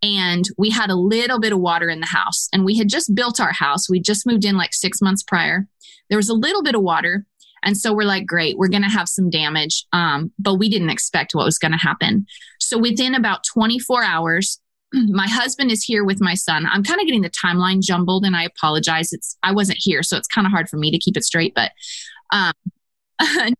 And 0.03 0.45
we 0.59 0.69
had 0.69 0.91
a 0.91 0.97
little 0.97 1.41
bit 1.41 1.53
of 1.53 1.61
water 1.61 1.89
in 1.89 2.01
the 2.01 2.07
house. 2.07 2.49
And 2.53 2.65
we 2.65 2.77
had 2.77 2.89
just 2.89 3.15
built 3.15 3.41
our 3.41 3.53
house. 3.53 3.89
We 3.89 4.01
just 4.01 4.27
moved 4.27 4.45
in 4.45 4.57
like 4.57 4.75
six 4.75 5.01
months 5.01 5.23
prior. 5.23 5.67
There 6.11 6.19
was 6.19 6.29
a 6.29 6.35
little 6.35 6.63
bit 6.63 6.75
of 6.75 6.83
water. 6.83 7.25
And 7.67 7.77
so 7.77 7.93
we're 7.93 8.05
like, 8.05 8.27
great, 8.27 8.57
we're 8.57 8.69
going 8.69 8.85
to 8.85 8.89
have 8.89 9.09
some 9.09 9.29
damage. 9.29 9.85
Um, 9.93 10.33
but 10.39 10.55
we 10.55 10.69
didn't 10.69 10.89
expect 10.89 11.35
what 11.35 11.45
was 11.45 11.59
going 11.59 11.73
to 11.73 11.79
happen. 11.79 12.25
So 12.61 12.79
within 12.79 13.15
about 13.15 13.45
24 13.53 14.05
hours, 14.05 14.61
my 14.93 15.29
husband 15.29 15.73
is 15.73 15.83
here 15.83 16.05
with 16.05 16.21
my 16.21 16.35
son. 16.35 16.65
I'm 16.71 16.85
kind 16.85 17.01
of 17.01 17.07
getting 17.07 17.23
the 17.23 17.31
timeline 17.31 17.83
jumbled 17.83 18.25
and 18.25 18.37
I 18.37 18.45
apologize. 18.45 19.13
It's, 19.13 19.37
I 19.43 19.53
wasn't 19.53 19.79
here. 19.81 20.05
So 20.05 20.17
it's 20.17 20.29
kind 20.29 20.47
of 20.47 20.53
hard 20.53 20.69
for 20.69 20.77
me 20.77 20.93
to 20.93 20.99
keep 20.99 21.17
it 21.17 21.25
straight. 21.25 21.55
But 21.55 21.73
um, 22.33 22.53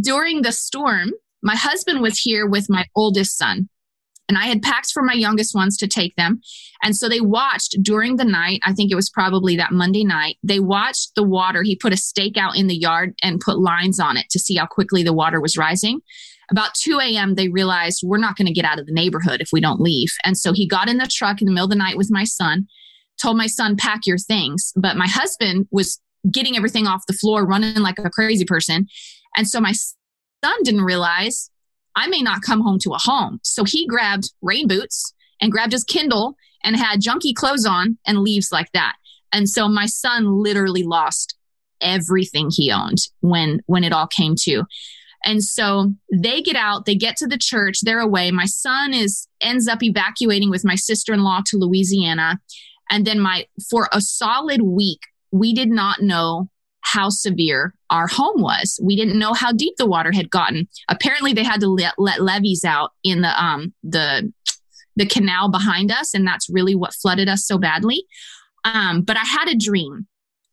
during 0.00 0.42
the 0.42 0.52
storm, 0.52 1.12
my 1.42 1.56
husband 1.56 2.02
was 2.02 2.18
here 2.18 2.46
with 2.46 2.68
my 2.68 2.84
oldest 2.94 3.38
son 3.38 3.70
and 4.28 4.36
I 4.36 4.46
had 4.46 4.62
packed 4.62 4.92
for 4.92 5.02
my 5.02 5.12
youngest 5.12 5.54
ones 5.54 5.76
to 5.78 5.86
take 5.86 6.16
them. 6.16 6.40
And 6.82 6.96
so 6.96 7.08
they 7.08 7.20
watched 7.20 7.76
during 7.82 8.16
the 8.16 8.24
night. 8.24 8.60
I 8.64 8.72
think 8.72 8.90
it 8.90 8.96
was 8.96 9.10
probably 9.10 9.56
that 9.56 9.72
Monday 9.72 10.04
night. 10.04 10.36
They 10.42 10.60
watched 10.60 11.14
the 11.14 11.22
water. 11.22 11.62
He 11.62 11.76
put 11.76 11.92
a 11.92 11.96
stake 11.96 12.36
out 12.36 12.56
in 12.56 12.66
the 12.66 12.76
yard 12.76 13.14
and 13.22 13.40
put 13.40 13.58
lines 13.58 14.00
on 14.00 14.16
it 14.16 14.26
to 14.30 14.38
see 14.38 14.56
how 14.56 14.66
quickly 14.66 15.02
the 15.02 15.12
water 15.12 15.40
was 15.40 15.56
rising. 15.56 16.00
About 16.50 16.74
2 16.74 16.98
a.m., 17.00 17.34
they 17.34 17.48
realized 17.48 18.02
we're 18.04 18.18
not 18.18 18.36
going 18.36 18.46
to 18.46 18.52
get 18.52 18.64
out 18.64 18.78
of 18.78 18.86
the 18.86 18.92
neighborhood 18.92 19.40
if 19.40 19.48
we 19.52 19.60
don't 19.60 19.80
leave. 19.80 20.12
And 20.24 20.38
so 20.38 20.52
he 20.52 20.66
got 20.66 20.88
in 20.88 20.98
the 20.98 21.10
truck 21.10 21.40
in 21.40 21.46
the 21.46 21.52
middle 21.52 21.64
of 21.64 21.70
the 21.70 21.76
night 21.76 21.96
with 21.96 22.08
my 22.10 22.24
son, 22.24 22.66
told 23.20 23.36
my 23.36 23.48
son, 23.48 23.76
pack 23.76 24.06
your 24.06 24.18
things. 24.18 24.72
But 24.76 24.96
my 24.96 25.08
husband 25.08 25.66
was 25.72 26.00
getting 26.30 26.56
everything 26.56 26.86
off 26.86 27.06
the 27.06 27.14
floor, 27.14 27.44
running 27.44 27.80
like 27.80 27.98
a 27.98 28.10
crazy 28.10 28.44
person. 28.44 28.86
And 29.36 29.48
so 29.48 29.60
my 29.60 29.72
son 29.72 30.62
didn't 30.62 30.82
realize 30.82 31.50
I 31.96 32.06
may 32.08 32.22
not 32.22 32.42
come 32.42 32.60
home 32.60 32.78
to 32.80 32.92
a 32.92 32.98
home. 32.98 33.40
So 33.42 33.64
he 33.64 33.86
grabbed 33.86 34.32
rain 34.42 34.68
boots 34.68 35.14
and 35.40 35.50
grabbed 35.50 35.72
his 35.72 35.84
Kindle 35.84 36.36
and 36.62 36.76
had 36.76 37.00
junky 37.00 37.34
clothes 37.34 37.66
on 37.66 37.98
and 38.06 38.20
leaves 38.20 38.52
like 38.52 38.70
that. 38.72 38.94
And 39.32 39.48
so 39.48 39.68
my 39.68 39.86
son 39.86 40.42
literally 40.42 40.82
lost 40.82 41.36
everything 41.80 42.50
he 42.50 42.70
owned 42.70 42.98
when 43.20 43.60
when 43.66 43.84
it 43.84 43.92
all 43.92 44.06
came 44.06 44.34
to. 44.42 44.64
And 45.24 45.42
so 45.42 45.92
they 46.12 46.40
get 46.40 46.56
out, 46.56 46.84
they 46.84 46.94
get 46.94 47.16
to 47.16 47.26
the 47.26 47.38
church, 47.38 47.80
they're 47.82 48.00
away. 48.00 48.30
My 48.30 48.46
son 48.46 48.94
is 48.94 49.26
ends 49.40 49.66
up 49.66 49.82
evacuating 49.82 50.50
with 50.50 50.64
my 50.64 50.76
sister-in-law 50.76 51.42
to 51.46 51.56
Louisiana. 51.56 52.38
And 52.90 53.04
then 53.06 53.20
my 53.20 53.46
for 53.68 53.88
a 53.92 54.00
solid 54.00 54.62
week, 54.62 55.00
we 55.32 55.52
did 55.52 55.68
not 55.68 56.00
know 56.00 56.48
how 56.86 57.08
severe 57.08 57.74
our 57.90 58.06
home 58.06 58.40
was. 58.40 58.78
We 58.82 58.94
didn't 58.94 59.18
know 59.18 59.32
how 59.32 59.52
deep 59.52 59.74
the 59.76 59.86
water 59.86 60.12
had 60.12 60.30
gotten. 60.30 60.68
Apparently, 60.88 61.32
they 61.32 61.42
had 61.42 61.60
to 61.60 61.68
let, 61.68 61.94
let 61.98 62.22
levees 62.22 62.64
out 62.64 62.92
in 63.02 63.22
the 63.22 63.42
um 63.42 63.74
the 63.82 64.32
the 64.94 65.06
canal 65.06 65.50
behind 65.50 65.90
us, 65.90 66.14
and 66.14 66.26
that's 66.26 66.48
really 66.48 66.74
what 66.74 66.94
flooded 66.94 67.28
us 67.28 67.44
so 67.44 67.58
badly. 67.58 68.04
Um, 68.64 69.02
but 69.02 69.16
I 69.16 69.24
had 69.24 69.48
a 69.48 69.56
dream 69.56 70.06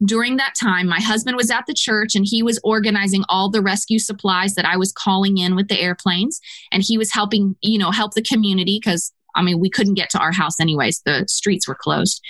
during 0.04 0.38
that 0.38 0.54
time. 0.60 0.88
My 0.88 1.00
husband 1.00 1.38
was 1.38 1.52
at 1.52 1.65
the 1.67 1.74
church, 1.74 2.15
and 2.15 2.26
he 2.28 2.41
was 2.41 2.60
organizing 2.63 3.24
all 3.30 3.52
the 3.52 3.62
rescue 3.62 4.00
supplies 4.00 4.56
that 4.56 4.65
I 4.65 4.76
was 4.76 4.91
calling 4.91 5.38
in 5.38 5.56
with 5.56 5.67
the 5.67 5.80
airplanes, 5.80 6.39
and 6.72 6.82
he 6.84 6.98
was 6.98 7.13
helping 7.13 7.56
you 7.62 7.78
know 7.78 7.91
help 7.91 8.15
the 8.15 8.24
community 8.24 8.80
because 8.84 9.13
I 9.36 9.43
mean 9.43 9.60
we 9.60 9.69
couldn't 9.69 9.93
get 9.93 10.10
to 10.12 10.19
our 10.19 10.32
house 10.32 10.60
anyways; 10.60 11.04
the 11.06 11.26
streets 11.28 11.67
were 11.67 11.78
closed. 11.80 12.22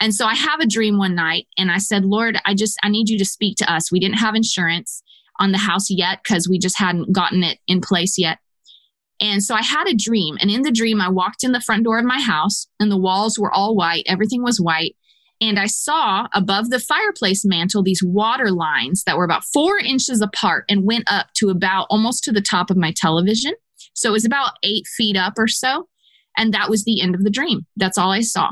And 0.00 0.14
so 0.14 0.26
I 0.26 0.34
have 0.34 0.60
a 0.60 0.66
dream 0.66 0.98
one 0.98 1.14
night 1.14 1.46
and 1.56 1.70
I 1.70 1.78
said, 1.78 2.04
Lord, 2.04 2.38
I 2.44 2.54
just, 2.54 2.78
I 2.82 2.88
need 2.88 3.08
you 3.08 3.18
to 3.18 3.24
speak 3.24 3.56
to 3.58 3.72
us. 3.72 3.90
We 3.90 4.00
didn't 4.00 4.18
have 4.18 4.34
insurance 4.34 5.02
on 5.40 5.52
the 5.52 5.58
house 5.58 5.90
yet 5.90 6.20
because 6.22 6.48
we 6.48 6.58
just 6.58 6.78
hadn't 6.78 7.12
gotten 7.12 7.42
it 7.42 7.58
in 7.66 7.80
place 7.80 8.18
yet. 8.18 8.38
And 9.20 9.42
so 9.42 9.54
I 9.54 9.62
had 9.62 9.88
a 9.88 9.96
dream. 9.96 10.36
And 10.40 10.50
in 10.50 10.62
the 10.62 10.70
dream, 10.70 11.00
I 11.00 11.08
walked 11.08 11.42
in 11.42 11.52
the 11.52 11.60
front 11.60 11.84
door 11.84 11.98
of 11.98 12.04
my 12.04 12.20
house 12.20 12.68
and 12.78 12.90
the 12.90 12.98
walls 12.98 13.38
were 13.38 13.52
all 13.52 13.74
white. 13.74 14.04
Everything 14.06 14.42
was 14.42 14.60
white. 14.60 14.94
And 15.40 15.58
I 15.58 15.66
saw 15.66 16.26
above 16.34 16.70
the 16.70 16.80
fireplace 16.80 17.44
mantle 17.44 17.82
these 17.82 18.02
water 18.02 18.50
lines 18.50 19.04
that 19.04 19.16
were 19.16 19.24
about 19.24 19.44
four 19.44 19.78
inches 19.78 20.20
apart 20.20 20.64
and 20.68 20.84
went 20.84 21.04
up 21.10 21.28
to 21.36 21.48
about 21.48 21.86
almost 21.90 22.24
to 22.24 22.32
the 22.32 22.40
top 22.40 22.70
of 22.70 22.76
my 22.76 22.92
television. 22.96 23.52
So 23.94 24.10
it 24.10 24.12
was 24.12 24.24
about 24.24 24.52
eight 24.62 24.86
feet 24.86 25.16
up 25.16 25.34
or 25.36 25.48
so. 25.48 25.88
And 26.36 26.52
that 26.54 26.70
was 26.70 26.84
the 26.84 27.00
end 27.00 27.14
of 27.14 27.24
the 27.24 27.30
dream. 27.30 27.66
That's 27.76 27.98
all 27.98 28.10
I 28.10 28.20
saw. 28.20 28.50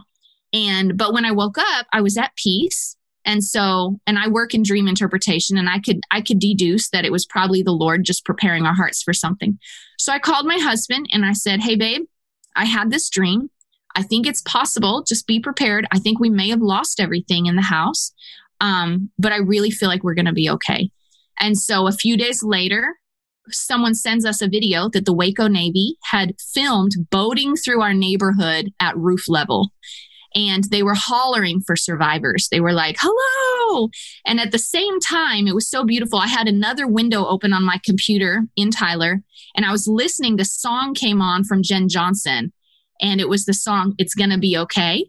And, 0.56 0.96
but 0.96 1.12
when 1.12 1.26
I 1.26 1.32
woke 1.32 1.58
up, 1.58 1.86
I 1.92 2.00
was 2.00 2.16
at 2.16 2.34
peace. 2.34 2.96
And 3.26 3.44
so, 3.44 4.00
and 4.06 4.18
I 4.18 4.28
work 4.28 4.54
in 4.54 4.62
dream 4.62 4.88
interpretation 4.88 5.58
and 5.58 5.68
I 5.68 5.80
could, 5.80 6.00
I 6.10 6.22
could 6.22 6.38
deduce 6.38 6.88
that 6.90 7.04
it 7.04 7.12
was 7.12 7.26
probably 7.26 7.62
the 7.62 7.72
Lord 7.72 8.04
just 8.04 8.24
preparing 8.24 8.64
our 8.64 8.74
hearts 8.74 9.02
for 9.02 9.12
something. 9.12 9.58
So 9.98 10.12
I 10.12 10.18
called 10.18 10.46
my 10.46 10.58
husband 10.58 11.10
and 11.12 11.26
I 11.26 11.32
said, 11.34 11.60
Hey, 11.60 11.76
babe, 11.76 12.06
I 12.54 12.64
had 12.64 12.90
this 12.90 13.10
dream. 13.10 13.50
I 13.94 14.02
think 14.02 14.26
it's 14.26 14.42
possible. 14.42 15.04
Just 15.06 15.26
be 15.26 15.40
prepared. 15.40 15.86
I 15.92 15.98
think 15.98 16.18
we 16.18 16.30
may 16.30 16.48
have 16.48 16.62
lost 16.62 17.00
everything 17.00 17.46
in 17.46 17.56
the 17.56 17.62
house. 17.62 18.12
Um, 18.60 19.10
but 19.18 19.32
I 19.32 19.38
really 19.38 19.70
feel 19.70 19.88
like 19.88 20.02
we're 20.02 20.14
going 20.14 20.26
to 20.26 20.32
be 20.32 20.48
okay. 20.50 20.90
And 21.38 21.58
so 21.58 21.86
a 21.86 21.92
few 21.92 22.16
days 22.16 22.42
later, 22.42 22.94
someone 23.50 23.94
sends 23.94 24.24
us 24.24 24.40
a 24.40 24.48
video 24.48 24.88
that 24.90 25.04
the 25.04 25.14
Cajun 25.14 25.52
Navy 25.52 25.96
had 26.04 26.34
filmed 26.40 26.92
boating 27.10 27.56
through 27.56 27.82
our 27.82 27.94
neighborhood 27.94 28.72
at 28.80 28.96
roof 28.96 29.28
level. 29.28 29.72
And 30.34 30.64
they 30.64 30.82
were 30.82 30.94
hollering 30.94 31.60
for 31.60 31.76
survivors. 31.76 32.48
They 32.50 32.60
were 32.60 32.72
like, 32.72 32.96
hello. 33.00 33.88
And 34.26 34.40
at 34.40 34.52
the 34.52 34.58
same 34.58 35.00
time, 35.00 35.46
it 35.46 35.54
was 35.54 35.68
so 35.68 35.84
beautiful. 35.84 36.18
I 36.18 36.26
had 36.26 36.48
another 36.48 36.86
window 36.86 37.24
open 37.26 37.52
on 37.52 37.64
my 37.64 37.80
computer 37.84 38.44
in 38.56 38.70
Tyler, 38.70 39.22
and 39.54 39.64
I 39.64 39.72
was 39.72 39.88
listening. 39.88 40.36
The 40.36 40.44
song 40.44 40.94
came 40.94 41.22
on 41.22 41.44
from 41.44 41.62
Jenn 41.62 41.88
Johnson, 41.88 42.52
and 43.00 43.20
it 43.20 43.28
was 43.28 43.44
the 43.44 43.54
song, 43.54 43.94
It's 43.98 44.14
Gonna 44.14 44.38
Be 44.38 44.56
Okay. 44.56 45.08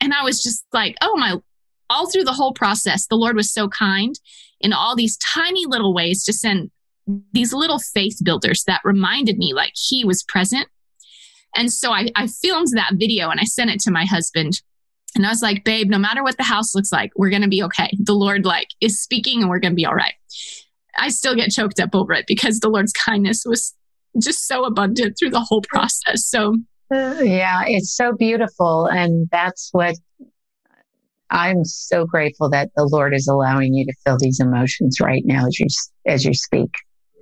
And 0.00 0.14
I 0.14 0.22
was 0.22 0.42
just 0.42 0.64
like, 0.72 0.96
oh 1.00 1.16
my, 1.16 1.36
all 1.90 2.10
through 2.10 2.24
the 2.24 2.32
whole 2.32 2.52
process, 2.52 3.06
the 3.06 3.16
Lord 3.16 3.36
was 3.36 3.52
so 3.52 3.68
kind 3.68 4.14
in 4.60 4.72
all 4.72 4.94
these 4.94 5.16
tiny 5.18 5.64
little 5.66 5.94
ways 5.94 6.24
to 6.24 6.32
send 6.32 6.70
these 7.32 7.52
little 7.52 7.78
faith 7.78 8.18
builders 8.22 8.64
that 8.66 8.80
reminded 8.84 9.38
me 9.38 9.54
like 9.54 9.72
he 9.74 10.04
was 10.04 10.22
present. 10.24 10.68
And 11.56 11.72
so 11.72 11.92
I, 11.92 12.08
I 12.14 12.26
filmed 12.26 12.68
that 12.74 12.92
video 12.94 13.30
and 13.30 13.40
I 13.40 13.44
sent 13.44 13.70
it 13.70 13.80
to 13.80 13.90
my 13.90 14.04
husband. 14.04 14.60
And 15.16 15.26
I 15.26 15.30
was 15.30 15.42
like, 15.42 15.64
babe, 15.64 15.88
no 15.88 15.98
matter 15.98 16.22
what 16.22 16.36
the 16.36 16.44
house 16.44 16.74
looks 16.74 16.92
like, 16.92 17.10
we're 17.16 17.30
going 17.30 17.42
to 17.42 17.48
be 17.48 17.62
okay. 17.64 17.90
The 17.98 18.12
Lord 18.12 18.44
like 18.44 18.68
is 18.80 19.02
speaking 19.02 19.40
and 19.40 19.50
we're 19.50 19.58
going 19.58 19.72
to 19.72 19.76
be 19.76 19.86
all 19.86 19.94
right. 19.94 20.14
I 20.96 21.08
still 21.08 21.34
get 21.34 21.50
choked 21.50 21.80
up 21.80 21.94
over 21.94 22.12
it 22.12 22.26
because 22.26 22.60
the 22.60 22.68
Lord's 22.68 22.92
kindness 22.92 23.44
was 23.46 23.74
just 24.20 24.46
so 24.46 24.64
abundant 24.64 25.16
through 25.18 25.30
the 25.30 25.40
whole 25.40 25.62
process. 25.62 26.26
So, 26.26 26.56
yeah, 26.90 27.62
it's 27.66 27.94
so 27.96 28.12
beautiful. 28.12 28.86
And 28.86 29.28
that's 29.30 29.70
what 29.72 29.96
I'm 31.30 31.64
so 31.64 32.04
grateful 32.06 32.50
that 32.50 32.70
the 32.76 32.88
Lord 32.90 33.14
is 33.14 33.28
allowing 33.28 33.74
you 33.74 33.84
to 33.86 33.92
feel 34.04 34.16
these 34.18 34.40
emotions 34.40 34.98
right 35.00 35.22
now 35.24 35.46
as 35.46 35.58
you, 35.58 35.66
as 36.06 36.24
you 36.24 36.34
speak. 36.34 36.70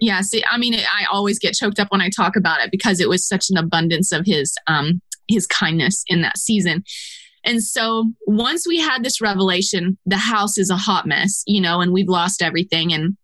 Yeah, 0.01 0.21
see, 0.21 0.45
I 0.51 0.59
mean, 0.59 0.75
I 0.75 1.07
always 1.11 1.39
get 1.39 1.55
choked 1.55 1.79
up 1.79 1.89
when 1.91 2.03
I 2.03 2.11
talk 2.11 2.37
about 2.37 2.61
it 2.61 2.71
because 2.71 3.01
it 3.01 3.09
was 3.09 3.27
such 3.27 3.49
an 3.51 3.57
abundance 3.57 4.13
of 4.13 4.27
his 4.27 4.55
um 4.67 5.01
his 5.29 5.47
kindness 5.47 6.05
in 6.07 6.23
that 6.23 6.39
season. 6.39 6.85
And 7.45 7.63
so 7.63 8.13
once 8.27 8.67
we 8.67 8.79
had 8.79 9.05
this 9.05 9.21
revelation, 9.21 9.97
the 10.05 10.17
house 10.17 10.59
is 10.59 10.69
a 10.69 10.77
hot 10.77 11.07
mess, 11.07 11.43
you 11.47 11.61
know, 11.61 11.81
and 11.81 11.93
we've 11.93 12.09
lost 12.09 12.43
everything. 12.43 12.93
And 12.93 13.17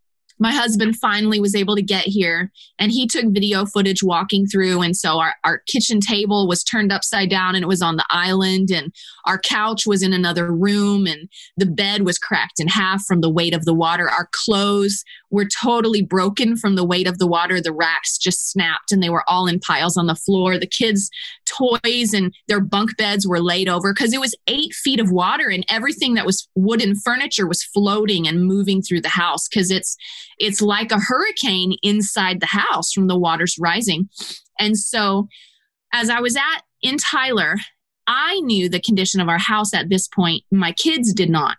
my 0.42 0.52
husband 0.52 0.96
finally 0.96 1.38
was 1.38 1.54
able 1.54 1.76
to 1.76 1.82
get 1.82 2.04
here 2.04 2.50
and 2.80 2.90
he 2.90 3.06
took 3.06 3.26
video 3.28 3.64
footage 3.64 4.02
walking 4.02 4.44
through. 4.44 4.82
And 4.82 4.96
so 4.96 5.20
our, 5.20 5.34
our 5.44 5.58
kitchen 5.68 6.00
table 6.00 6.48
was 6.48 6.64
turned 6.64 6.90
upside 6.90 7.30
down 7.30 7.54
and 7.54 7.62
it 7.62 7.68
was 7.68 7.80
on 7.80 7.94
the 7.94 8.04
island, 8.10 8.70
and 8.72 8.92
our 9.24 9.38
couch 9.38 9.86
was 9.86 10.02
in 10.02 10.12
another 10.12 10.52
room, 10.52 11.06
and 11.06 11.28
the 11.56 11.66
bed 11.66 12.04
was 12.04 12.18
cracked 12.18 12.58
in 12.58 12.66
half 12.66 13.04
from 13.04 13.20
the 13.20 13.30
weight 13.30 13.54
of 13.54 13.64
the 13.64 13.72
water. 13.72 14.10
Our 14.10 14.28
clothes 14.32 15.04
were 15.30 15.46
totally 15.46 16.02
broken 16.02 16.56
from 16.56 16.74
the 16.74 16.84
weight 16.84 17.06
of 17.06 17.18
the 17.18 17.26
water. 17.28 17.60
The 17.60 17.72
racks 17.72 18.18
just 18.18 18.50
snapped 18.50 18.90
and 18.90 19.00
they 19.00 19.10
were 19.10 19.24
all 19.28 19.46
in 19.46 19.60
piles 19.60 19.96
on 19.96 20.06
the 20.06 20.16
floor. 20.16 20.58
The 20.58 20.66
kids' 20.66 21.08
toys 21.56 22.12
and 22.14 22.34
their 22.48 22.60
bunk 22.60 22.96
beds 22.96 23.26
were 23.26 23.40
laid 23.40 23.68
over 23.68 23.92
because 23.92 24.12
it 24.12 24.20
was 24.20 24.34
eight 24.46 24.72
feet 24.72 25.00
of 25.00 25.10
water 25.10 25.48
and 25.48 25.64
everything 25.68 26.14
that 26.14 26.26
was 26.26 26.48
wooden 26.54 26.94
furniture 26.94 27.46
was 27.46 27.62
floating 27.62 28.26
and 28.26 28.44
moving 28.44 28.82
through 28.82 29.00
the 29.00 29.08
house 29.08 29.48
because 29.48 29.70
it's 29.70 29.96
it's 30.38 30.62
like 30.62 30.92
a 30.92 31.00
hurricane 31.00 31.74
inside 31.82 32.40
the 32.40 32.46
house 32.46 32.92
from 32.92 33.06
the 33.06 33.18
waters 33.18 33.56
rising. 33.60 34.08
And 34.58 34.76
so 34.78 35.28
as 35.92 36.10
I 36.10 36.20
was 36.20 36.36
at 36.36 36.62
in 36.80 36.96
Tyler, 36.98 37.56
I 38.06 38.40
knew 38.40 38.68
the 38.68 38.80
condition 38.80 39.20
of 39.20 39.28
our 39.28 39.38
house 39.38 39.72
at 39.74 39.88
this 39.88 40.08
point. 40.08 40.42
My 40.50 40.72
kids 40.72 41.12
did 41.12 41.30
not. 41.30 41.56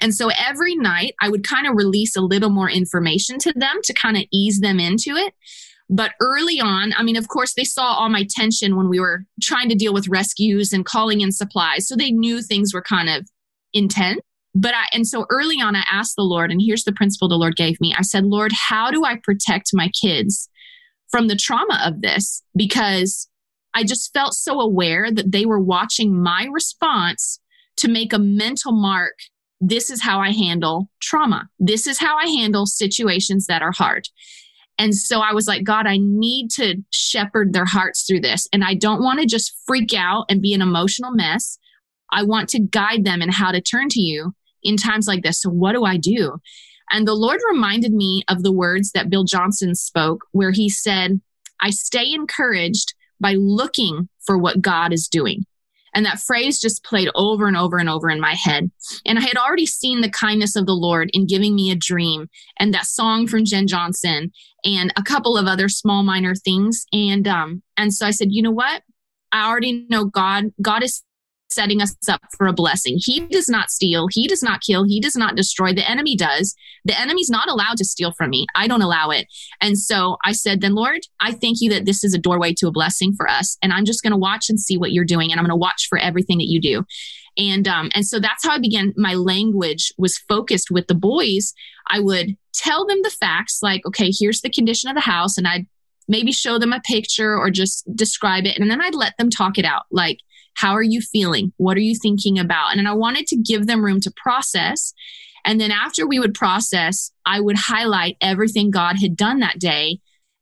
And 0.00 0.14
so 0.14 0.30
every 0.36 0.74
night 0.74 1.14
I 1.20 1.28
would 1.28 1.44
kind 1.44 1.66
of 1.66 1.76
release 1.76 2.16
a 2.16 2.20
little 2.20 2.50
more 2.50 2.70
information 2.70 3.38
to 3.40 3.52
them 3.52 3.80
to 3.84 3.92
kind 3.92 4.16
of 4.16 4.24
ease 4.32 4.60
them 4.60 4.80
into 4.80 5.10
it. 5.10 5.34
But 5.90 6.12
early 6.20 6.60
on, 6.60 6.92
I 6.96 7.02
mean, 7.02 7.16
of 7.16 7.28
course, 7.28 7.54
they 7.54 7.64
saw 7.64 7.94
all 7.94 8.08
my 8.08 8.26
tension 8.28 8.76
when 8.76 8.88
we 8.88 8.98
were 8.98 9.24
trying 9.42 9.68
to 9.68 9.74
deal 9.74 9.92
with 9.92 10.08
rescues 10.08 10.72
and 10.72 10.84
calling 10.84 11.20
in 11.20 11.30
supplies. 11.30 11.86
So 11.86 11.94
they 11.94 12.10
knew 12.10 12.40
things 12.40 12.72
were 12.72 12.82
kind 12.82 13.08
of 13.08 13.28
intense 13.72 14.20
but 14.54 14.74
I, 14.74 14.86
and 14.92 15.06
so 15.06 15.26
early 15.30 15.60
on, 15.60 15.74
I 15.74 15.84
asked 15.90 16.14
the 16.16 16.22
Lord, 16.22 16.52
and 16.52 16.62
here's 16.64 16.84
the 16.84 16.92
principle 16.92 17.28
the 17.28 17.34
Lord 17.34 17.56
gave 17.56 17.80
me. 17.80 17.92
I 17.96 18.02
said, 18.02 18.24
Lord, 18.24 18.52
how 18.52 18.90
do 18.90 19.04
I 19.04 19.16
protect 19.22 19.70
my 19.72 19.90
kids 20.00 20.48
from 21.08 21.26
the 21.26 21.36
trauma 21.36 21.82
of 21.84 22.02
this? 22.02 22.42
Because 22.54 23.28
I 23.74 23.82
just 23.82 24.12
felt 24.12 24.34
so 24.34 24.60
aware 24.60 25.10
that 25.10 25.32
they 25.32 25.44
were 25.44 25.60
watching 25.60 26.22
my 26.22 26.48
response 26.52 27.40
to 27.78 27.88
make 27.88 28.12
a 28.12 28.18
mental 28.18 28.70
mark. 28.70 29.14
This 29.60 29.90
is 29.90 30.02
how 30.02 30.20
I 30.20 30.30
handle 30.30 30.88
trauma. 31.00 31.48
This 31.58 31.88
is 31.88 31.98
how 31.98 32.16
I 32.16 32.26
handle 32.26 32.66
situations 32.66 33.46
that 33.46 33.62
are 33.62 33.72
hard. 33.72 34.08
And 34.78 34.94
so 34.94 35.20
I 35.20 35.32
was 35.32 35.46
like, 35.46 35.64
God, 35.64 35.86
I 35.86 35.98
need 36.00 36.50
to 36.52 36.76
shepherd 36.90 37.52
their 37.52 37.64
hearts 37.64 38.04
through 38.04 38.20
this. 38.20 38.48
And 38.52 38.64
I 38.64 38.74
don't 38.74 39.02
want 39.02 39.20
to 39.20 39.26
just 39.26 39.56
freak 39.66 39.94
out 39.94 40.24
and 40.28 40.42
be 40.42 40.52
an 40.52 40.62
emotional 40.62 41.12
mess. 41.12 41.58
I 42.10 42.24
want 42.24 42.48
to 42.50 42.60
guide 42.60 43.04
them 43.04 43.22
in 43.22 43.30
how 43.30 43.52
to 43.52 43.60
turn 43.60 43.88
to 43.90 44.00
you 44.00 44.34
in 44.62 44.76
times 44.76 45.06
like 45.06 45.22
this. 45.22 45.40
So, 45.40 45.50
what 45.50 45.72
do 45.72 45.84
I 45.84 45.96
do? 45.96 46.38
And 46.90 47.06
the 47.08 47.14
Lord 47.14 47.40
reminded 47.50 47.92
me 47.92 48.24
of 48.28 48.42
the 48.42 48.52
words 48.52 48.92
that 48.92 49.10
Bill 49.10 49.24
Johnson 49.24 49.74
spoke, 49.74 50.24
where 50.32 50.50
he 50.50 50.68
said, 50.68 51.20
I 51.60 51.70
stay 51.70 52.12
encouraged 52.12 52.94
by 53.20 53.34
looking 53.38 54.08
for 54.26 54.36
what 54.36 54.60
God 54.60 54.92
is 54.92 55.08
doing. 55.08 55.44
And 55.94 56.04
that 56.04 56.20
phrase 56.20 56.60
just 56.60 56.84
played 56.84 57.08
over 57.14 57.46
and 57.46 57.56
over 57.56 57.78
and 57.78 57.88
over 57.88 58.10
in 58.10 58.20
my 58.20 58.34
head. 58.34 58.70
And 59.06 59.18
I 59.18 59.22
had 59.22 59.36
already 59.36 59.66
seen 59.66 60.00
the 60.00 60.10
kindness 60.10 60.56
of 60.56 60.66
the 60.66 60.72
Lord 60.72 61.10
in 61.12 61.26
giving 61.26 61.54
me 61.54 61.70
a 61.70 61.76
dream 61.76 62.28
and 62.58 62.74
that 62.74 62.86
song 62.86 63.26
from 63.26 63.44
Jenn 63.44 63.66
Johnson 63.66 64.32
and 64.64 64.92
a 64.96 65.02
couple 65.02 65.36
of 65.38 65.46
other 65.46 65.68
small 65.68 66.02
minor 66.02 66.34
things. 66.34 66.84
And 66.92 67.28
um, 67.28 67.62
and 67.76 67.92
so 67.94 68.06
I 68.06 68.10
said, 68.10 68.28
you 68.30 68.42
know 68.42 68.50
what? 68.50 68.82
I 69.32 69.48
already 69.48 69.86
know 69.88 70.04
God. 70.04 70.46
God 70.60 70.82
is 70.82 71.02
setting 71.50 71.80
us 71.80 71.94
up 72.08 72.20
for 72.36 72.46
a 72.46 72.52
blessing. 72.52 72.96
He 72.98 73.20
does 73.20 73.48
not 73.48 73.70
steal, 73.70 74.08
he 74.10 74.26
does 74.26 74.42
not 74.42 74.60
kill, 74.60 74.84
he 74.84 75.00
does 75.00 75.16
not 75.16 75.36
destroy. 75.36 75.72
The 75.72 75.88
enemy 75.88 76.16
does. 76.16 76.54
The 76.84 76.98
enemy's 76.98 77.30
not 77.30 77.48
allowed 77.48 77.76
to 77.78 77.84
steal 77.84 78.12
from 78.12 78.30
me. 78.30 78.46
I 78.54 78.66
don't 78.66 78.82
allow 78.82 79.10
it. 79.10 79.26
And 79.60 79.78
so 79.78 80.16
I 80.24 80.32
said, 80.32 80.60
then 80.60 80.74
Lord, 80.74 81.00
I 81.20 81.32
thank 81.32 81.58
you 81.60 81.70
that 81.70 81.84
this 81.84 82.02
is 82.02 82.14
a 82.14 82.18
doorway 82.18 82.54
to 82.54 82.68
a 82.68 82.72
blessing 82.72 83.14
for 83.14 83.28
us. 83.28 83.56
And 83.62 83.72
I'm 83.72 83.84
just 83.84 84.02
going 84.02 84.10
to 84.12 84.16
watch 84.18 84.50
and 84.50 84.58
see 84.58 84.76
what 84.76 84.92
you're 84.92 85.04
doing. 85.04 85.30
And 85.30 85.38
I'm 85.38 85.44
going 85.44 85.56
to 85.56 85.56
watch 85.56 85.86
for 85.88 85.98
everything 85.98 86.38
that 86.38 86.48
you 86.48 86.60
do. 86.60 86.84
And 87.36 87.66
um, 87.66 87.90
and 87.94 88.06
so 88.06 88.20
that's 88.20 88.44
how 88.44 88.52
I 88.52 88.58
began. 88.58 88.92
My 88.96 89.14
language 89.14 89.92
was 89.98 90.18
focused 90.18 90.70
with 90.70 90.86
the 90.86 90.94
boys. 90.94 91.52
I 91.88 92.00
would 92.00 92.36
tell 92.52 92.86
them 92.86 93.00
the 93.02 93.10
facts, 93.10 93.58
like, 93.60 93.82
okay, 93.86 94.12
here's 94.16 94.40
the 94.40 94.50
condition 94.50 94.88
of 94.88 94.94
the 94.94 95.00
house, 95.00 95.36
and 95.36 95.46
I'd 95.46 95.66
maybe 96.06 96.30
show 96.30 96.58
them 96.58 96.72
a 96.72 96.80
picture 96.80 97.36
or 97.36 97.50
just 97.50 97.84
describe 97.96 98.44
it, 98.44 98.58
and 98.58 98.70
then 98.70 98.80
I'd 98.80 98.94
let 98.94 99.16
them 99.18 99.30
talk 99.30 99.58
it 99.58 99.64
out, 99.64 99.82
like, 99.90 100.18
how 100.54 100.72
are 100.72 100.82
you 100.82 101.00
feeling? 101.00 101.52
What 101.56 101.76
are 101.76 101.80
you 101.80 101.94
thinking 102.00 102.38
about? 102.38 102.76
And 102.76 102.88
I 102.88 102.94
wanted 102.94 103.26
to 103.28 103.36
give 103.36 103.66
them 103.66 103.84
room 103.84 104.00
to 104.00 104.12
process. 104.16 104.92
And 105.44 105.60
then 105.60 105.70
after 105.70 106.06
we 106.06 106.18
would 106.18 106.34
process, 106.34 107.10
I 107.26 107.40
would 107.40 107.56
highlight 107.58 108.16
everything 108.20 108.70
God 108.70 108.96
had 109.00 109.16
done 109.16 109.40
that 109.40 109.58
day. 109.58 109.98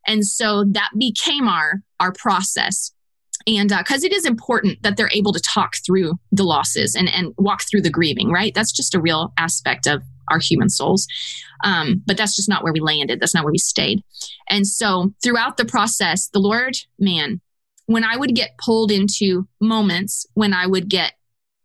And 0.07 0.27
so 0.27 0.65
that 0.73 0.91
became 0.99 1.49
our, 1.49 1.83
our 2.01 2.13
process. 2.13 2.93
And 3.47 3.69
because 3.69 4.05
uh, 4.05 4.07
it 4.07 4.13
is 4.13 4.25
important 4.25 4.83
that 4.83 4.97
they're 4.97 5.11
able 5.13 5.33
to 5.33 5.41
talk 5.41 5.75
through 5.85 6.15
the 6.31 6.45
losses 6.45 6.95
and, 6.95 7.09
and 7.09 7.35
walk 7.39 7.63
through 7.69 7.83
the 7.83 7.91
grieving, 7.91 8.31
right? 8.31 8.55
That's 8.55 8.73
just 8.73 8.95
a 8.95 9.01
real 9.01 9.33
aspect 9.37 9.87
of 9.87 10.03
our 10.31 10.39
human 10.39 10.69
souls. 10.69 11.07
Um, 11.65 12.03
but 12.07 12.17
that's 12.17 12.37
just 12.37 12.49
not 12.49 12.63
where 12.63 12.73
we 12.73 12.81
landed. 12.81 13.21
That's 13.21 13.35
not 13.35 13.45
where 13.45 13.53
we 13.53 13.59
stayed. 13.59 14.03
And 14.49 14.67
so 14.67 15.13
throughout 15.23 15.57
the 15.57 15.65
process, 15.65 16.29
the 16.29 16.39
Lord, 16.39 16.77
man, 16.99 17.41
when 17.87 18.05
I 18.05 18.17
would 18.17 18.35
get 18.35 18.59
pulled 18.59 18.91
into 18.91 19.47
moments 19.61 20.27
when 20.35 20.55
I 20.55 20.67
would 20.67 20.89
get 20.89 21.13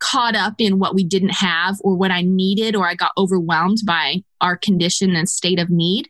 caught 0.00 0.36
up 0.36 0.54
in 0.58 0.78
what 0.78 0.94
we 0.94 1.04
didn't 1.04 1.34
have 1.34 1.76
or 1.82 1.96
what 1.96 2.10
I 2.10 2.22
needed, 2.22 2.76
or 2.76 2.86
I 2.86 2.94
got 2.94 3.12
overwhelmed 3.16 3.78
by 3.86 4.22
our 4.40 4.56
condition 4.56 5.16
and 5.16 5.28
state 5.28 5.58
of 5.58 5.70
need, 5.70 6.08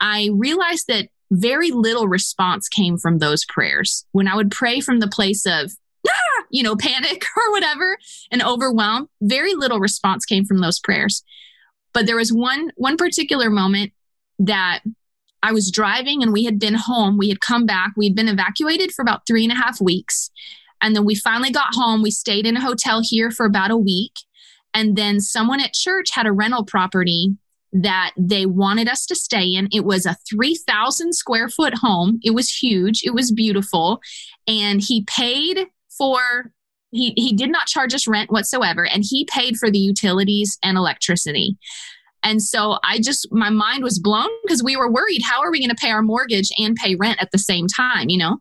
I 0.00 0.30
realized 0.32 0.86
that 0.88 1.08
very 1.30 1.70
little 1.70 2.08
response 2.08 2.68
came 2.68 2.98
from 2.98 3.18
those 3.18 3.44
prayers. 3.44 4.04
When 4.12 4.28
I 4.28 4.36
would 4.36 4.50
pray 4.50 4.80
from 4.80 5.00
the 5.00 5.08
place 5.08 5.46
of, 5.46 5.72
ah, 6.06 6.44
you 6.50 6.62
know, 6.62 6.76
panic 6.76 7.24
or 7.36 7.52
whatever 7.52 7.96
and 8.30 8.42
overwhelm, 8.42 9.08
very 9.22 9.54
little 9.54 9.78
response 9.78 10.24
came 10.24 10.44
from 10.44 10.60
those 10.60 10.80
prayers. 10.80 11.22
But 11.92 12.06
there 12.06 12.16
was 12.16 12.32
one, 12.32 12.72
one 12.76 12.96
particular 12.96 13.50
moment 13.50 13.92
that 14.38 14.80
I 15.42 15.52
was 15.52 15.70
driving 15.70 16.22
and 16.22 16.32
we 16.32 16.44
had 16.44 16.58
been 16.58 16.74
home. 16.74 17.16
We 17.18 17.28
had 17.28 17.40
come 17.40 17.66
back. 17.66 17.92
We 17.96 18.06
had 18.06 18.14
been 18.14 18.28
evacuated 18.28 18.92
for 18.92 19.02
about 19.02 19.26
three 19.26 19.44
and 19.44 19.52
a 19.52 19.56
half 19.56 19.80
weeks. 19.80 20.30
And 20.82 20.96
then 20.96 21.04
we 21.04 21.14
finally 21.14 21.50
got 21.50 21.74
home. 21.74 22.02
We 22.02 22.10
stayed 22.10 22.46
in 22.46 22.56
a 22.56 22.60
hotel 22.60 23.00
here 23.02 23.30
for 23.30 23.46
about 23.46 23.70
a 23.70 23.76
week. 23.76 24.12
And 24.72 24.96
then 24.96 25.20
someone 25.20 25.60
at 25.60 25.74
church 25.74 26.10
had 26.12 26.26
a 26.26 26.32
rental 26.32 26.64
property 26.64 27.36
that 27.72 28.12
they 28.16 28.46
wanted 28.46 28.88
us 28.88 29.06
to 29.06 29.14
stay 29.14 29.46
in. 29.54 29.68
It 29.72 29.84
was 29.84 30.06
a 30.06 30.16
3,000 30.28 31.12
square 31.12 31.48
foot 31.48 31.74
home. 31.74 32.18
It 32.22 32.34
was 32.34 32.50
huge. 32.50 33.02
It 33.04 33.14
was 33.14 33.32
beautiful. 33.32 34.00
And 34.46 34.80
he 34.80 35.04
paid 35.04 35.66
for, 35.96 36.52
he, 36.90 37.12
he 37.16 37.32
did 37.32 37.50
not 37.50 37.66
charge 37.66 37.94
us 37.94 38.08
rent 38.08 38.30
whatsoever. 38.30 38.86
And 38.86 39.04
he 39.08 39.24
paid 39.24 39.56
for 39.56 39.70
the 39.70 39.78
utilities 39.78 40.58
and 40.64 40.76
electricity. 40.76 41.56
And 42.22 42.42
so 42.42 42.78
I 42.84 42.98
just, 43.00 43.28
my 43.30 43.50
mind 43.50 43.82
was 43.82 43.98
blown 43.98 44.28
because 44.42 44.62
we 44.62 44.76
were 44.76 44.90
worried 44.90 45.22
how 45.24 45.40
are 45.40 45.50
we 45.50 45.58
going 45.58 45.74
to 45.74 45.80
pay 45.80 45.90
our 45.90 46.02
mortgage 46.02 46.50
and 46.58 46.76
pay 46.76 46.94
rent 46.94 47.20
at 47.20 47.30
the 47.32 47.38
same 47.38 47.66
time, 47.66 48.08
you 48.08 48.18
know? 48.18 48.38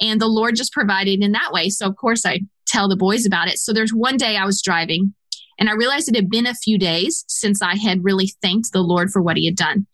And 0.00 0.20
the 0.20 0.26
Lord 0.26 0.56
just 0.56 0.72
provided 0.72 1.22
in 1.22 1.32
that 1.32 1.52
way. 1.52 1.68
So, 1.68 1.86
of 1.86 1.96
course, 1.96 2.26
I 2.26 2.40
tell 2.66 2.88
the 2.88 2.96
boys 2.96 3.24
about 3.24 3.48
it. 3.48 3.58
So, 3.58 3.72
there's 3.72 3.92
one 3.92 4.16
day 4.16 4.36
I 4.36 4.44
was 4.44 4.60
driving 4.60 5.14
and 5.58 5.68
I 5.68 5.74
realized 5.74 6.08
it 6.08 6.16
had 6.16 6.30
been 6.30 6.46
a 6.46 6.54
few 6.54 6.78
days 6.78 7.24
since 7.28 7.62
I 7.62 7.76
had 7.76 8.04
really 8.04 8.32
thanked 8.42 8.72
the 8.72 8.80
Lord 8.80 9.10
for 9.10 9.22
what 9.22 9.36
he 9.36 9.46
had 9.46 9.56
done. 9.56 9.86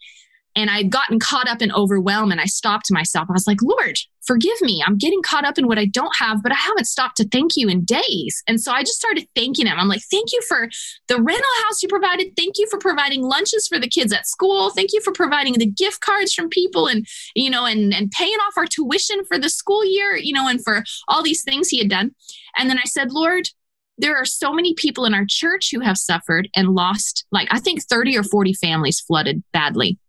And 0.58 0.70
I'd 0.70 0.90
gotten 0.90 1.20
caught 1.20 1.46
up 1.46 1.62
in 1.62 1.70
overwhelm 1.70 2.32
and 2.32 2.40
I 2.40 2.46
stopped 2.46 2.90
myself. 2.90 3.28
I 3.30 3.32
was 3.32 3.46
like, 3.46 3.62
Lord, 3.62 3.96
forgive 4.26 4.60
me. 4.60 4.82
I'm 4.84 4.98
getting 4.98 5.22
caught 5.22 5.44
up 5.44 5.56
in 5.56 5.68
what 5.68 5.78
I 5.78 5.84
don't 5.84 6.16
have, 6.18 6.42
but 6.42 6.50
I 6.50 6.56
haven't 6.56 6.88
stopped 6.88 7.16
to 7.18 7.28
thank 7.28 7.52
you 7.54 7.68
in 7.68 7.84
days. 7.84 8.42
And 8.48 8.60
so 8.60 8.72
I 8.72 8.82
just 8.82 8.96
started 8.96 9.28
thanking 9.36 9.66
him. 9.66 9.78
I'm 9.78 9.86
like, 9.86 10.02
thank 10.10 10.32
you 10.32 10.40
for 10.48 10.68
the 11.06 11.14
rental 11.14 11.44
house 11.62 11.80
you 11.80 11.88
provided. 11.88 12.32
Thank 12.36 12.58
you 12.58 12.66
for 12.68 12.76
providing 12.80 13.22
lunches 13.22 13.68
for 13.68 13.78
the 13.78 13.88
kids 13.88 14.12
at 14.12 14.26
school. 14.26 14.70
Thank 14.70 14.92
you 14.92 15.00
for 15.00 15.12
providing 15.12 15.54
the 15.54 15.70
gift 15.70 16.00
cards 16.00 16.34
from 16.34 16.48
people 16.48 16.88
and, 16.88 17.06
you 17.36 17.50
know, 17.50 17.64
and, 17.64 17.94
and 17.94 18.10
paying 18.10 18.38
off 18.48 18.54
our 18.56 18.66
tuition 18.66 19.24
for 19.26 19.38
the 19.38 19.50
school 19.50 19.84
year, 19.84 20.16
you 20.16 20.32
know, 20.32 20.48
and 20.48 20.64
for 20.64 20.82
all 21.06 21.22
these 21.22 21.44
things 21.44 21.68
he 21.68 21.78
had 21.78 21.88
done. 21.88 22.10
And 22.56 22.68
then 22.68 22.78
I 22.78 22.86
said, 22.86 23.12
Lord, 23.12 23.48
there 23.96 24.16
are 24.16 24.24
so 24.24 24.52
many 24.52 24.74
people 24.74 25.04
in 25.04 25.14
our 25.14 25.24
church 25.28 25.70
who 25.72 25.80
have 25.82 25.98
suffered 25.98 26.48
and 26.56 26.74
lost, 26.74 27.26
like, 27.30 27.46
I 27.52 27.60
think 27.60 27.84
30 27.84 28.18
or 28.18 28.24
40 28.24 28.54
families 28.54 28.98
flooded 28.98 29.44
badly. 29.52 30.00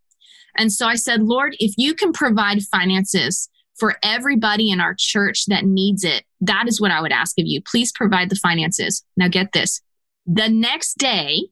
And 0.57 0.71
so 0.71 0.87
I 0.87 0.95
said, 0.95 1.23
Lord, 1.23 1.55
if 1.59 1.73
you 1.77 1.93
can 1.93 2.11
provide 2.11 2.61
finances 2.63 3.49
for 3.77 3.95
everybody 4.03 4.69
in 4.69 4.81
our 4.81 4.95
church 4.97 5.45
that 5.47 5.65
needs 5.65 6.03
it, 6.03 6.25
that 6.41 6.65
is 6.67 6.81
what 6.81 6.91
I 6.91 7.01
would 7.01 7.11
ask 7.11 7.39
of 7.39 7.45
you. 7.45 7.61
Please 7.61 7.91
provide 7.91 8.29
the 8.29 8.35
finances. 8.35 9.03
Now, 9.15 9.27
get 9.27 9.51
this. 9.53 9.81
The 10.25 10.49
next 10.49 10.97
day, 10.97 11.47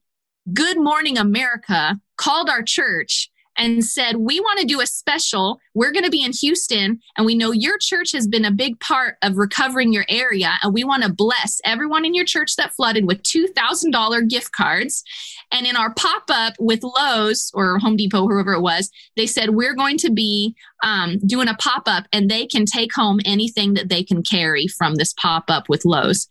Good 0.53 0.77
Morning 0.79 1.17
America 1.17 1.99
called 2.17 2.49
our 2.49 2.63
church 2.63 3.29
and 3.57 3.83
said, 3.83 4.17
We 4.17 4.39
want 4.39 4.59
to 4.59 4.65
do 4.65 4.81
a 4.81 4.87
special. 4.87 5.59
We're 5.73 5.91
going 5.91 6.05
to 6.05 6.11
be 6.11 6.23
in 6.23 6.31
Houston, 6.33 6.99
and 7.17 7.25
we 7.25 7.35
know 7.35 7.51
your 7.51 7.77
church 7.79 8.11
has 8.13 8.27
been 8.27 8.45
a 8.45 8.51
big 8.51 8.79
part 8.79 9.17
of 9.21 9.37
recovering 9.37 9.91
your 9.91 10.05
area. 10.09 10.53
And 10.61 10.73
we 10.73 10.83
want 10.83 11.03
to 11.03 11.13
bless 11.13 11.59
everyone 11.65 12.05
in 12.05 12.13
your 12.13 12.25
church 12.25 12.55
that 12.55 12.73
flooded 12.73 13.05
with 13.05 13.23
$2,000 13.23 14.29
gift 14.29 14.51
cards. 14.51 15.03
And 15.51 15.65
in 15.65 15.75
our 15.75 15.93
pop 15.93 16.23
up 16.29 16.53
with 16.59 16.83
Lowe's 16.83 17.51
or 17.53 17.79
Home 17.79 17.95
Depot, 17.95 18.27
whoever 18.27 18.53
it 18.53 18.61
was, 18.61 18.89
they 19.15 19.25
said, 19.25 19.51
We're 19.51 19.75
going 19.75 19.97
to 19.99 20.11
be 20.11 20.55
um, 20.83 21.19
doing 21.25 21.47
a 21.47 21.55
pop 21.55 21.83
up, 21.87 22.05
and 22.11 22.29
they 22.29 22.45
can 22.45 22.65
take 22.65 22.93
home 22.93 23.19
anything 23.25 23.73
that 23.73 23.89
they 23.89 24.03
can 24.03 24.23
carry 24.23 24.67
from 24.67 24.95
this 24.95 25.13
pop 25.13 25.45
up 25.49 25.69
with 25.69 25.85
Lowe's. 25.85 26.27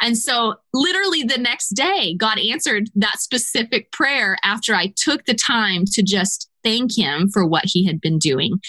And 0.00 0.16
so, 0.16 0.54
literally, 0.72 1.22
the 1.22 1.38
next 1.38 1.70
day, 1.70 2.14
God 2.14 2.38
answered 2.38 2.90
that 2.94 3.20
specific 3.20 3.92
prayer 3.92 4.36
after 4.42 4.74
I 4.74 4.92
took 4.96 5.24
the 5.24 5.34
time 5.34 5.84
to 5.92 6.02
just 6.02 6.49
thank 6.62 6.96
him 6.96 7.28
for 7.28 7.46
what 7.46 7.64
he 7.66 7.86
had 7.86 8.00
been 8.00 8.18
doing. 8.18 8.60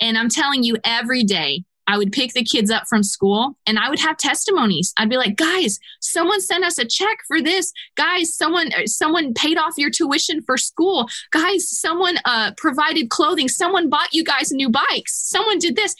And 0.00 0.16
I'm 0.16 0.28
telling 0.28 0.62
you, 0.62 0.76
every 0.84 1.24
day 1.24 1.64
I 1.86 1.98
would 1.98 2.12
pick 2.12 2.32
the 2.32 2.44
kids 2.44 2.70
up 2.70 2.84
from 2.88 3.02
school 3.02 3.58
and 3.66 3.78
I 3.78 3.90
would 3.90 3.98
have 3.98 4.16
testimonies. 4.16 4.92
I'd 4.96 5.10
be 5.10 5.16
like, 5.16 5.36
guys, 5.36 5.80
someone 6.00 6.40
sent 6.40 6.64
us 6.64 6.78
a 6.78 6.84
check 6.84 7.18
for 7.26 7.42
this. 7.42 7.72
Guys, 7.96 8.32
someone 8.32 8.72
uh, 8.72 8.86
someone 8.86 9.34
paid 9.34 9.58
off 9.58 9.74
your 9.76 9.90
tuition 9.90 10.40
for 10.42 10.56
school. 10.56 11.08
Guys, 11.32 11.68
someone 11.68 12.18
uh, 12.24 12.52
provided 12.56 13.10
clothing. 13.10 13.48
Someone 13.48 13.88
bought 13.88 14.14
you 14.14 14.22
guys 14.22 14.52
new 14.52 14.70
bikes. 14.70 15.20
Someone 15.28 15.58
did 15.58 15.74
this. 15.74 15.96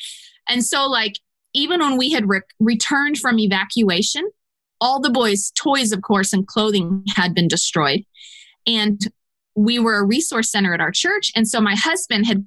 And 0.48 0.64
so 0.64 0.86
like 0.86 1.18
even 1.54 1.80
when 1.80 1.96
we 1.96 2.12
had 2.12 2.28
re- 2.28 2.42
returned 2.60 3.18
from 3.18 3.40
evacuation, 3.40 4.30
all 4.80 5.00
the 5.00 5.10
boys' 5.10 5.50
toys, 5.50 5.90
of 5.90 6.02
course, 6.02 6.32
and 6.32 6.46
clothing 6.46 7.02
had 7.16 7.34
been 7.34 7.48
destroyed. 7.48 8.04
And 8.66 9.00
we 9.60 9.78
were 9.78 9.96
a 9.96 10.04
resource 10.04 10.50
center 10.50 10.72
at 10.74 10.80
our 10.80 10.90
church. 10.92 11.30
And 11.36 11.46
so 11.46 11.60
my 11.60 11.74
husband 11.74 12.26
had 12.26 12.46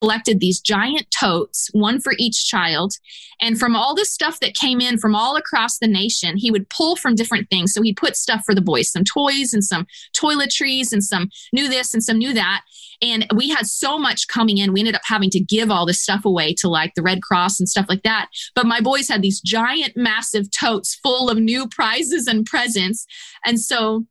collected 0.00 0.38
these 0.38 0.60
giant 0.60 1.06
totes, 1.18 1.68
one 1.72 2.00
for 2.00 2.12
each 2.18 2.46
child. 2.46 2.92
And 3.40 3.58
from 3.58 3.74
all 3.74 3.94
the 3.94 4.04
stuff 4.04 4.38
that 4.40 4.54
came 4.54 4.80
in 4.80 4.98
from 4.98 5.14
all 5.14 5.36
across 5.36 5.78
the 5.78 5.88
nation, 5.88 6.36
he 6.36 6.50
would 6.50 6.68
pull 6.68 6.94
from 6.94 7.14
different 7.14 7.50
things. 7.50 7.72
So 7.72 7.82
he 7.82 7.92
put 7.92 8.16
stuff 8.16 8.42
for 8.44 8.54
the 8.54 8.60
boys, 8.60 8.92
some 8.92 9.02
toys 9.04 9.52
and 9.52 9.64
some 9.64 9.86
toiletries 10.16 10.92
and 10.92 11.02
some 11.02 11.30
new 11.52 11.68
this 11.68 11.94
and 11.94 12.02
some 12.02 12.18
new 12.18 12.32
that. 12.34 12.62
And 13.00 13.26
we 13.34 13.48
had 13.48 13.66
so 13.66 13.98
much 13.98 14.28
coming 14.28 14.58
in, 14.58 14.72
we 14.72 14.80
ended 14.80 14.94
up 14.94 15.02
having 15.04 15.30
to 15.30 15.40
give 15.40 15.70
all 15.70 15.86
this 15.86 16.02
stuff 16.02 16.24
away 16.24 16.54
to 16.58 16.68
like 16.68 16.92
the 16.94 17.02
Red 17.02 17.22
Cross 17.22 17.58
and 17.58 17.68
stuff 17.68 17.86
like 17.88 18.02
that. 18.02 18.28
But 18.54 18.66
my 18.66 18.80
boys 18.80 19.08
had 19.08 19.22
these 19.22 19.40
giant, 19.40 19.96
massive 19.96 20.46
totes 20.50 20.94
full 21.02 21.30
of 21.30 21.38
new 21.38 21.68
prizes 21.68 22.26
and 22.26 22.44
presents. 22.44 23.06
And 23.44 23.60
so 23.60 24.06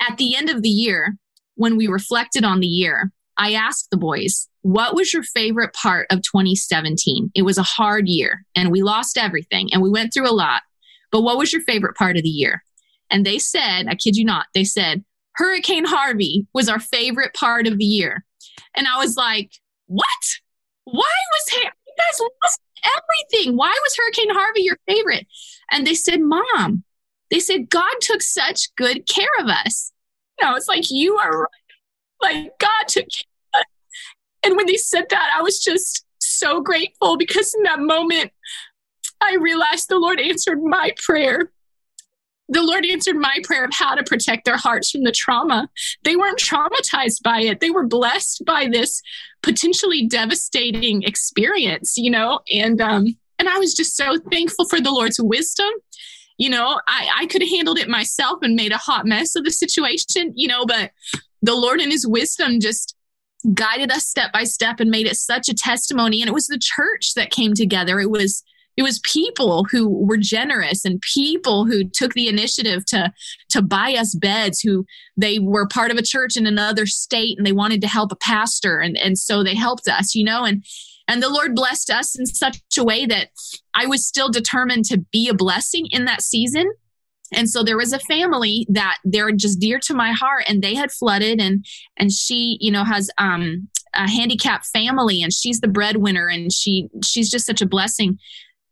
at 0.00 0.18
the 0.18 0.36
end 0.36 0.50
of 0.50 0.62
the 0.62 0.68
year, 0.68 1.16
when 1.54 1.76
we 1.76 1.86
reflected 1.86 2.44
on 2.44 2.60
the 2.60 2.66
year, 2.66 3.12
I 3.36 3.52
asked 3.52 3.88
the 3.90 3.96
boys, 3.96 4.48
what 4.62 4.94
was 4.94 5.12
your 5.12 5.22
favorite 5.22 5.72
part 5.74 6.06
of 6.10 6.22
2017? 6.22 7.30
It 7.34 7.42
was 7.42 7.58
a 7.58 7.62
hard 7.62 8.08
year 8.08 8.44
and 8.54 8.70
we 8.70 8.82
lost 8.82 9.18
everything 9.18 9.68
and 9.72 9.82
we 9.82 9.90
went 9.90 10.12
through 10.12 10.30
a 10.30 10.32
lot. 10.32 10.62
But 11.10 11.22
what 11.22 11.38
was 11.38 11.52
your 11.52 11.62
favorite 11.62 11.96
part 11.96 12.16
of 12.16 12.22
the 12.22 12.28
year? 12.28 12.62
And 13.10 13.26
they 13.26 13.38
said, 13.38 13.86
I 13.88 13.94
kid 13.94 14.16
you 14.16 14.24
not, 14.24 14.46
they 14.54 14.64
said, 14.64 15.04
Hurricane 15.34 15.84
Harvey 15.84 16.46
was 16.54 16.68
our 16.68 16.80
favorite 16.80 17.34
part 17.34 17.66
of 17.66 17.78
the 17.78 17.84
year. 17.84 18.24
And 18.76 18.86
I 18.86 18.98
was 18.98 19.16
like, 19.16 19.50
what? 19.86 20.06
Why 20.84 20.94
was 20.98 21.52
you 21.54 21.62
guys 21.62 22.20
lost 22.20 22.60
everything? 22.84 23.56
Why 23.56 23.68
was 23.84 23.96
Hurricane 23.96 24.34
Harvey 24.34 24.62
your 24.62 24.78
favorite? 24.86 25.26
And 25.70 25.86
they 25.86 25.94
said, 25.94 26.20
Mom, 26.20 26.84
they 27.30 27.40
said, 27.40 27.70
God 27.70 27.92
took 28.00 28.22
such 28.22 28.74
good 28.76 29.06
care 29.08 29.26
of 29.40 29.46
us. 29.46 29.92
I 30.40 30.52
was 30.52 30.68
like, 30.68 30.90
you 30.90 31.16
are 31.16 31.42
right. 31.42 31.48
Like 32.20 32.58
God 32.58 32.88
took 32.88 33.04
care. 33.04 33.62
And 34.44 34.56
when 34.56 34.66
they 34.66 34.76
said 34.76 35.04
that, 35.10 35.30
I 35.36 35.42
was 35.42 35.62
just 35.62 36.04
so 36.18 36.60
grateful 36.60 37.16
because 37.16 37.54
in 37.54 37.62
that 37.64 37.80
moment, 37.80 38.32
I 39.20 39.36
realized 39.40 39.88
the 39.88 39.98
Lord 39.98 40.20
answered 40.20 40.62
my 40.62 40.92
prayer. 40.96 41.52
The 42.48 42.62
Lord 42.62 42.84
answered 42.84 43.16
my 43.16 43.38
prayer 43.44 43.64
of 43.64 43.70
how 43.72 43.94
to 43.94 44.02
protect 44.02 44.44
their 44.44 44.56
hearts 44.56 44.90
from 44.90 45.04
the 45.04 45.12
trauma. 45.12 45.68
They 46.02 46.16
weren't 46.16 46.40
traumatized 46.40 47.22
by 47.22 47.40
it. 47.42 47.60
They 47.60 47.70
were 47.70 47.86
blessed 47.86 48.44
by 48.44 48.68
this 48.70 49.00
potentially 49.42 50.06
devastating 50.06 51.02
experience, 51.02 51.94
you 51.96 52.10
know, 52.10 52.40
and 52.52 52.80
um 52.80 53.16
and 53.38 53.48
I 53.48 53.58
was 53.58 53.74
just 53.74 53.96
so 53.96 54.18
thankful 54.30 54.68
for 54.68 54.80
the 54.80 54.90
Lord's 54.90 55.20
wisdom 55.20 55.70
you 56.42 56.50
know, 56.50 56.80
I, 56.88 57.08
I 57.20 57.26
could 57.26 57.40
have 57.40 57.50
handled 57.50 57.78
it 57.78 57.88
myself 57.88 58.40
and 58.42 58.56
made 58.56 58.72
a 58.72 58.76
hot 58.76 59.06
mess 59.06 59.36
of 59.36 59.44
the 59.44 59.52
situation, 59.52 60.32
you 60.34 60.48
know, 60.48 60.66
but 60.66 60.90
the 61.40 61.54
Lord 61.54 61.80
in 61.80 61.88
his 61.88 62.04
wisdom 62.04 62.58
just 62.58 62.96
guided 63.54 63.92
us 63.92 64.08
step 64.08 64.32
by 64.32 64.42
step 64.42 64.80
and 64.80 64.90
made 64.90 65.06
it 65.06 65.14
such 65.14 65.48
a 65.48 65.54
testimony. 65.54 66.20
And 66.20 66.28
it 66.28 66.34
was 66.34 66.48
the 66.48 66.58
church 66.60 67.14
that 67.14 67.30
came 67.30 67.54
together. 67.54 68.00
It 68.00 68.10
was 68.10 68.42
it 68.76 68.82
was 68.82 68.98
people 69.00 69.66
who 69.70 69.88
were 69.88 70.16
generous 70.16 70.84
and 70.84 71.00
people 71.14 71.64
who 71.64 71.84
took 71.84 72.14
the 72.14 72.26
initiative 72.26 72.84
to 72.86 73.12
to 73.50 73.62
buy 73.62 73.92
us 73.92 74.12
beds 74.16 74.58
who 74.60 74.84
they 75.16 75.38
were 75.38 75.68
part 75.68 75.92
of 75.92 75.96
a 75.96 76.02
church 76.02 76.36
in 76.36 76.46
another 76.46 76.86
state 76.86 77.38
and 77.38 77.46
they 77.46 77.52
wanted 77.52 77.80
to 77.82 77.86
help 77.86 78.10
a 78.10 78.16
pastor 78.16 78.80
and 78.80 78.96
and 78.96 79.16
so 79.16 79.44
they 79.44 79.54
helped 79.54 79.86
us 79.86 80.14
you 80.14 80.24
know 80.24 80.44
and 80.44 80.64
and 81.08 81.22
the 81.22 81.28
Lord 81.28 81.54
blessed 81.54 81.90
us 81.90 82.18
in 82.18 82.26
such 82.26 82.58
a 82.78 82.84
way 82.84 83.06
that 83.06 83.28
I 83.74 83.86
was 83.86 84.06
still 84.06 84.30
determined 84.30 84.84
to 84.86 84.98
be 85.12 85.28
a 85.28 85.34
blessing 85.34 85.86
in 85.90 86.04
that 86.04 86.22
season. 86.22 86.72
And 87.34 87.48
so 87.48 87.62
there 87.62 87.76
was 87.76 87.92
a 87.92 87.98
family 87.98 88.66
that 88.68 88.98
they're 89.04 89.32
just 89.32 89.58
dear 89.58 89.78
to 89.80 89.94
my 89.94 90.12
heart 90.12 90.44
and 90.46 90.62
they 90.62 90.74
had 90.74 90.92
flooded 90.92 91.40
and 91.40 91.64
and 91.96 92.12
she, 92.12 92.58
you 92.60 92.70
know, 92.70 92.84
has 92.84 93.10
um 93.18 93.68
a 93.94 94.08
handicapped 94.08 94.66
family 94.66 95.22
and 95.22 95.32
she's 95.32 95.60
the 95.60 95.68
breadwinner 95.68 96.28
and 96.28 96.52
she 96.52 96.88
she's 97.04 97.30
just 97.30 97.46
such 97.46 97.62
a 97.62 97.66
blessing. 97.66 98.18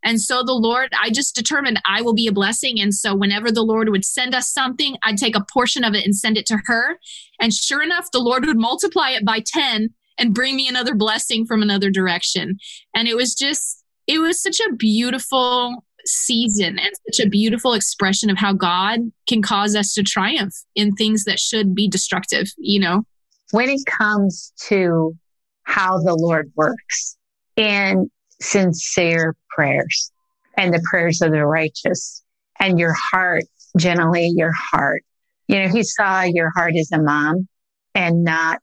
And 0.03 0.21
so 0.21 0.43
the 0.43 0.55
Lord, 0.55 0.93
I 1.01 1.11
just 1.11 1.35
determined 1.35 1.81
I 1.85 2.01
will 2.01 2.15
be 2.15 2.27
a 2.27 2.33
blessing. 2.33 2.81
And 2.81 2.95
so 2.95 3.15
whenever 3.15 3.51
the 3.51 3.63
Lord 3.63 3.91
would 3.91 4.05
send 4.05 4.35
us 4.35 4.51
something, 4.51 4.97
I'd 5.03 5.19
take 5.19 5.37
a 5.37 5.45
portion 5.53 5.85
of 5.85 5.95
it 5.95 6.05
and 6.05 6.17
send 6.17 6.39
it 6.39 6.47
to 6.47 6.59
her. 6.65 6.99
And 7.39 7.53
sure 7.53 7.83
enough, 7.83 8.11
the 8.11 8.21
Lord 8.21 8.47
would 8.47 8.59
multiply 8.59 9.11
it 9.11 9.27
by 9.27 9.43
10 9.45 9.91
and 10.21 10.35
bring 10.35 10.55
me 10.55 10.69
another 10.69 10.95
blessing 10.95 11.47
from 11.47 11.63
another 11.63 11.91
direction. 11.91 12.59
And 12.95 13.09
it 13.09 13.17
was 13.17 13.35
just, 13.35 13.83
it 14.07 14.21
was 14.21 14.41
such 14.41 14.61
a 14.61 14.75
beautiful 14.75 15.85
season 16.05 16.79
and 16.79 16.91
such 17.11 17.25
a 17.25 17.29
beautiful 17.29 17.73
expression 17.73 18.31
of 18.31 18.39
how 18.39 18.53
God 18.53 19.01
can 19.29 19.43
cause 19.43 19.75
us 19.75 19.93
to 19.95 20.03
triumph 20.03 20.55
in 20.75 20.93
things 20.93 21.25
that 21.25 21.39
should 21.39 21.75
be 21.75 21.89
destructive, 21.89 22.47
you 22.59 22.79
know? 22.79 23.03
When 23.51 23.69
it 23.69 23.81
comes 23.87 24.53
to 24.69 25.17
how 25.65 25.99
the 25.99 26.15
Lord 26.15 26.53
works 26.55 27.17
in 27.57 28.11
sincere 28.41 29.37
prayers 29.51 30.13
and 30.57 30.73
the 30.73 30.83
prayers 30.89 31.23
of 31.23 31.33
the 31.33 31.45
righteous 31.45 32.23
and 32.59 32.79
your 32.79 32.95
heart, 32.95 33.45
generally 33.77 34.33
your 34.35 34.53
heart. 34.53 35.03
You 35.49 35.63
know, 35.63 35.69
he 35.69 35.83
saw 35.83 36.23
your 36.23 36.51
heart 36.55 36.75
as 36.79 36.91
a 36.93 37.01
mom 37.01 37.49
and 37.95 38.25
not 38.25 38.61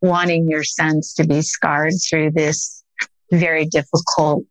wanting 0.00 0.48
your 0.48 0.64
sons 0.64 1.14
to 1.14 1.26
be 1.26 1.42
scarred 1.42 1.92
through 2.08 2.32
this 2.32 2.82
very 3.30 3.66
difficult 3.66 4.44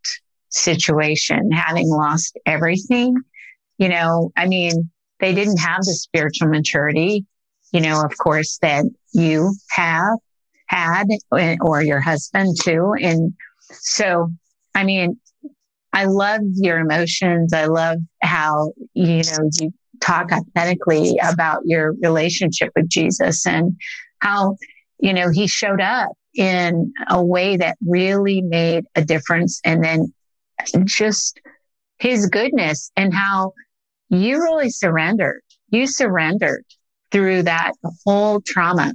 situation, 0.49 1.51
having 1.51 1.87
lost 1.89 2.37
everything. 2.45 3.15
You 3.77 3.89
know, 3.89 4.31
I 4.35 4.47
mean, 4.47 4.89
they 5.19 5.33
didn't 5.33 5.59
have 5.59 5.79
the 5.79 5.93
spiritual 5.93 6.49
maturity, 6.49 7.25
you 7.71 7.81
know, 7.81 8.03
of 8.03 8.17
course, 8.17 8.57
that 8.61 8.85
you 9.13 9.53
have 9.71 10.17
had 10.67 11.07
eh, 11.37 11.57
or 11.61 11.81
your 11.81 11.99
husband 11.99 12.57
too. 12.61 12.93
And 12.99 13.33
so, 13.71 14.29
I 14.75 14.83
mean, 14.83 15.19
I 15.93 16.05
love 16.05 16.41
your 16.55 16.79
emotions. 16.79 17.53
I 17.53 17.65
love 17.65 17.97
how, 18.21 18.73
you 18.93 19.23
know, 19.23 19.49
you 19.59 19.73
talk 19.99 20.31
authentically 20.31 21.17
about 21.23 21.61
your 21.65 21.93
relationship 22.01 22.71
with 22.75 22.89
Jesus 22.89 23.45
and 23.45 23.77
how, 24.19 24.57
you 24.99 25.13
know, 25.13 25.29
he 25.29 25.47
showed 25.47 25.81
up 25.81 26.11
in 26.35 26.93
a 27.09 27.23
way 27.23 27.57
that 27.57 27.77
really 27.85 28.41
made 28.41 28.85
a 28.95 29.03
difference. 29.03 29.59
And 29.63 29.83
then 29.83 30.13
just 30.85 31.39
his 31.97 32.27
goodness 32.27 32.91
and 32.95 33.13
how 33.13 33.53
you 34.09 34.41
really 34.41 34.69
surrendered. 34.69 35.41
You 35.69 35.87
surrendered 35.87 36.65
through 37.11 37.43
that 37.43 37.73
whole 38.05 38.41
trauma. 38.41 38.93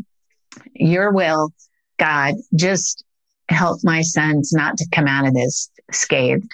Your 0.75 1.13
will, 1.13 1.53
God, 1.99 2.35
just 2.55 3.05
help 3.49 3.81
my 3.83 4.03
sons 4.03 4.53
not 4.53 4.77
to 4.79 4.89
come 4.93 5.07
out 5.07 5.27
of 5.27 5.35
this 5.35 5.71
scathed. 5.93 6.51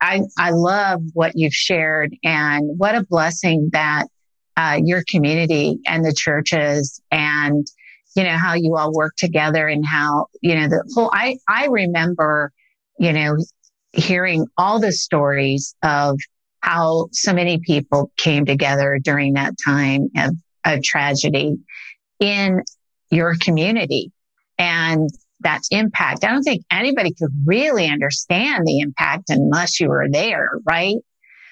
I, 0.00 0.22
I 0.38 0.50
love 0.50 1.02
what 1.12 1.32
you've 1.34 1.54
shared 1.54 2.16
and 2.24 2.78
what 2.78 2.94
a 2.94 3.04
blessing 3.04 3.70
that 3.72 4.06
uh, 4.56 4.80
your 4.82 5.04
community 5.08 5.78
and 5.86 6.04
the 6.04 6.14
churches 6.14 7.00
and 7.10 7.66
you 8.16 8.24
know 8.24 8.36
how 8.36 8.54
you 8.54 8.76
all 8.76 8.92
work 8.92 9.14
together 9.16 9.66
and 9.66 9.84
how 9.86 10.26
you 10.42 10.54
know 10.54 10.68
the 10.68 10.82
whole 10.94 11.10
i 11.12 11.36
i 11.48 11.66
remember 11.66 12.52
you 12.98 13.12
know 13.12 13.36
hearing 13.92 14.46
all 14.56 14.80
the 14.80 14.92
stories 14.92 15.74
of 15.82 16.18
how 16.60 17.08
so 17.12 17.32
many 17.32 17.58
people 17.58 18.12
came 18.16 18.44
together 18.44 18.98
during 19.02 19.34
that 19.34 19.54
time 19.64 20.08
of, 20.16 20.34
of 20.64 20.82
tragedy 20.82 21.56
in 22.20 22.62
your 23.10 23.34
community 23.40 24.12
and 24.58 25.08
that 25.40 25.62
impact. 25.70 26.22
I 26.22 26.30
don't 26.30 26.42
think 26.42 26.64
anybody 26.70 27.14
could 27.14 27.30
really 27.46 27.88
understand 27.88 28.66
the 28.66 28.80
impact 28.80 29.30
unless 29.30 29.80
you 29.80 29.88
were 29.88 30.06
there, 30.08 30.50
right? 30.64 30.96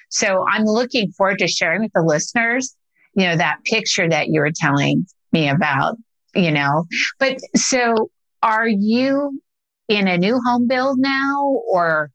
So 0.09 0.45
I'm 0.47 0.63
looking 0.63 1.11
forward 1.11 1.39
to 1.39 1.47
sharing 1.47 1.81
with 1.81 1.91
the 1.93 2.03
listeners, 2.03 2.75
you 3.13 3.25
know, 3.25 3.35
that 3.35 3.63
picture 3.65 4.07
that 4.07 4.27
you 4.27 4.41
were 4.41 4.51
telling 4.53 5.07
me 5.31 5.49
about, 5.49 5.97
you 6.35 6.51
know. 6.51 6.85
But 7.19 7.37
so 7.55 8.09
are 8.41 8.67
you 8.67 9.41
in 9.87 10.07
a 10.07 10.17
new 10.17 10.39
home 10.45 10.67
build 10.67 10.99
now 10.99 11.61
or 11.71 12.11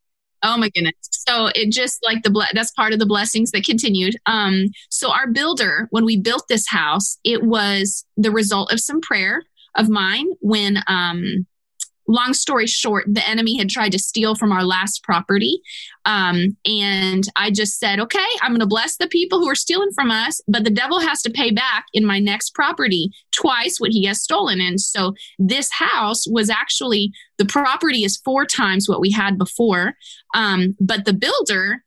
Oh 0.47 0.59
my 0.59 0.69
goodness. 0.75 0.93
So 1.11 1.49
it 1.55 1.73
just 1.73 1.99
like 2.05 2.23
the 2.23 2.29
ble- 2.29 2.43
that's 2.53 2.71
part 2.73 2.93
of 2.93 2.99
the 2.99 3.07
blessings 3.07 3.51
that 3.53 3.65
continued. 3.65 4.17
Um 4.27 4.67
so 4.91 5.11
our 5.11 5.27
builder 5.27 5.89
when 5.91 6.05
we 6.05 6.21
built 6.21 6.45
this 6.49 6.67
house, 6.69 7.19
it 7.25 7.45
was 7.45 8.05
the 8.19 8.31
result 8.31 8.71
of 8.71 8.79
some 8.79 9.01
prayer 9.01 9.43
of 9.75 9.89
mine 9.89 10.27
when 10.41 10.83
um 10.87 11.47
long 12.07 12.35
story 12.35 12.67
short, 12.67 13.05
the 13.07 13.27
enemy 13.29 13.57
had 13.57 13.69
tried 13.69 13.93
to 13.93 13.99
steal 13.99 14.35
from 14.35 14.53
our 14.53 14.65
last 14.65 15.03
property. 15.03 15.61
Um, 16.05 16.57
and 16.67 17.25
I 17.37 17.51
just 17.51 17.79
said, 17.79 17.99
okay, 18.01 18.27
I'm 18.43 18.51
going 18.51 18.61
to 18.61 18.67
bless 18.67 18.97
the 18.97 19.09
people 19.09 19.41
who 19.41 19.49
are 19.49 19.55
stealing 19.55 19.91
from 19.95 20.11
us, 20.11 20.41
but 20.47 20.65
the 20.65 20.71
devil 20.71 21.01
has 21.01 21.23
to 21.23 21.31
pay 21.31 21.51
back 21.51 21.87
in 21.93 22.05
my 22.05 22.19
next 22.19 22.55
property 22.55 23.11
twice 23.33 23.79
what 23.79 23.91
he 23.91 24.05
has 24.05 24.23
stolen. 24.23 24.61
And 24.61 24.81
so 24.81 25.15
this 25.39 25.71
house 25.73 26.25
was 26.29 26.51
actually 26.51 27.13
the 27.39 27.47
property 27.47 28.05
is 28.05 28.19
four 28.19 28.45
times 28.45 28.89
what 28.89 29.01
we 29.01 29.11
had 29.11 29.39
before. 29.39 29.95
Um, 30.35 30.77
but 30.81 31.05
the 31.05 31.15
builder 31.15 31.84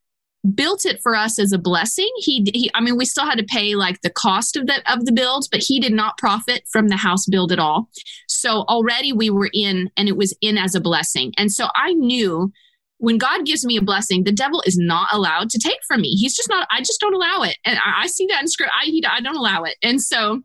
built 0.53 0.85
it 0.85 1.01
for 1.01 1.15
us 1.15 1.39
as 1.39 1.51
a 1.51 1.57
blessing. 1.57 2.09
He, 2.17 2.49
he, 2.53 2.71
I 2.73 2.81
mean, 2.81 2.97
we 2.97 3.05
still 3.05 3.25
had 3.25 3.37
to 3.37 3.43
pay 3.43 3.75
like 3.75 4.01
the 4.01 4.09
cost 4.09 4.55
of 4.55 4.67
the 4.67 4.81
of 4.91 5.05
the 5.05 5.11
build, 5.11 5.47
but 5.51 5.61
he 5.63 5.79
did 5.79 5.93
not 5.93 6.17
profit 6.17 6.63
from 6.71 6.87
the 6.87 6.97
house 6.97 7.25
build 7.25 7.51
at 7.51 7.59
all. 7.59 7.89
So 8.27 8.61
already 8.63 9.13
we 9.13 9.29
were 9.29 9.49
in, 9.53 9.89
and 9.97 10.07
it 10.07 10.17
was 10.17 10.35
in 10.41 10.57
as 10.57 10.75
a 10.75 10.81
blessing. 10.81 11.33
And 11.37 11.51
so 11.51 11.67
I 11.75 11.93
knew 11.93 12.51
when 12.97 13.17
God 13.17 13.45
gives 13.45 13.65
me 13.65 13.77
a 13.77 13.81
blessing, 13.81 14.23
the 14.23 14.31
devil 14.31 14.63
is 14.65 14.77
not 14.77 15.07
allowed 15.11 15.49
to 15.51 15.59
take 15.59 15.79
from 15.87 16.01
me. 16.01 16.09
He's 16.09 16.35
just 16.35 16.49
not. 16.49 16.67
I 16.71 16.79
just 16.79 16.99
don't 16.99 17.13
allow 17.13 17.43
it, 17.43 17.57
and 17.65 17.77
I, 17.79 18.03
I 18.03 18.07
see 18.07 18.27
that 18.29 18.41
in 18.41 18.47
script. 18.47 18.71
I 18.79 18.85
he, 18.85 19.03
I 19.05 19.21
don't 19.21 19.37
allow 19.37 19.63
it, 19.63 19.75
and 19.83 20.01
so. 20.01 20.41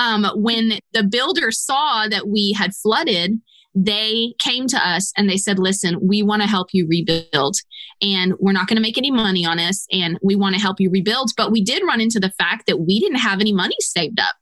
Um, 0.00 0.30
when 0.36 0.78
the 0.92 1.02
builder 1.02 1.50
saw 1.50 2.06
that 2.06 2.28
we 2.28 2.54
had 2.56 2.70
flooded, 2.72 3.40
they 3.74 4.34
came 4.38 4.68
to 4.68 4.76
us 4.76 5.12
and 5.16 5.28
they 5.28 5.36
said, 5.36 5.58
listen, 5.58 5.98
we 6.00 6.22
want 6.22 6.42
to 6.42 6.48
help 6.48 6.68
you 6.72 6.86
rebuild 6.88 7.56
and 8.02 8.34
we're 8.38 8.52
not 8.52 8.68
going 8.68 8.76
to 8.76 8.82
make 8.82 8.98
any 8.98 9.10
money 9.10 9.44
on 9.44 9.56
this 9.56 9.86
and 9.92 10.18
we 10.22 10.36
want 10.36 10.54
to 10.54 10.60
help 10.60 10.80
you 10.80 10.90
rebuild. 10.90 11.32
But 11.36 11.50
we 11.50 11.62
did 11.62 11.82
run 11.84 12.00
into 12.00 12.20
the 12.20 12.32
fact 12.38 12.66
that 12.66 12.78
we 12.80 13.00
didn't 13.00 13.18
have 13.18 13.40
any 13.40 13.52
money 13.52 13.76
saved 13.80 14.20
up. 14.20 14.34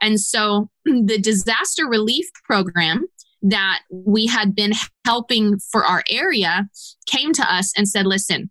And 0.00 0.20
so 0.20 0.70
the 0.84 1.18
disaster 1.18 1.86
relief 1.86 2.26
program 2.44 3.04
that 3.42 3.80
we 3.90 4.26
had 4.26 4.54
been 4.54 4.72
helping 5.04 5.58
for 5.70 5.84
our 5.84 6.02
area 6.10 6.66
came 7.06 7.32
to 7.34 7.42
us 7.42 7.72
and 7.76 7.86
said, 7.86 8.06
listen, 8.06 8.50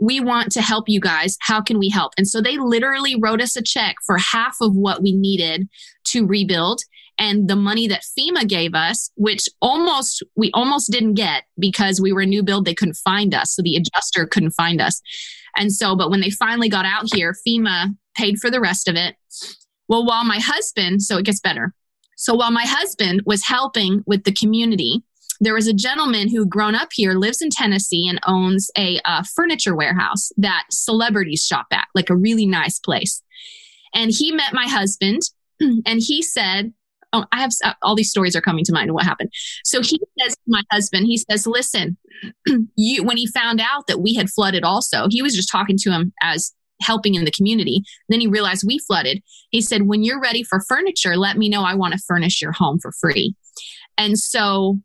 we 0.00 0.20
want 0.20 0.52
to 0.52 0.62
help 0.62 0.84
you 0.88 1.00
guys. 1.00 1.36
How 1.40 1.60
can 1.60 1.78
we 1.78 1.88
help? 1.88 2.12
And 2.16 2.26
so 2.26 2.40
they 2.40 2.56
literally 2.56 3.16
wrote 3.20 3.40
us 3.40 3.56
a 3.56 3.62
check 3.62 3.96
for 4.06 4.16
half 4.16 4.56
of 4.60 4.76
what 4.76 5.02
we 5.02 5.12
needed 5.12 5.68
to 6.04 6.24
rebuild 6.24 6.80
and 7.18 7.48
the 7.48 7.56
money 7.56 7.88
that 7.88 8.04
FEMA 8.18 8.46
gave 8.46 8.74
us, 8.74 9.10
which 9.16 9.48
almost 9.60 10.22
we 10.36 10.50
almost 10.54 10.90
didn't 10.90 11.14
get 11.14 11.44
because 11.58 12.00
we 12.00 12.12
were 12.12 12.20
a 12.20 12.26
new 12.26 12.42
build, 12.42 12.64
they 12.64 12.74
couldn't 12.74 12.94
find 12.94 13.34
us. 13.34 13.54
So 13.54 13.62
the 13.62 13.76
adjuster 13.76 14.26
couldn't 14.26 14.52
find 14.52 14.80
us. 14.80 15.00
And 15.56 15.72
so, 15.72 15.96
but 15.96 16.10
when 16.10 16.20
they 16.20 16.30
finally 16.30 16.68
got 16.68 16.84
out 16.84 17.12
here, 17.12 17.34
FEMA 17.46 17.96
paid 18.16 18.38
for 18.38 18.50
the 18.50 18.60
rest 18.60 18.88
of 18.88 18.94
it. 18.94 19.16
Well, 19.88 20.06
while 20.06 20.24
my 20.24 20.38
husband, 20.38 21.02
so 21.02 21.18
it 21.18 21.24
gets 21.24 21.40
better. 21.40 21.74
So 22.16 22.34
while 22.34 22.50
my 22.50 22.64
husband 22.66 23.22
was 23.26 23.44
helping 23.46 24.02
with 24.06 24.24
the 24.24 24.32
community, 24.32 25.02
there 25.40 25.54
was 25.54 25.68
a 25.68 25.72
gentleman 25.72 26.28
who 26.28 26.46
grown 26.46 26.74
up 26.74 26.88
here, 26.92 27.14
lives 27.14 27.40
in 27.40 27.48
Tennessee, 27.50 28.08
and 28.08 28.18
owns 28.26 28.70
a 28.76 29.00
uh, 29.04 29.22
furniture 29.34 29.74
warehouse 29.74 30.30
that 30.36 30.64
celebrities 30.70 31.44
shop 31.44 31.66
at, 31.72 31.86
like 31.94 32.10
a 32.10 32.16
really 32.16 32.46
nice 32.46 32.78
place. 32.78 33.22
And 33.94 34.10
he 34.10 34.32
met 34.32 34.52
my 34.52 34.66
husband, 34.68 35.22
and 35.60 36.00
he 36.00 36.22
said, 36.22 36.72
oh, 37.12 37.24
I 37.32 37.40
have 37.40 37.50
uh, 37.64 37.74
all 37.82 37.94
these 37.94 38.10
stories 38.10 38.36
are 38.36 38.40
coming 38.40 38.64
to 38.64 38.72
mind 38.72 38.92
what 38.92 39.04
happened. 39.04 39.30
So 39.64 39.80
he 39.82 40.00
says 40.20 40.34
to 40.34 40.42
my 40.46 40.62
husband, 40.70 41.06
he 41.06 41.18
says, 41.18 41.46
listen, 41.46 41.96
you, 42.76 43.04
when 43.04 43.16
he 43.16 43.26
found 43.26 43.60
out 43.60 43.86
that 43.86 44.00
we 44.00 44.14
had 44.14 44.30
flooded 44.30 44.64
also, 44.64 45.06
he 45.08 45.22
was 45.22 45.34
just 45.34 45.50
talking 45.50 45.76
to 45.78 45.90
him 45.90 46.12
as 46.22 46.52
helping 46.80 47.14
in 47.14 47.24
the 47.24 47.30
community. 47.30 47.82
Then 48.08 48.20
he 48.20 48.26
realized 48.26 48.64
we 48.66 48.78
flooded. 48.78 49.22
He 49.50 49.60
said, 49.60 49.82
when 49.82 50.04
you're 50.04 50.20
ready 50.20 50.42
for 50.42 50.60
furniture, 50.60 51.16
let 51.16 51.36
me 51.36 51.48
know. 51.48 51.62
I 51.62 51.74
want 51.74 51.94
to 51.94 52.02
furnish 52.06 52.40
your 52.40 52.52
home 52.52 52.78
for 52.78 52.92
free. 52.92 53.34
And 53.96 54.16
so 54.16 54.78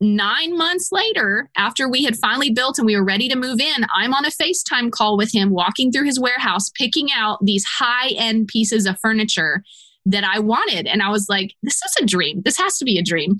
nine 0.00 0.56
months 0.56 0.90
later, 0.92 1.48
after 1.56 1.88
we 1.88 2.04
had 2.04 2.16
finally 2.16 2.52
built 2.52 2.78
and 2.78 2.86
we 2.86 2.96
were 2.96 3.04
ready 3.04 3.28
to 3.28 3.36
move 3.36 3.60
in, 3.60 3.86
I'm 3.94 4.12
on 4.12 4.26
a 4.26 4.30
FaceTime 4.30 4.90
call 4.90 5.16
with 5.16 5.32
him, 5.32 5.50
walking 5.50 5.90
through 5.90 6.04
his 6.04 6.20
warehouse, 6.20 6.70
picking 6.70 7.08
out 7.16 7.38
these 7.42 7.64
high 7.64 8.08
end 8.08 8.48
pieces 8.48 8.86
of 8.86 8.98
furniture 9.00 9.62
that 10.08 10.24
I 10.24 10.38
wanted. 10.38 10.86
And 10.86 11.02
I 11.02 11.10
was 11.10 11.26
like, 11.28 11.54
this 11.62 11.76
is 11.76 11.96
a 12.00 12.06
dream. 12.06 12.42
This 12.44 12.58
has 12.58 12.78
to 12.78 12.84
be 12.84 12.98
a 12.98 13.02
dream. 13.02 13.36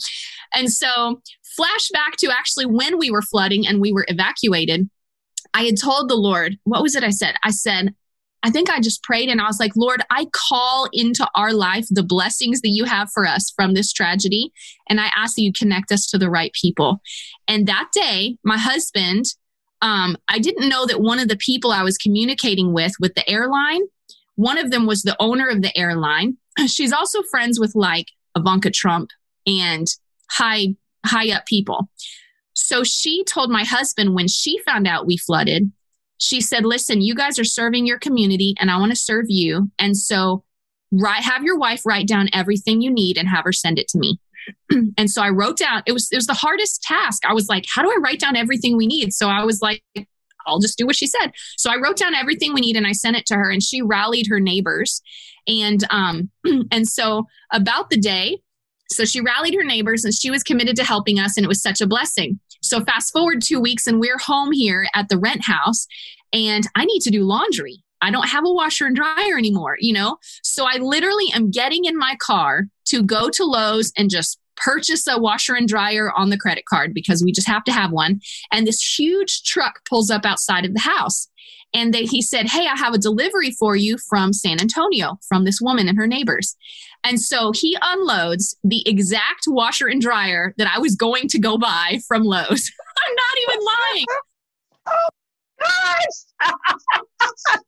And 0.55 0.71
so, 0.71 1.21
flashback 1.59 2.17
to 2.19 2.31
actually 2.31 2.67
when 2.67 2.99
we 2.99 3.11
were 3.11 3.23
flooding 3.23 3.67
and 3.67 3.81
we 3.81 3.93
were 3.93 4.07
evacuated, 4.09 4.89
I 5.55 5.65
had 5.65 5.81
told 5.81 6.09
the 6.09 6.15
Lord, 6.15 6.57
what 6.65 6.83
was 6.83 6.95
it 6.95 7.03
I 7.03 7.11
said? 7.11 7.35
I 7.43 7.51
said, 7.51 7.95
I 8.45 8.51
think 8.51 8.71
I 8.71 8.81
just 8.81 9.03
prayed 9.03 9.29
and 9.29 9.41
I 9.41 9.47
was 9.47 9.59
like, 9.59 9.73
Lord, 9.75 10.01
I 10.11 10.27
call 10.33 10.89
into 10.93 11.29
our 11.35 11.53
life 11.53 11.87
the 11.91 12.05
blessings 12.05 12.61
that 12.61 12.69
you 12.69 12.85
have 12.85 13.11
for 13.13 13.27
us 13.27 13.53
from 13.57 13.75
this 13.75 13.93
tragedy. 13.93 14.53
And 14.89 15.01
I 15.01 15.11
ask 15.17 15.35
that 15.35 15.43
you 15.43 15.53
connect 15.53 15.91
us 15.91 16.07
to 16.09 16.19
the 16.19 16.31
right 16.31 16.53
people. 16.53 17.01
And 17.49 17.67
that 17.67 17.89
day, 17.93 18.37
my 18.45 18.57
husband, 18.57 19.25
um, 19.83 20.17
I 20.29 20.39
didn't 20.39 20.69
know 20.69 20.87
that 20.87 21.01
one 21.01 21.19
of 21.19 21.29
the 21.29 21.37
people 21.37 21.73
I 21.73 21.83
was 21.83 21.99
communicating 21.99 22.73
with, 22.73 22.93
with 23.01 23.15
the 23.15 23.29
airline, 23.29 23.83
one 24.37 24.59
of 24.59 24.71
them 24.71 24.87
was 24.87 25.03
the 25.03 25.17
owner 25.19 25.49
of 25.49 25.63
the 25.63 25.77
airline. 25.77 26.37
She's 26.67 26.93
also 26.93 27.23
friends 27.23 27.61
with 27.61 27.73
like 27.75 28.07
Ivanka 28.37 28.71
Trump 28.71 29.11
and 29.47 29.87
high, 30.31 30.75
high 31.05 31.31
up 31.31 31.47
people. 31.47 31.89
So 32.55 32.83
she 32.85 33.25
told 33.25 33.51
my 33.51 33.65
husband 33.65 34.15
when 34.15 34.29
she 34.29 34.59
found 34.59 34.87
out 34.87 35.07
we 35.07 35.17
flooded, 35.17 35.71
she 36.19 36.41
said, 36.41 36.65
listen, 36.65 37.01
you 37.01 37.15
guys 37.15 37.39
are 37.39 37.45
serving 37.45 37.87
your 37.87 37.99
community 37.99 38.55
and 38.59 38.71
I 38.71 38.79
want 38.79 38.91
to 38.91 38.97
serve 38.97 39.27
you. 39.29 39.71
And 39.79 39.97
so 39.97 40.45
write, 40.91 41.23
have 41.23 41.45
your 41.45 41.57
wife 41.57 41.87
write 41.87 42.09
down 42.09 42.29
everything 42.33 42.81
you 42.81 42.91
need 42.91 43.17
and 43.17 43.29
have 43.29 43.45
her 43.45 43.53
send 43.53 43.79
it 43.79 43.89
to 43.89 43.99
me. 43.99 44.19
and 44.99 45.11
so 45.11 45.23
I 45.23 45.29
wrote 45.29 45.59
down, 45.59 45.83
it 45.87 45.93
was, 45.93 46.09
it 46.11 46.17
was 46.17 46.27
the 46.27 46.35
hardest 46.35 46.83
task. 46.83 47.25
I 47.25 47.33
was 47.33 47.49
like, 47.49 47.65
how 47.73 47.83
do 47.83 47.91
I 47.91 47.99
write 48.03 48.19
down 48.19 48.35
everything 48.35 48.77
we 48.77 48.87
need? 48.87 49.13
So 49.13 49.29
I 49.29 49.45
was 49.45 49.61
like, 49.63 49.83
I'll 50.47 50.59
just 50.59 50.79
do 50.79 50.87
what 50.87 50.97
she 50.97 51.07
said. 51.07 51.33
So 51.57 51.71
I 51.71 51.77
wrote 51.77 51.97
down 51.97 52.15
everything 52.15 52.55
we 52.55 52.61
need 52.61 52.77
and 52.77 52.87
I 52.87 52.93
sent 52.93 53.17
it 53.17 53.27
to 53.27 53.35
her 53.35 53.51
and 53.51 53.63
she 53.63 53.83
rallied 53.83 54.27
her 54.29 54.41
neighbors. 54.41 55.03
And 55.49 55.83
um 55.91 56.31
and 56.71 56.87
so 56.87 57.27
about 57.53 57.91
the 57.91 57.99
day, 57.99 58.39
so 58.91 59.05
she 59.05 59.21
rallied 59.21 59.55
her 59.55 59.65
neighbors 59.65 60.05
and 60.05 60.15
she 60.15 60.31
was 60.31 60.43
committed 60.43 60.77
to 60.77 60.85
helping 60.85 61.19
us 61.19 61.37
and 61.37 61.45
it 61.45 61.49
was 61.49 61.63
such 61.63 61.81
a 61.81 61.87
blessing. 61.87 62.39
So 62.63 62.85
fast 62.85 63.13
forward 63.13 63.43
2 63.43 63.61
weeks 63.61 63.87
and 63.87 64.01
we're 64.01 64.19
home 64.19 64.53
here 64.53 64.87
at 64.95 65.09
the 65.09 65.19
rent 65.19 65.45
house 65.45 65.87
and 66.33 66.67
I 66.75 66.85
need 66.85 67.01
to 67.01 67.11
do 67.11 67.25
laundry. 67.25 67.83
I 68.01 68.11
don't 68.11 68.29
have 68.29 68.45
a 68.45 68.53
washer 68.53 68.87
and 68.87 68.95
dryer 68.95 69.37
anymore, 69.37 69.77
you 69.81 69.93
know? 69.93 70.19
So 70.43 70.65
I 70.65 70.77
literally 70.77 71.33
am 71.35 71.51
getting 71.51 71.85
in 71.85 71.99
my 71.99 72.17
car 72.21 72.67
to 72.87 73.03
go 73.03 73.29
to 73.31 73.45
Lowe's 73.45 73.93
and 73.97 74.09
just 74.09 74.39
purchase 74.63 75.07
a 75.07 75.19
washer 75.19 75.55
and 75.55 75.69
dryer 75.69 76.13
on 76.13 76.31
the 76.31 76.39
credit 76.39 76.65
card 76.67 76.93
because 76.95 77.23
we 77.25 77.33
just 77.33 77.49
have 77.49 77.65
to 77.65 77.73
have 77.73 77.91
one. 77.91 78.21
And 78.53 78.67
this 78.67 78.99
huge 78.99 79.43
truck 79.43 79.81
pulls 79.89 80.11
up 80.11 80.25
outside 80.25 80.65
of 80.65 80.75
the 80.75 80.81
house. 80.81 81.29
And 81.75 81.93
they, 81.93 82.05
he 82.05 82.23
said, 82.23 82.47
Hey, 82.49 82.67
I 82.67 82.77
have 82.77 82.95
a 82.95 82.99
delivery 82.99 83.51
for 83.51 83.77
you 83.77 83.99
from 84.09 84.33
San 84.33 84.61
Antonio 84.61 85.19
from 85.29 85.45
this 85.45 85.61
woman 85.61 85.87
and 85.87 85.99
her 85.99 86.07
neighbors. 86.07 86.57
And 87.05 87.21
so 87.21 87.53
he 87.53 87.77
unloads 87.81 88.57
the 88.65 88.83
exact 88.89 89.45
washer 89.47 89.87
and 89.87 90.01
dryer 90.01 90.55
that 90.59 90.73
I 90.75 90.79
was 90.79 90.97
going 90.97 91.29
to 91.29 91.39
go 91.39 91.59
buy 91.59 92.01
from 92.09 92.23
Lowe's. 92.25 92.73
I'm 93.07 93.15
not 93.15 93.39
even 93.43 93.61
lying. 93.65 94.07
oh, 94.87 95.09
gosh. 97.31 97.61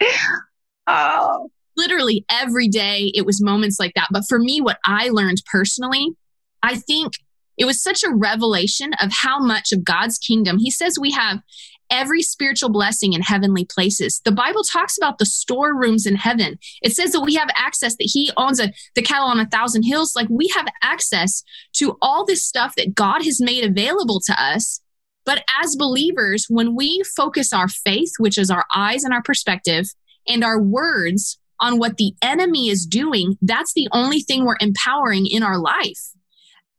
oh. 0.86 1.50
Literally 1.76 2.24
every 2.30 2.68
day, 2.68 3.12
it 3.14 3.26
was 3.26 3.42
moments 3.42 3.78
like 3.78 3.92
that. 3.94 4.08
But 4.10 4.24
for 4.28 4.38
me, 4.38 4.60
what 4.60 4.78
I 4.84 5.10
learned 5.10 5.42
personally, 5.50 6.16
I 6.62 6.76
think 6.76 7.12
it 7.56 7.64
was 7.64 7.82
such 7.82 8.04
a 8.04 8.14
revelation 8.14 8.92
of 9.02 9.10
how 9.12 9.40
much 9.40 9.72
of 9.72 9.84
God's 9.84 10.18
kingdom. 10.18 10.58
He 10.58 10.70
says 10.70 10.98
we 10.98 11.10
have 11.10 11.40
every 11.90 12.22
spiritual 12.22 12.70
blessing 12.70 13.12
in 13.12 13.22
heavenly 13.22 13.64
places. 13.64 14.20
The 14.24 14.32
Bible 14.32 14.62
talks 14.62 14.96
about 14.96 15.18
the 15.18 15.26
storerooms 15.26 16.06
in 16.06 16.16
heaven. 16.16 16.58
It 16.82 16.94
says 16.94 17.12
that 17.12 17.22
we 17.22 17.34
have 17.34 17.50
access, 17.56 17.96
that 17.96 18.10
He 18.12 18.30
owns 18.36 18.60
a, 18.60 18.72
the 18.94 19.02
cattle 19.02 19.28
on 19.28 19.40
a 19.40 19.46
thousand 19.46 19.84
hills. 19.84 20.14
Like 20.14 20.28
we 20.30 20.48
have 20.56 20.68
access 20.82 21.42
to 21.74 21.96
all 22.00 22.24
this 22.24 22.46
stuff 22.46 22.74
that 22.76 22.94
God 22.94 23.24
has 23.24 23.40
made 23.40 23.64
available 23.64 24.20
to 24.26 24.42
us. 24.42 24.80
But 25.24 25.44
as 25.62 25.76
believers, 25.76 26.46
when 26.48 26.74
we 26.74 27.02
focus 27.16 27.52
our 27.52 27.68
faith, 27.68 28.12
which 28.18 28.38
is 28.38 28.50
our 28.50 28.64
eyes 28.74 29.04
and 29.04 29.12
our 29.12 29.22
perspective, 29.22 29.86
and 30.26 30.44
our 30.44 30.60
words 30.60 31.38
on 31.60 31.78
what 31.78 31.96
the 31.96 32.12
enemy 32.22 32.68
is 32.68 32.86
doing, 32.86 33.36
that's 33.42 33.72
the 33.74 33.88
only 33.92 34.20
thing 34.20 34.44
we're 34.44 34.56
empowering 34.60 35.26
in 35.26 35.42
our 35.42 35.58
life. 35.58 36.12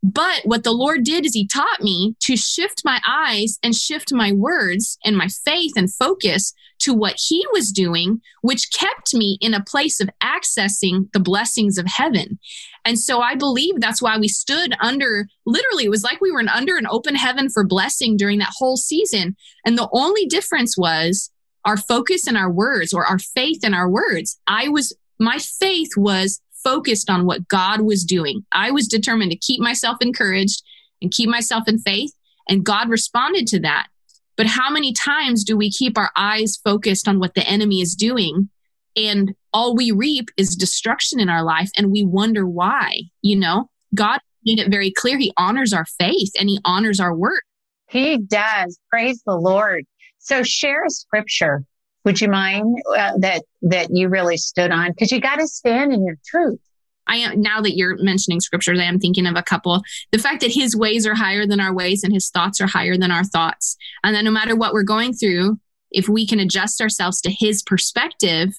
But 0.01 0.41
what 0.45 0.63
the 0.63 0.71
Lord 0.71 1.03
did 1.03 1.25
is 1.25 1.33
He 1.33 1.45
taught 1.45 1.81
me 1.81 2.15
to 2.21 2.37
shift 2.37 2.83
my 2.85 3.01
eyes 3.07 3.59
and 3.61 3.75
shift 3.75 4.13
my 4.13 4.31
words 4.31 4.97
and 5.03 5.17
my 5.17 5.27
faith 5.27 5.73
and 5.75 5.93
focus 5.93 6.53
to 6.79 6.93
what 6.93 7.19
He 7.27 7.45
was 7.51 7.71
doing, 7.71 8.21
which 8.41 8.71
kept 8.71 9.13
me 9.13 9.37
in 9.41 9.53
a 9.53 9.63
place 9.63 9.99
of 9.99 10.09
accessing 10.23 11.11
the 11.11 11.19
blessings 11.19 11.77
of 11.77 11.85
heaven. 11.87 12.39
And 12.85 12.97
so 12.97 13.19
I 13.19 13.35
believe 13.35 13.79
that's 13.81 14.01
why 14.01 14.17
we 14.17 14.29
stood 14.29 14.73
under 14.79 15.27
literally, 15.45 15.85
it 15.85 15.89
was 15.89 16.03
like 16.03 16.21
we 16.21 16.31
were 16.31 16.43
under 16.49 16.77
an 16.77 16.87
open 16.87 17.15
heaven 17.15 17.49
for 17.49 17.65
blessing 17.65 18.15
during 18.15 18.39
that 18.39 18.53
whole 18.57 18.77
season. 18.77 19.35
And 19.65 19.77
the 19.77 19.89
only 19.91 20.25
difference 20.27 20.77
was 20.77 21.29
our 21.65 21.75
focus 21.75 22.25
and 22.25 22.37
our 22.37 22.49
words 22.49 22.93
or 22.93 23.05
our 23.05 23.19
faith 23.19 23.65
in 23.65 23.73
our 23.73 23.89
words. 23.89 24.39
I 24.47 24.69
was, 24.69 24.95
my 25.19 25.39
faith 25.39 25.89
was 25.97 26.39
focused 26.63 27.09
on 27.09 27.25
what 27.25 27.47
God 27.47 27.81
was 27.81 28.03
doing. 28.03 28.45
I 28.53 28.71
was 28.71 28.87
determined 28.87 29.31
to 29.31 29.37
keep 29.37 29.61
myself 29.61 29.97
encouraged 30.01 30.63
and 31.01 31.11
keep 31.11 31.29
myself 31.29 31.67
in 31.67 31.79
faith, 31.79 32.11
and 32.47 32.65
God 32.65 32.89
responded 32.89 33.47
to 33.47 33.59
that. 33.61 33.87
But 34.35 34.47
how 34.47 34.69
many 34.69 34.93
times 34.93 35.43
do 35.43 35.57
we 35.57 35.69
keep 35.69 35.97
our 35.97 36.11
eyes 36.15 36.57
focused 36.63 37.07
on 37.07 37.19
what 37.19 37.35
the 37.35 37.47
enemy 37.47 37.81
is 37.81 37.95
doing? 37.95 38.49
And 38.95 39.33
all 39.53 39.75
we 39.75 39.91
reap 39.91 40.29
is 40.37 40.55
destruction 40.55 41.19
in 41.19 41.29
our 41.29 41.43
life, 41.43 41.69
and 41.77 41.91
we 41.91 42.03
wonder 42.03 42.47
why. 42.47 43.01
You 43.21 43.37
know, 43.37 43.69
God 43.95 44.19
made 44.45 44.59
it 44.59 44.71
very 44.71 44.91
clear 44.91 45.17
He 45.17 45.33
honors 45.37 45.73
our 45.73 45.85
faith 45.85 46.31
and 46.39 46.49
He 46.49 46.59
honors 46.65 46.99
our 46.99 47.15
work. 47.15 47.43
He 47.89 48.17
does. 48.17 48.79
Praise 48.89 49.21
the 49.25 49.35
Lord. 49.35 49.85
So 50.19 50.43
share 50.43 50.85
a 50.85 50.89
scripture 50.89 51.63
would 52.05 52.21
you 52.21 52.29
mind 52.29 52.81
uh, 52.97 53.13
that 53.19 53.43
that 53.63 53.87
you 53.91 54.09
really 54.09 54.37
stood 54.37 54.71
on? 54.71 54.91
Because 54.91 55.11
you 55.11 55.19
got 55.19 55.37
to 55.37 55.47
stand 55.47 55.93
in 55.93 56.05
your 56.05 56.17
truth. 56.25 56.59
I 57.07 57.17
am 57.17 57.41
now 57.41 57.59
that 57.61 57.75
you're 57.75 57.97
mentioning 57.97 58.39
scriptures, 58.39 58.79
I 58.79 58.83
am 58.83 58.99
thinking 58.99 59.25
of 59.25 59.35
a 59.35 59.41
couple. 59.41 59.81
The 60.11 60.19
fact 60.19 60.41
that 60.41 60.53
his 60.53 60.75
ways 60.75 61.07
are 61.07 61.15
higher 61.15 61.47
than 61.47 61.59
our 61.59 61.73
ways 61.73 62.03
and 62.03 62.13
his 62.13 62.29
thoughts 62.29 62.61
are 62.61 62.67
higher 62.67 62.97
than 62.97 63.11
our 63.11 63.23
thoughts. 63.23 63.75
And 64.03 64.15
that 64.15 64.23
no 64.23 64.31
matter 64.31 64.55
what 64.55 64.73
we're 64.73 64.83
going 64.83 65.13
through, 65.13 65.59
if 65.91 66.07
we 66.07 66.27
can 66.27 66.39
adjust 66.39 66.81
ourselves 66.81 67.19
to 67.21 67.31
his 67.31 67.63
perspective, 67.63 68.49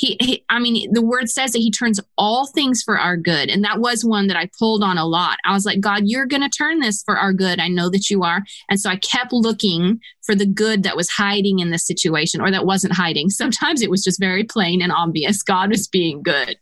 he, 0.00 0.16
he, 0.18 0.42
i 0.48 0.58
mean 0.58 0.90
the 0.94 1.04
word 1.04 1.28
says 1.28 1.52
that 1.52 1.58
he 1.58 1.70
turns 1.70 2.00
all 2.16 2.46
things 2.46 2.82
for 2.82 2.98
our 2.98 3.18
good. 3.18 3.50
And 3.50 3.62
that 3.64 3.80
was 3.80 4.02
one 4.02 4.28
that 4.28 4.36
i 4.36 4.48
pulled 4.58 4.82
on 4.82 4.96
a 4.96 5.04
lot. 5.04 5.36
I 5.44 5.52
was 5.52 5.66
like 5.66 5.80
god 5.80 6.02
you're 6.06 6.26
going 6.26 6.42
to 6.42 6.48
turn 6.48 6.80
this 6.80 7.02
for 7.02 7.18
our 7.18 7.34
good. 7.34 7.60
I 7.60 7.68
know 7.68 7.90
that 7.90 8.08
you 8.08 8.22
are. 8.22 8.42
And 8.70 8.80
so 8.80 8.88
i 8.88 8.96
kept 8.96 9.32
looking 9.32 10.00
for 10.22 10.34
the 10.34 10.46
good 10.46 10.84
that 10.84 10.96
was 10.96 11.10
hiding 11.10 11.58
in 11.58 11.70
the 11.70 11.78
situation 11.78 12.40
or 12.40 12.50
that 12.50 12.64
wasn't 12.64 12.94
hiding. 12.94 13.28
Sometimes 13.42 13.82
it 13.82 13.90
was 13.90 14.02
just 14.02 14.18
very 14.18 14.42
plain 14.42 14.80
and 14.80 14.90
obvious 14.90 15.42
god 15.42 15.70
was 15.70 15.86
being 15.86 16.22
good. 16.22 16.56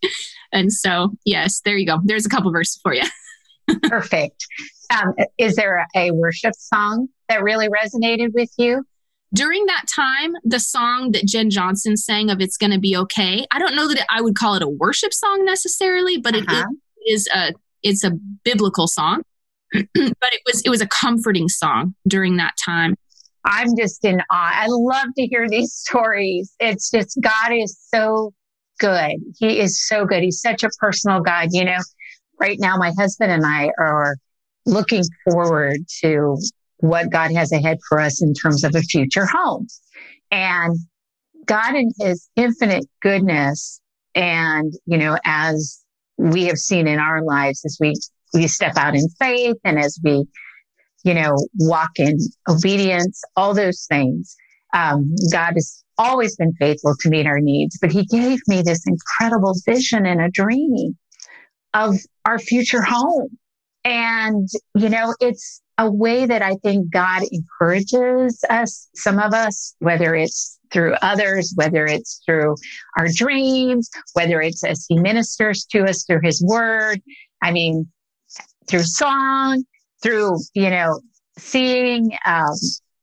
And 0.53 0.73
so 0.73 1.13
yes 1.25 1.61
there 1.65 1.77
you 1.77 1.87
go. 1.87 2.01
There's 2.05 2.27
a 2.27 2.31
couple 2.31 2.51
verses 2.51 2.81
for 2.83 2.93
you. 2.93 3.05
Perfect. 3.85 4.45
Um, 4.91 5.15
is 5.37 5.55
there 5.55 5.87
a 5.95 6.11
worship 6.11 6.55
song 6.57 7.09
that 7.29 7.43
really 7.43 7.69
resonated 7.69 8.33
with 8.35 8.51
you 8.59 8.85
during 9.35 9.67
that 9.67 9.85
time, 9.95 10.33
the 10.45 10.61
song 10.61 11.13
that 11.13 11.27
Jenn 11.27 11.51
Johnson 11.51 11.97
sang 11.97 12.31
of 12.31 12.41
It's 12.41 12.57
Gonna 12.57 12.79
Be 12.79 12.97
Okay, 12.97 13.47
I 13.51 13.59
don't 13.59 13.75
know 13.75 13.89
that 13.89 14.07
I 14.11 14.21
would 14.21 14.37
call 14.37 14.55
it 14.55 14.63
a 14.63 14.69
worship 14.69 15.13
song 15.13 15.45
necessarily, 15.45 16.19
but 16.19 16.35
uh-huh. 16.35 16.67
it 17.01 17.13
is 17.13 17.29
a 17.35 17.53
it's 17.83 18.05
a 18.05 18.13
biblical 18.45 18.87
song. 18.87 19.23
but 19.73 19.85
it 19.95 20.41
was 20.47 20.63
it 20.63 20.71
was 20.71 20.81
a 20.81 20.87
comforting 20.87 21.49
song 21.49 21.95
during 22.07 22.37
that 22.37 22.55
time. 22.65 22.95
I'm 23.45 23.77
just 23.77 24.05
in 24.05 24.21
awe. 24.31 24.53
I 24.55 24.67
love 24.69 25.09
to 25.17 25.27
hear 25.27 25.49
these 25.49 25.73
stories. 25.89 26.55
It's 26.61 26.91
just 26.91 27.19
God 27.23 27.53
is 27.53 27.79
so 27.95 28.33
good. 28.79 29.17
He 29.39 29.61
is 29.61 29.87
so 29.87 30.05
good. 30.05 30.23
He's 30.23 30.41
such 30.41 30.63
a 30.63 30.71
personal 30.79 31.21
God. 31.21 31.49
You 31.53 31.65
know, 31.65 31.79
right 32.41 32.59
now 32.59 32.77
my 32.77 32.93
husband 32.99 33.33
and 33.33 33.45
I 33.45 33.71
are 33.79 34.17
looking 34.67 35.03
forward 35.25 35.79
to 36.01 36.37
what 36.79 37.11
God 37.11 37.33
has 37.33 37.53
ahead 37.53 37.79
for 37.89 38.01
us 38.01 38.23
in 38.23 38.35
terms 38.35 38.65
of 38.65 38.75
a 38.75 38.83
future 38.83 39.27
home. 39.27 39.67
And 40.31 40.77
God 41.47 41.75
in 41.75 41.91
his 41.99 42.29
infinite 42.37 42.85
goodness 43.01 43.81
and, 44.15 44.73
you 44.87 44.99
know, 44.99 45.19
as 45.25 45.83
we 46.17 46.45
have 46.47 46.59
seen 46.59 46.87
in 46.87 46.99
our 46.99 47.23
lives 47.23 47.63
as 47.65 47.79
we, 47.81 47.95
we 48.35 48.47
step 48.47 48.77
out 48.77 48.95
in 48.95 49.09
faith 49.19 49.57
and 49.65 49.79
as 49.79 49.99
we, 50.03 50.25
you 51.05 51.15
know, 51.15 51.37
walk 51.59 51.91
in 51.97 52.19
obedience, 52.49 53.23
all 53.37 53.55
those 53.55 53.87
things, 53.89 54.37
um, 54.75 55.15
God 55.33 55.55
has 55.55 55.83
always 55.97 56.37
been 56.37 56.53
faithful 56.55 56.95
to 57.01 57.09
meet 57.09 57.27
our 57.27 57.41
needs, 57.41 57.79
but 57.81 57.91
he 57.91 58.05
gave 58.05 58.41
me 58.47 58.63
this 58.63 58.85
incredible 58.87 59.55
vision 59.67 60.07
and 60.07 60.21
a 60.21 60.31
dream 60.31 60.97
of 61.75 61.97
our 62.25 62.39
future 62.39 62.83
home. 62.83 63.29
And, 63.85 64.49
you 64.75 64.89
know, 64.89 65.15
it's, 65.21 65.63
a 65.79 65.91
way 65.91 66.27
that 66.27 66.43
I 66.43 66.57
think 66.57 66.91
God 66.91 67.23
encourages 67.31 68.45
us, 68.51 68.89
some 68.95 69.19
of 69.19 69.33
us, 69.33 69.75
whether 69.79 70.15
it's 70.15 70.59
through 70.73 70.95
others, 71.01 71.53
whether 71.55 71.87
it's 71.87 72.21
through 72.27 72.57
our 72.99 73.07
dreams, 73.15 73.89
whether 74.13 74.41
it's 74.41 74.65
as 74.65 74.85
he 74.89 74.99
ministers 74.99 75.65
to 75.67 75.85
us 75.85 76.05
through 76.05 76.21
his 76.23 76.43
word. 76.43 77.01
I 77.43 77.53
mean, 77.53 77.89
through 78.67 78.83
song, 78.83 79.65
through, 80.03 80.39
you 80.55 80.69
know, 80.69 81.01
seeing 81.39 82.11
um, 82.27 82.55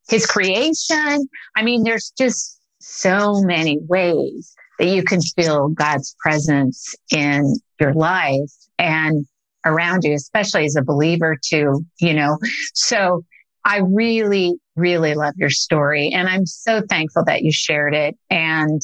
his 0.10 0.26
creation. 0.26 1.28
I 1.56 1.64
mean, 1.64 1.84
there's 1.84 2.12
just 2.18 2.60
so 2.80 3.42
many 3.42 3.80
ways 3.88 4.54
that 4.78 4.88
you 4.88 5.04
can 5.04 5.22
feel 5.22 5.70
God's 5.70 6.16
presence 6.20 6.94
in 7.12 7.56
your 7.80 7.94
life. 7.94 8.52
And 8.78 9.26
around 9.66 10.04
you, 10.04 10.14
especially 10.14 10.66
as 10.66 10.76
a 10.76 10.84
believer 10.84 11.36
too, 11.44 11.86
you 12.00 12.14
know. 12.14 12.38
So 12.74 13.24
I 13.66 13.80
really, 13.80 14.54
really 14.76 15.16
love 15.16 15.34
your 15.38 15.50
story 15.50 16.12
and 16.14 16.30
I'm 16.30 16.46
so 16.46 16.82
thankful 16.88 17.24
that 17.26 17.42
you 17.42 17.52
shared 17.52 17.96
it. 17.96 18.16
And 18.30 18.82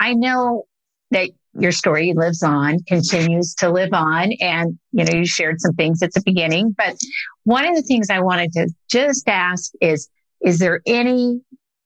I 0.00 0.14
know 0.14 0.64
that 1.12 1.30
your 1.58 1.72
story 1.72 2.12
lives 2.14 2.42
on, 2.42 2.80
continues 2.86 3.54
to 3.54 3.70
live 3.70 3.92
on. 3.92 4.32
And, 4.40 4.78
you 4.92 5.04
know, 5.04 5.12
you 5.12 5.26
shared 5.26 5.60
some 5.60 5.74
things 5.74 6.02
at 6.02 6.12
the 6.12 6.22
beginning, 6.24 6.74
but 6.76 6.96
one 7.44 7.66
of 7.66 7.74
the 7.74 7.82
things 7.82 8.10
I 8.10 8.20
wanted 8.20 8.52
to 8.52 8.68
just 8.90 9.28
ask 9.28 9.72
is, 9.80 10.08
is 10.42 10.58
there 10.58 10.80
any 10.86 11.40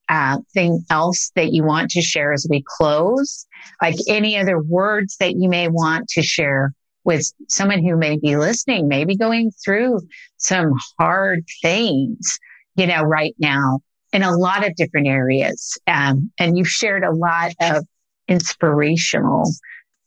uh, 0.09 0.39
thing 0.53 0.85
else 0.91 1.31
that 1.37 1.53
you 1.53 1.63
want 1.63 1.91
to 1.91 2.03
share 2.03 2.33
as 2.33 2.47
we 2.51 2.65
close? 2.67 3.47
Like 3.81 3.95
any 4.09 4.37
other 4.37 4.61
words 4.61 5.17
that 5.21 5.35
you 5.37 5.49
may 5.49 5.69
want 5.69 6.09
to 6.11 6.23
share 6.23 6.73
with 7.05 7.33
someone 7.49 7.85
who 7.85 7.97
may 7.97 8.19
be 8.19 8.37
listening, 8.37 8.89
maybe 8.89 9.17
going 9.17 9.51
through 9.65 10.01
some 10.37 10.73
hard 10.99 11.45
things, 11.63 12.39
you 12.77 12.87
know, 12.87 13.03
right 13.03 13.35
now 13.39 13.81
in 14.13 14.23
a 14.23 14.37
lot 14.37 14.67
of 14.67 14.75
different 14.77 15.07
areas. 15.07 15.79
Um, 15.87 16.31
and 16.39 16.59
you've 16.59 16.69
shared 16.69 17.05
a 17.05 17.13
lot 17.13 17.53
of 17.61 17.87
inspirational 18.29 19.51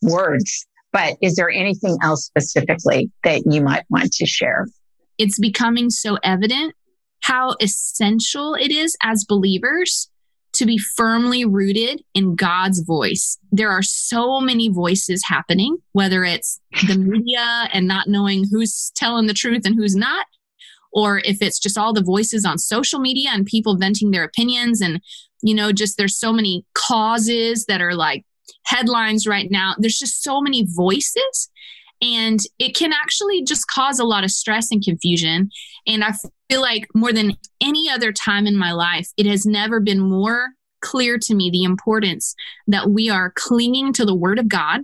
words, 0.01 0.65
but 0.91 1.15
is 1.21 1.35
there 1.35 1.49
anything 1.49 1.97
else 2.03 2.25
specifically 2.25 3.11
that 3.23 3.43
you 3.49 3.61
might 3.61 3.85
want 3.89 4.11
to 4.13 4.25
share? 4.25 4.67
It's 5.17 5.39
becoming 5.39 5.89
so 5.89 6.17
evident 6.23 6.75
how 7.21 7.55
essential 7.61 8.55
it 8.55 8.71
is 8.71 8.97
as 9.01 9.25
believers 9.27 10.09
to 10.53 10.65
be 10.65 10.77
firmly 10.77 11.45
rooted 11.45 12.03
in 12.13 12.35
God's 12.35 12.81
voice. 12.81 13.37
There 13.51 13.71
are 13.71 13.81
so 13.81 14.39
many 14.39 14.69
voices 14.69 15.23
happening, 15.25 15.77
whether 15.93 16.23
it's 16.23 16.59
the 16.87 16.97
media 16.97 17.69
and 17.73 17.87
not 17.87 18.07
knowing 18.07 18.45
who's 18.49 18.91
telling 18.95 19.27
the 19.27 19.33
truth 19.33 19.65
and 19.65 19.75
who's 19.75 19.95
not, 19.95 20.25
or 20.93 21.19
if 21.25 21.41
it's 21.41 21.59
just 21.59 21.77
all 21.77 21.93
the 21.93 22.03
voices 22.03 22.45
on 22.45 22.57
social 22.57 22.99
media 22.99 23.29
and 23.33 23.45
people 23.45 23.77
venting 23.77 24.11
their 24.11 24.23
opinions 24.23 24.79
and 24.79 25.01
you 25.41 25.53
know 25.53 25.71
just 25.71 25.97
there's 25.97 26.17
so 26.17 26.31
many 26.31 26.65
causes 26.73 27.65
that 27.65 27.81
are 27.81 27.95
like 27.95 28.23
headlines 28.65 29.27
right 29.27 29.49
now 29.51 29.73
there's 29.79 29.99
just 29.99 30.23
so 30.23 30.39
many 30.39 30.65
voices 30.75 31.49
and 32.03 32.39
it 32.59 32.75
can 32.75 32.91
actually 32.93 33.43
just 33.43 33.65
cause 33.67 33.97
a 33.97 34.03
lot 34.03 34.23
of 34.23 34.31
stress 34.31 34.69
and 34.71 34.83
confusion. 34.83 35.49
And 35.87 36.03
i 36.03 36.13
feel 36.53 36.61
like 36.61 36.87
more 36.93 37.11
than 37.11 37.35
any 37.61 37.89
other 37.89 38.11
time 38.11 38.45
in 38.45 38.55
my 38.55 38.71
life 38.71 39.09
it 39.17 39.25
has 39.25 39.43
never 39.43 39.79
been 39.79 39.99
more 39.99 40.49
clear 40.81 41.17
to 41.17 41.33
me 41.33 41.49
the 41.49 41.63
importance 41.63 42.35
that 42.67 42.91
we 42.91 43.09
are 43.09 43.33
clinging 43.35 43.91
to 43.93 44.05
the 44.05 44.15
word 44.15 44.37
of 44.37 44.47
god 44.47 44.81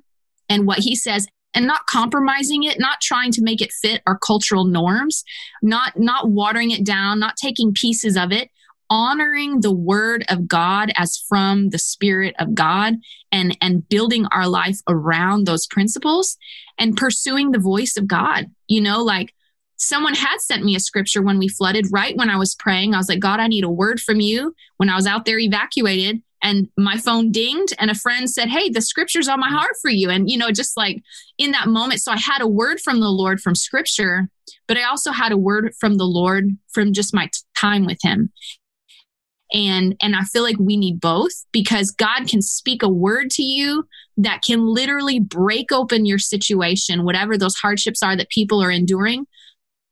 and 0.50 0.66
what 0.66 0.80
he 0.80 0.96
says 0.96 1.28
and 1.54 1.68
not 1.68 1.86
compromising 1.88 2.64
it 2.64 2.80
not 2.80 3.02
trying 3.02 3.32
to 3.32 3.44
make 3.44 3.62
it 3.62 3.72
fit 3.72 4.02
our 4.08 4.18
cultural 4.18 4.66
norms 4.66 5.24
not 5.62 5.94
not 5.96 6.32
watering 6.32 6.72
it 6.72 6.84
down 6.84 7.20
not 7.20 7.36
taking 7.36 7.72
pieces 7.72 8.18
of 8.18 8.32
it 8.32 8.50
honoring 8.90 9.62
the 9.62 9.72
word 9.72 10.26
of 10.28 10.48
god 10.48 10.92
as 10.96 11.24
from 11.30 11.70
the 11.70 11.78
spirit 11.78 12.34
of 12.40 12.56
god 12.56 12.96
and 13.32 13.56
and 13.62 13.88
building 13.90 14.26
our 14.32 14.48
life 14.48 14.80
around 14.88 15.46
those 15.46 15.68
principles 15.68 16.36
and 16.80 16.98
pursuing 16.98 17.52
the 17.52 17.60
voice 17.60 17.96
of 17.98 18.08
god 18.08 18.46
you 18.68 18.82
know 18.82 19.04
like 19.04 19.34
someone 19.80 20.14
had 20.14 20.40
sent 20.40 20.64
me 20.64 20.76
a 20.76 20.80
scripture 20.80 21.22
when 21.22 21.40
we 21.40 21.48
flooded 21.48 21.88
right 21.92 22.16
when 22.18 22.30
i 22.30 22.38
was 22.38 22.54
praying. 22.56 22.94
I 22.94 22.98
was 22.98 23.10
like 23.10 23.20
god 23.20 23.40
i 23.40 23.48
need 23.48 23.64
a 23.64 23.70
word 23.70 24.00
from 24.00 24.20
you. 24.20 24.54
When 24.78 24.90
i 24.90 24.96
was 24.96 25.08
out 25.08 25.26
there 25.26 25.40
evacuated 25.40 26.22
and 26.44 26.70
my 26.78 26.98
phone 26.98 27.32
dinged 27.32 27.74
and 27.80 27.90
a 27.90 27.96
friend 27.96 28.30
said 28.30 28.50
hey 28.50 28.70
the 28.70 28.82
scripture's 28.82 29.28
on 29.28 29.40
my 29.40 29.50
heart 29.50 29.76
for 29.82 29.90
you. 29.90 30.10
And 30.10 30.30
you 30.30 30.38
know 30.38 30.52
just 30.52 30.78
like 30.78 31.02
in 31.38 31.52
that 31.52 31.70
moment. 31.70 32.02
So 32.02 32.12
i 32.12 32.18
had 32.18 32.42
a 32.42 32.48
word 32.48 32.80
from 32.82 33.00
the 33.00 33.10
lord 33.10 33.40
from 33.40 33.56
scripture 33.56 34.28
but 34.68 34.78
i 34.78 34.84
also 34.84 35.12
had 35.12 35.32
a 35.32 35.38
word 35.38 35.74
from 35.80 35.98
the 35.98 36.06
lord 36.06 36.50
from 36.72 36.94
just 36.94 37.14
my 37.14 37.30
time 37.58 37.86
with 37.86 38.00
him. 38.04 38.32
And 39.54 39.96
and 40.02 40.16
i 40.16 40.24
feel 40.24 40.44
like 40.44 40.60
we 40.60 40.76
need 40.76 41.00
both 41.00 41.46
because 41.54 41.92
god 41.92 42.28
can 42.28 42.42
speak 42.42 42.84
a 42.84 42.90
word 42.90 43.32
to 43.32 43.44
you 43.44 43.88
that 44.24 44.42
can 44.42 44.66
literally 44.66 45.20
break 45.20 45.72
open 45.72 46.06
your 46.06 46.20
situation 46.20 47.04
whatever 47.04 47.38
those 47.38 47.56
hardships 47.56 48.04
are 48.04 48.16
that 48.16 48.30
people 48.30 48.62
are 48.62 48.72
enduring 48.72 49.26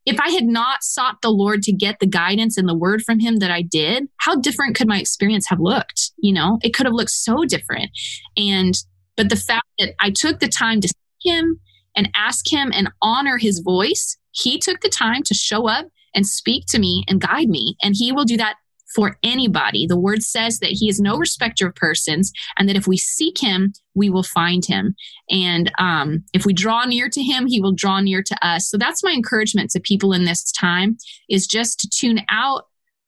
if 0.08 0.22
I 0.22 0.30
had 0.30 0.46
not 0.46 0.84
sought 0.84 1.22
the 1.22 1.30
Lord 1.30 1.62
to 1.64 1.74
get 1.74 2.00
the 2.00 2.08
guidance 2.08 2.58
and 2.58 2.68
the 2.68 2.78
word 2.78 3.02
from 3.02 3.20
him 3.20 3.40
that 3.40 3.52
I 3.52 3.62
did, 3.62 4.08
how 4.22 4.38
different 4.38 4.78
could 4.78 4.88
my 4.88 5.00
experience 5.00 5.48
have 5.50 5.60
looked? 5.60 6.12
You 6.18 6.32
know, 6.32 6.60
it 6.64 6.74
could 6.74 6.86
have 6.86 6.96
looked 6.96 7.12
so 7.12 7.44
different. 7.44 7.90
And, 8.38 8.74
but 9.18 9.28
the 9.28 9.36
fact 9.36 9.66
that 9.80 9.96
I 10.00 10.12
took 10.12 10.40
the 10.40 10.48
time 10.48 10.80
to 10.80 10.88
seek 10.88 10.96
him 11.34 11.60
and 11.94 12.10
ask 12.16 12.50
him 12.50 12.72
and 12.74 12.90
honor 13.02 13.38
his 13.38 13.60
voice, 13.60 14.16
he 14.32 14.58
took 14.58 14.80
the 14.80 14.88
time 14.88 15.24
to 15.24 15.34
show 15.34 15.68
up 15.68 15.90
and 16.16 16.26
speak 16.26 16.64
to 16.70 16.80
me 16.80 17.04
and 17.10 17.20
guide 17.20 17.50
me. 17.50 17.76
And 17.84 17.94
he 17.94 18.14
will 18.14 18.24
do 18.24 18.38
that 18.38 18.56
for 18.96 19.18
anybody. 19.24 19.86
The 19.86 20.00
word 20.00 20.24
says 20.24 20.60
that 20.60 20.72
he 20.72 20.90
is 20.90 21.00
no 21.00 21.18
respecter 21.18 21.68
of 21.68 21.76
persons 21.76 22.32
and 22.58 22.68
that 22.68 22.76
if 22.76 22.88
we 22.88 22.98
seek 22.98 23.40
him, 23.40 23.74
we 23.96 24.10
will 24.10 24.24
find 24.24 24.66
him. 24.66 24.96
And 25.30 25.72
um, 25.78 26.24
if 26.34 26.46
we 26.46 26.54
draw 26.54 26.86
near 26.86 27.10
to 27.10 27.22
him, 27.22 27.48
he 27.48 27.62
will 27.62 27.74
draw 27.74 28.00
near 28.00 28.24
to 28.24 28.48
us. 28.48 28.70
So 28.70 28.78
that's 28.78 29.04
my 29.04 29.12
encouragement 29.12 29.72
to 29.72 29.80
people 29.80 30.14
in 30.14 30.26
this 30.26 30.52
time 30.52 30.98
is 31.30 31.48
just 31.48 31.80
to 31.82 31.90
tune 31.90 32.22
out 32.30 32.64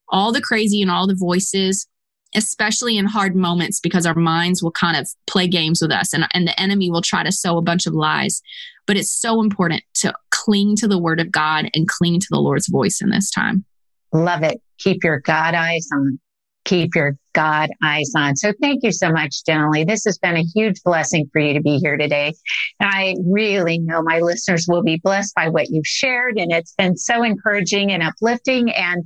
all 0.09 0.31
the 0.31 0.41
crazy 0.41 0.81
and 0.81 0.91
all 0.91 1.07
the 1.07 1.15
voices 1.15 1.87
especially 2.35 2.95
in 2.95 3.07
hard 3.07 3.35
moments 3.35 3.79
because 3.79 4.05
our 4.05 4.13
minds 4.13 4.61
will 4.61 4.71
kind 4.71 4.95
of 4.95 5.09
play 5.25 5.47
games 5.47 5.81
with 5.81 5.91
us 5.91 6.13
and, 6.13 6.27
and 6.31 6.47
the 6.47 6.59
enemy 6.59 6.91
will 6.91 7.01
try 7.01 7.23
to 7.23 7.31
sow 7.31 7.57
a 7.57 7.61
bunch 7.61 7.87
of 7.87 7.93
lies 7.93 8.39
but 8.85 8.95
it's 8.95 9.11
so 9.11 9.41
important 9.41 9.81
to 9.95 10.13
cling 10.29 10.75
to 10.75 10.87
the 10.87 10.99
word 10.99 11.19
of 11.19 11.31
god 11.31 11.71
and 11.73 11.87
cling 11.87 12.19
to 12.19 12.27
the 12.29 12.39
lord's 12.39 12.67
voice 12.67 13.01
in 13.01 13.09
this 13.09 13.31
time 13.31 13.65
Love 14.11 14.43
it. 14.43 14.61
Keep 14.79 15.03
your 15.03 15.19
God 15.19 15.53
eyes 15.53 15.87
on. 15.93 16.19
Keep 16.65 16.93
your 16.93 17.17
God 17.33 17.69
eyes 17.83 18.11
on. 18.15 18.35
So 18.35 18.53
thank 18.61 18.83
you 18.83 18.91
so 18.91 19.09
much, 19.11 19.43
Jenny. 19.45 19.85
This 19.85 20.03
has 20.05 20.17
been 20.17 20.35
a 20.35 20.43
huge 20.53 20.83
blessing 20.83 21.27
for 21.31 21.39
you 21.39 21.53
to 21.53 21.61
be 21.61 21.77
here 21.77 21.97
today. 21.97 22.33
And 22.79 22.89
I 22.93 23.15
really 23.25 23.79
know 23.79 24.01
my 24.03 24.19
listeners 24.19 24.65
will 24.67 24.83
be 24.83 24.99
blessed 25.01 25.33
by 25.35 25.49
what 25.49 25.69
you've 25.69 25.87
shared. 25.87 26.37
And 26.37 26.51
it's 26.51 26.73
been 26.73 26.97
so 26.97 27.23
encouraging 27.23 27.91
and 27.91 28.03
uplifting. 28.03 28.71
And 28.71 29.05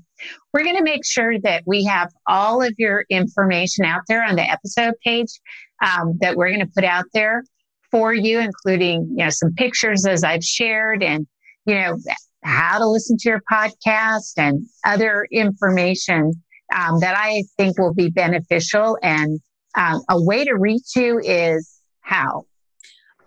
we're 0.51 0.63
going 0.63 0.77
to 0.77 0.83
make 0.83 1.05
sure 1.05 1.39
that 1.39 1.63
we 1.65 1.85
have 1.85 2.09
all 2.27 2.61
of 2.61 2.73
your 2.77 3.05
information 3.09 3.85
out 3.85 4.01
there 4.07 4.25
on 4.25 4.35
the 4.35 4.49
episode 4.49 4.95
page 5.03 5.39
um, 5.81 6.17
that 6.21 6.35
we're 6.35 6.49
going 6.49 6.65
to 6.65 6.71
put 6.73 6.83
out 6.83 7.05
there 7.13 7.43
for 7.91 8.13
you, 8.13 8.39
including, 8.39 9.07
you 9.11 9.23
know, 9.23 9.29
some 9.29 9.53
pictures 9.53 10.05
as 10.05 10.23
I've 10.23 10.43
shared 10.43 11.03
and, 11.03 11.27
you 11.65 11.75
know, 11.75 11.97
how 12.43 12.77
to 12.77 12.87
listen 12.87 13.17
to 13.17 13.29
your 13.29 13.41
podcast 13.51 14.33
and 14.37 14.65
other 14.85 15.27
information 15.31 16.31
um, 16.75 16.99
that 16.99 17.15
I 17.17 17.43
think 17.57 17.77
will 17.77 17.93
be 17.93 18.09
beneficial. 18.09 18.97
And 19.01 19.39
um, 19.75 20.01
a 20.09 20.21
way 20.21 20.45
to 20.45 20.53
reach 20.55 20.95
you 20.95 21.19
is 21.19 21.79
how? 22.01 22.45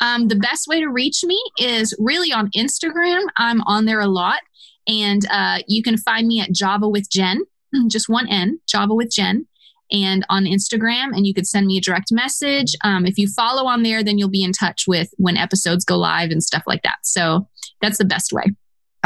Um, 0.01 0.29
the 0.29 0.37
best 0.37 0.67
way 0.69 0.81
to 0.81 0.89
reach 0.89 1.25
me 1.25 1.43
is 1.59 1.95
really 1.99 2.33
on 2.33 2.51
Instagram. 2.57 3.23
I'm 3.39 3.63
on 3.63 3.87
there 3.87 4.01
a 4.01 4.07
lot. 4.07 4.41
And 4.87 5.27
uh, 5.31 5.59
you 5.67 5.83
can 5.83 5.97
find 5.97 6.27
me 6.29 6.41
at 6.41 6.53
Java 6.53 6.89
with 6.89 7.11
Jen, 7.11 7.43
just 7.89 8.09
one 8.09 8.29
N, 8.29 8.61
Java 8.69 8.95
with 8.95 9.11
Jen, 9.11 9.47
and 9.91 10.25
on 10.29 10.45
Instagram. 10.45 11.09
And 11.15 11.27
you 11.27 11.35
could 11.35 11.47
send 11.47 11.67
me 11.67 11.79
a 11.79 11.81
direct 11.81 12.13
message. 12.13 12.75
Um, 12.85 13.07
if 13.07 13.19
you 13.19 13.29
follow 13.29 13.67
on 13.67 13.83
there, 13.83 14.05
then 14.05 14.19
you'll 14.19 14.29
be 14.29 14.45
in 14.45 14.53
touch 14.53 14.85
with 14.87 15.11
when 15.17 15.37
episodes 15.37 15.85
go 15.85 15.97
live 15.97 16.31
and 16.31 16.43
stuff 16.43 16.63
like 16.67 16.83
that. 16.83 16.99
So 17.03 17.49
that's 17.81 17.99
the 17.99 18.05
best 18.05 18.33
way. 18.33 18.45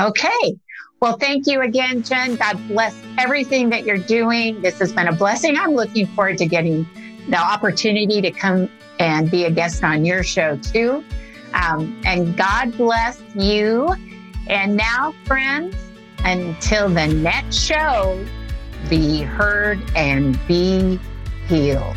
Okay. 0.01 0.57
Well, 1.01 1.17
thank 1.17 1.47
you 1.47 1.61
again, 1.61 2.03
Jen. 2.03 2.37
God 2.37 2.59
bless 2.69 2.95
everything 3.19 3.71
that 3.71 3.85
you're 3.85 3.97
doing. 3.97 4.61
This 4.61 4.79
has 4.79 4.93
been 4.93 5.09
a 5.09 5.13
blessing. 5.13 5.57
I'm 5.57 5.73
looking 5.73 6.07
forward 6.09 6.39
to 6.39 6.47
getting 6.47 6.87
the 7.29 7.39
opportunity 7.39 8.21
to 8.21 8.31
come 8.31 8.71
and 8.99 9.31
be 9.31 9.45
a 9.45 9.51
guest 9.51 9.83
on 9.83 10.05
your 10.05 10.23
show 10.23 10.57
too. 10.59 11.05
Um, 11.55 12.01
and 12.05 12.37
God 12.37 12.77
bless 12.77 13.21
you. 13.35 13.89
And 14.47 14.77
now, 14.77 15.15
friends, 15.25 15.75
until 16.25 16.89
the 16.89 17.07
next 17.07 17.57
show, 17.57 18.25
be 18.89 19.23
heard 19.23 19.81
and 19.95 20.39
be 20.47 20.99
healed. 21.47 21.97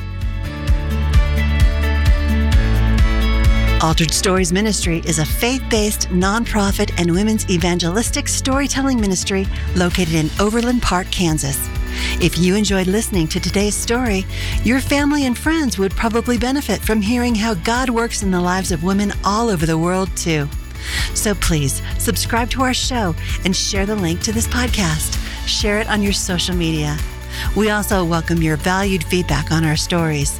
Altered 3.83 4.13
Stories 4.13 4.53
Ministry 4.53 4.99
is 5.05 5.19
a 5.19 5.25
faith 5.25 5.61
based 5.69 6.07
nonprofit 6.07 6.97
and 6.97 7.11
women's 7.11 7.49
evangelistic 7.49 8.29
storytelling 8.29 8.97
ministry 8.97 9.45
located 9.75 10.13
in 10.13 10.29
Overland 10.39 10.81
Park, 10.81 11.11
Kansas. 11.11 11.59
If 12.21 12.37
you 12.37 12.55
enjoyed 12.55 12.87
listening 12.87 13.27
to 13.27 13.41
today's 13.41 13.75
story, 13.75 14.25
your 14.63 14.79
family 14.79 15.25
and 15.25 15.37
friends 15.37 15.77
would 15.77 15.91
probably 15.91 16.37
benefit 16.37 16.79
from 16.79 17.01
hearing 17.01 17.35
how 17.35 17.55
God 17.55 17.89
works 17.89 18.23
in 18.23 18.31
the 18.31 18.39
lives 18.39 18.71
of 18.71 18.85
women 18.85 19.11
all 19.25 19.49
over 19.49 19.65
the 19.65 19.77
world, 19.77 20.09
too. 20.15 20.47
So 21.13 21.35
please 21.35 21.81
subscribe 21.97 22.49
to 22.51 22.61
our 22.61 22.73
show 22.73 23.13
and 23.43 23.53
share 23.53 23.85
the 23.85 23.97
link 23.97 24.21
to 24.21 24.31
this 24.31 24.47
podcast. 24.47 25.19
Share 25.45 25.79
it 25.79 25.89
on 25.89 26.01
your 26.01 26.13
social 26.13 26.55
media. 26.55 26.97
We 27.53 27.69
also 27.69 28.05
welcome 28.05 28.41
your 28.41 28.55
valued 28.55 29.03
feedback 29.03 29.51
on 29.51 29.65
our 29.65 29.75
stories. 29.75 30.39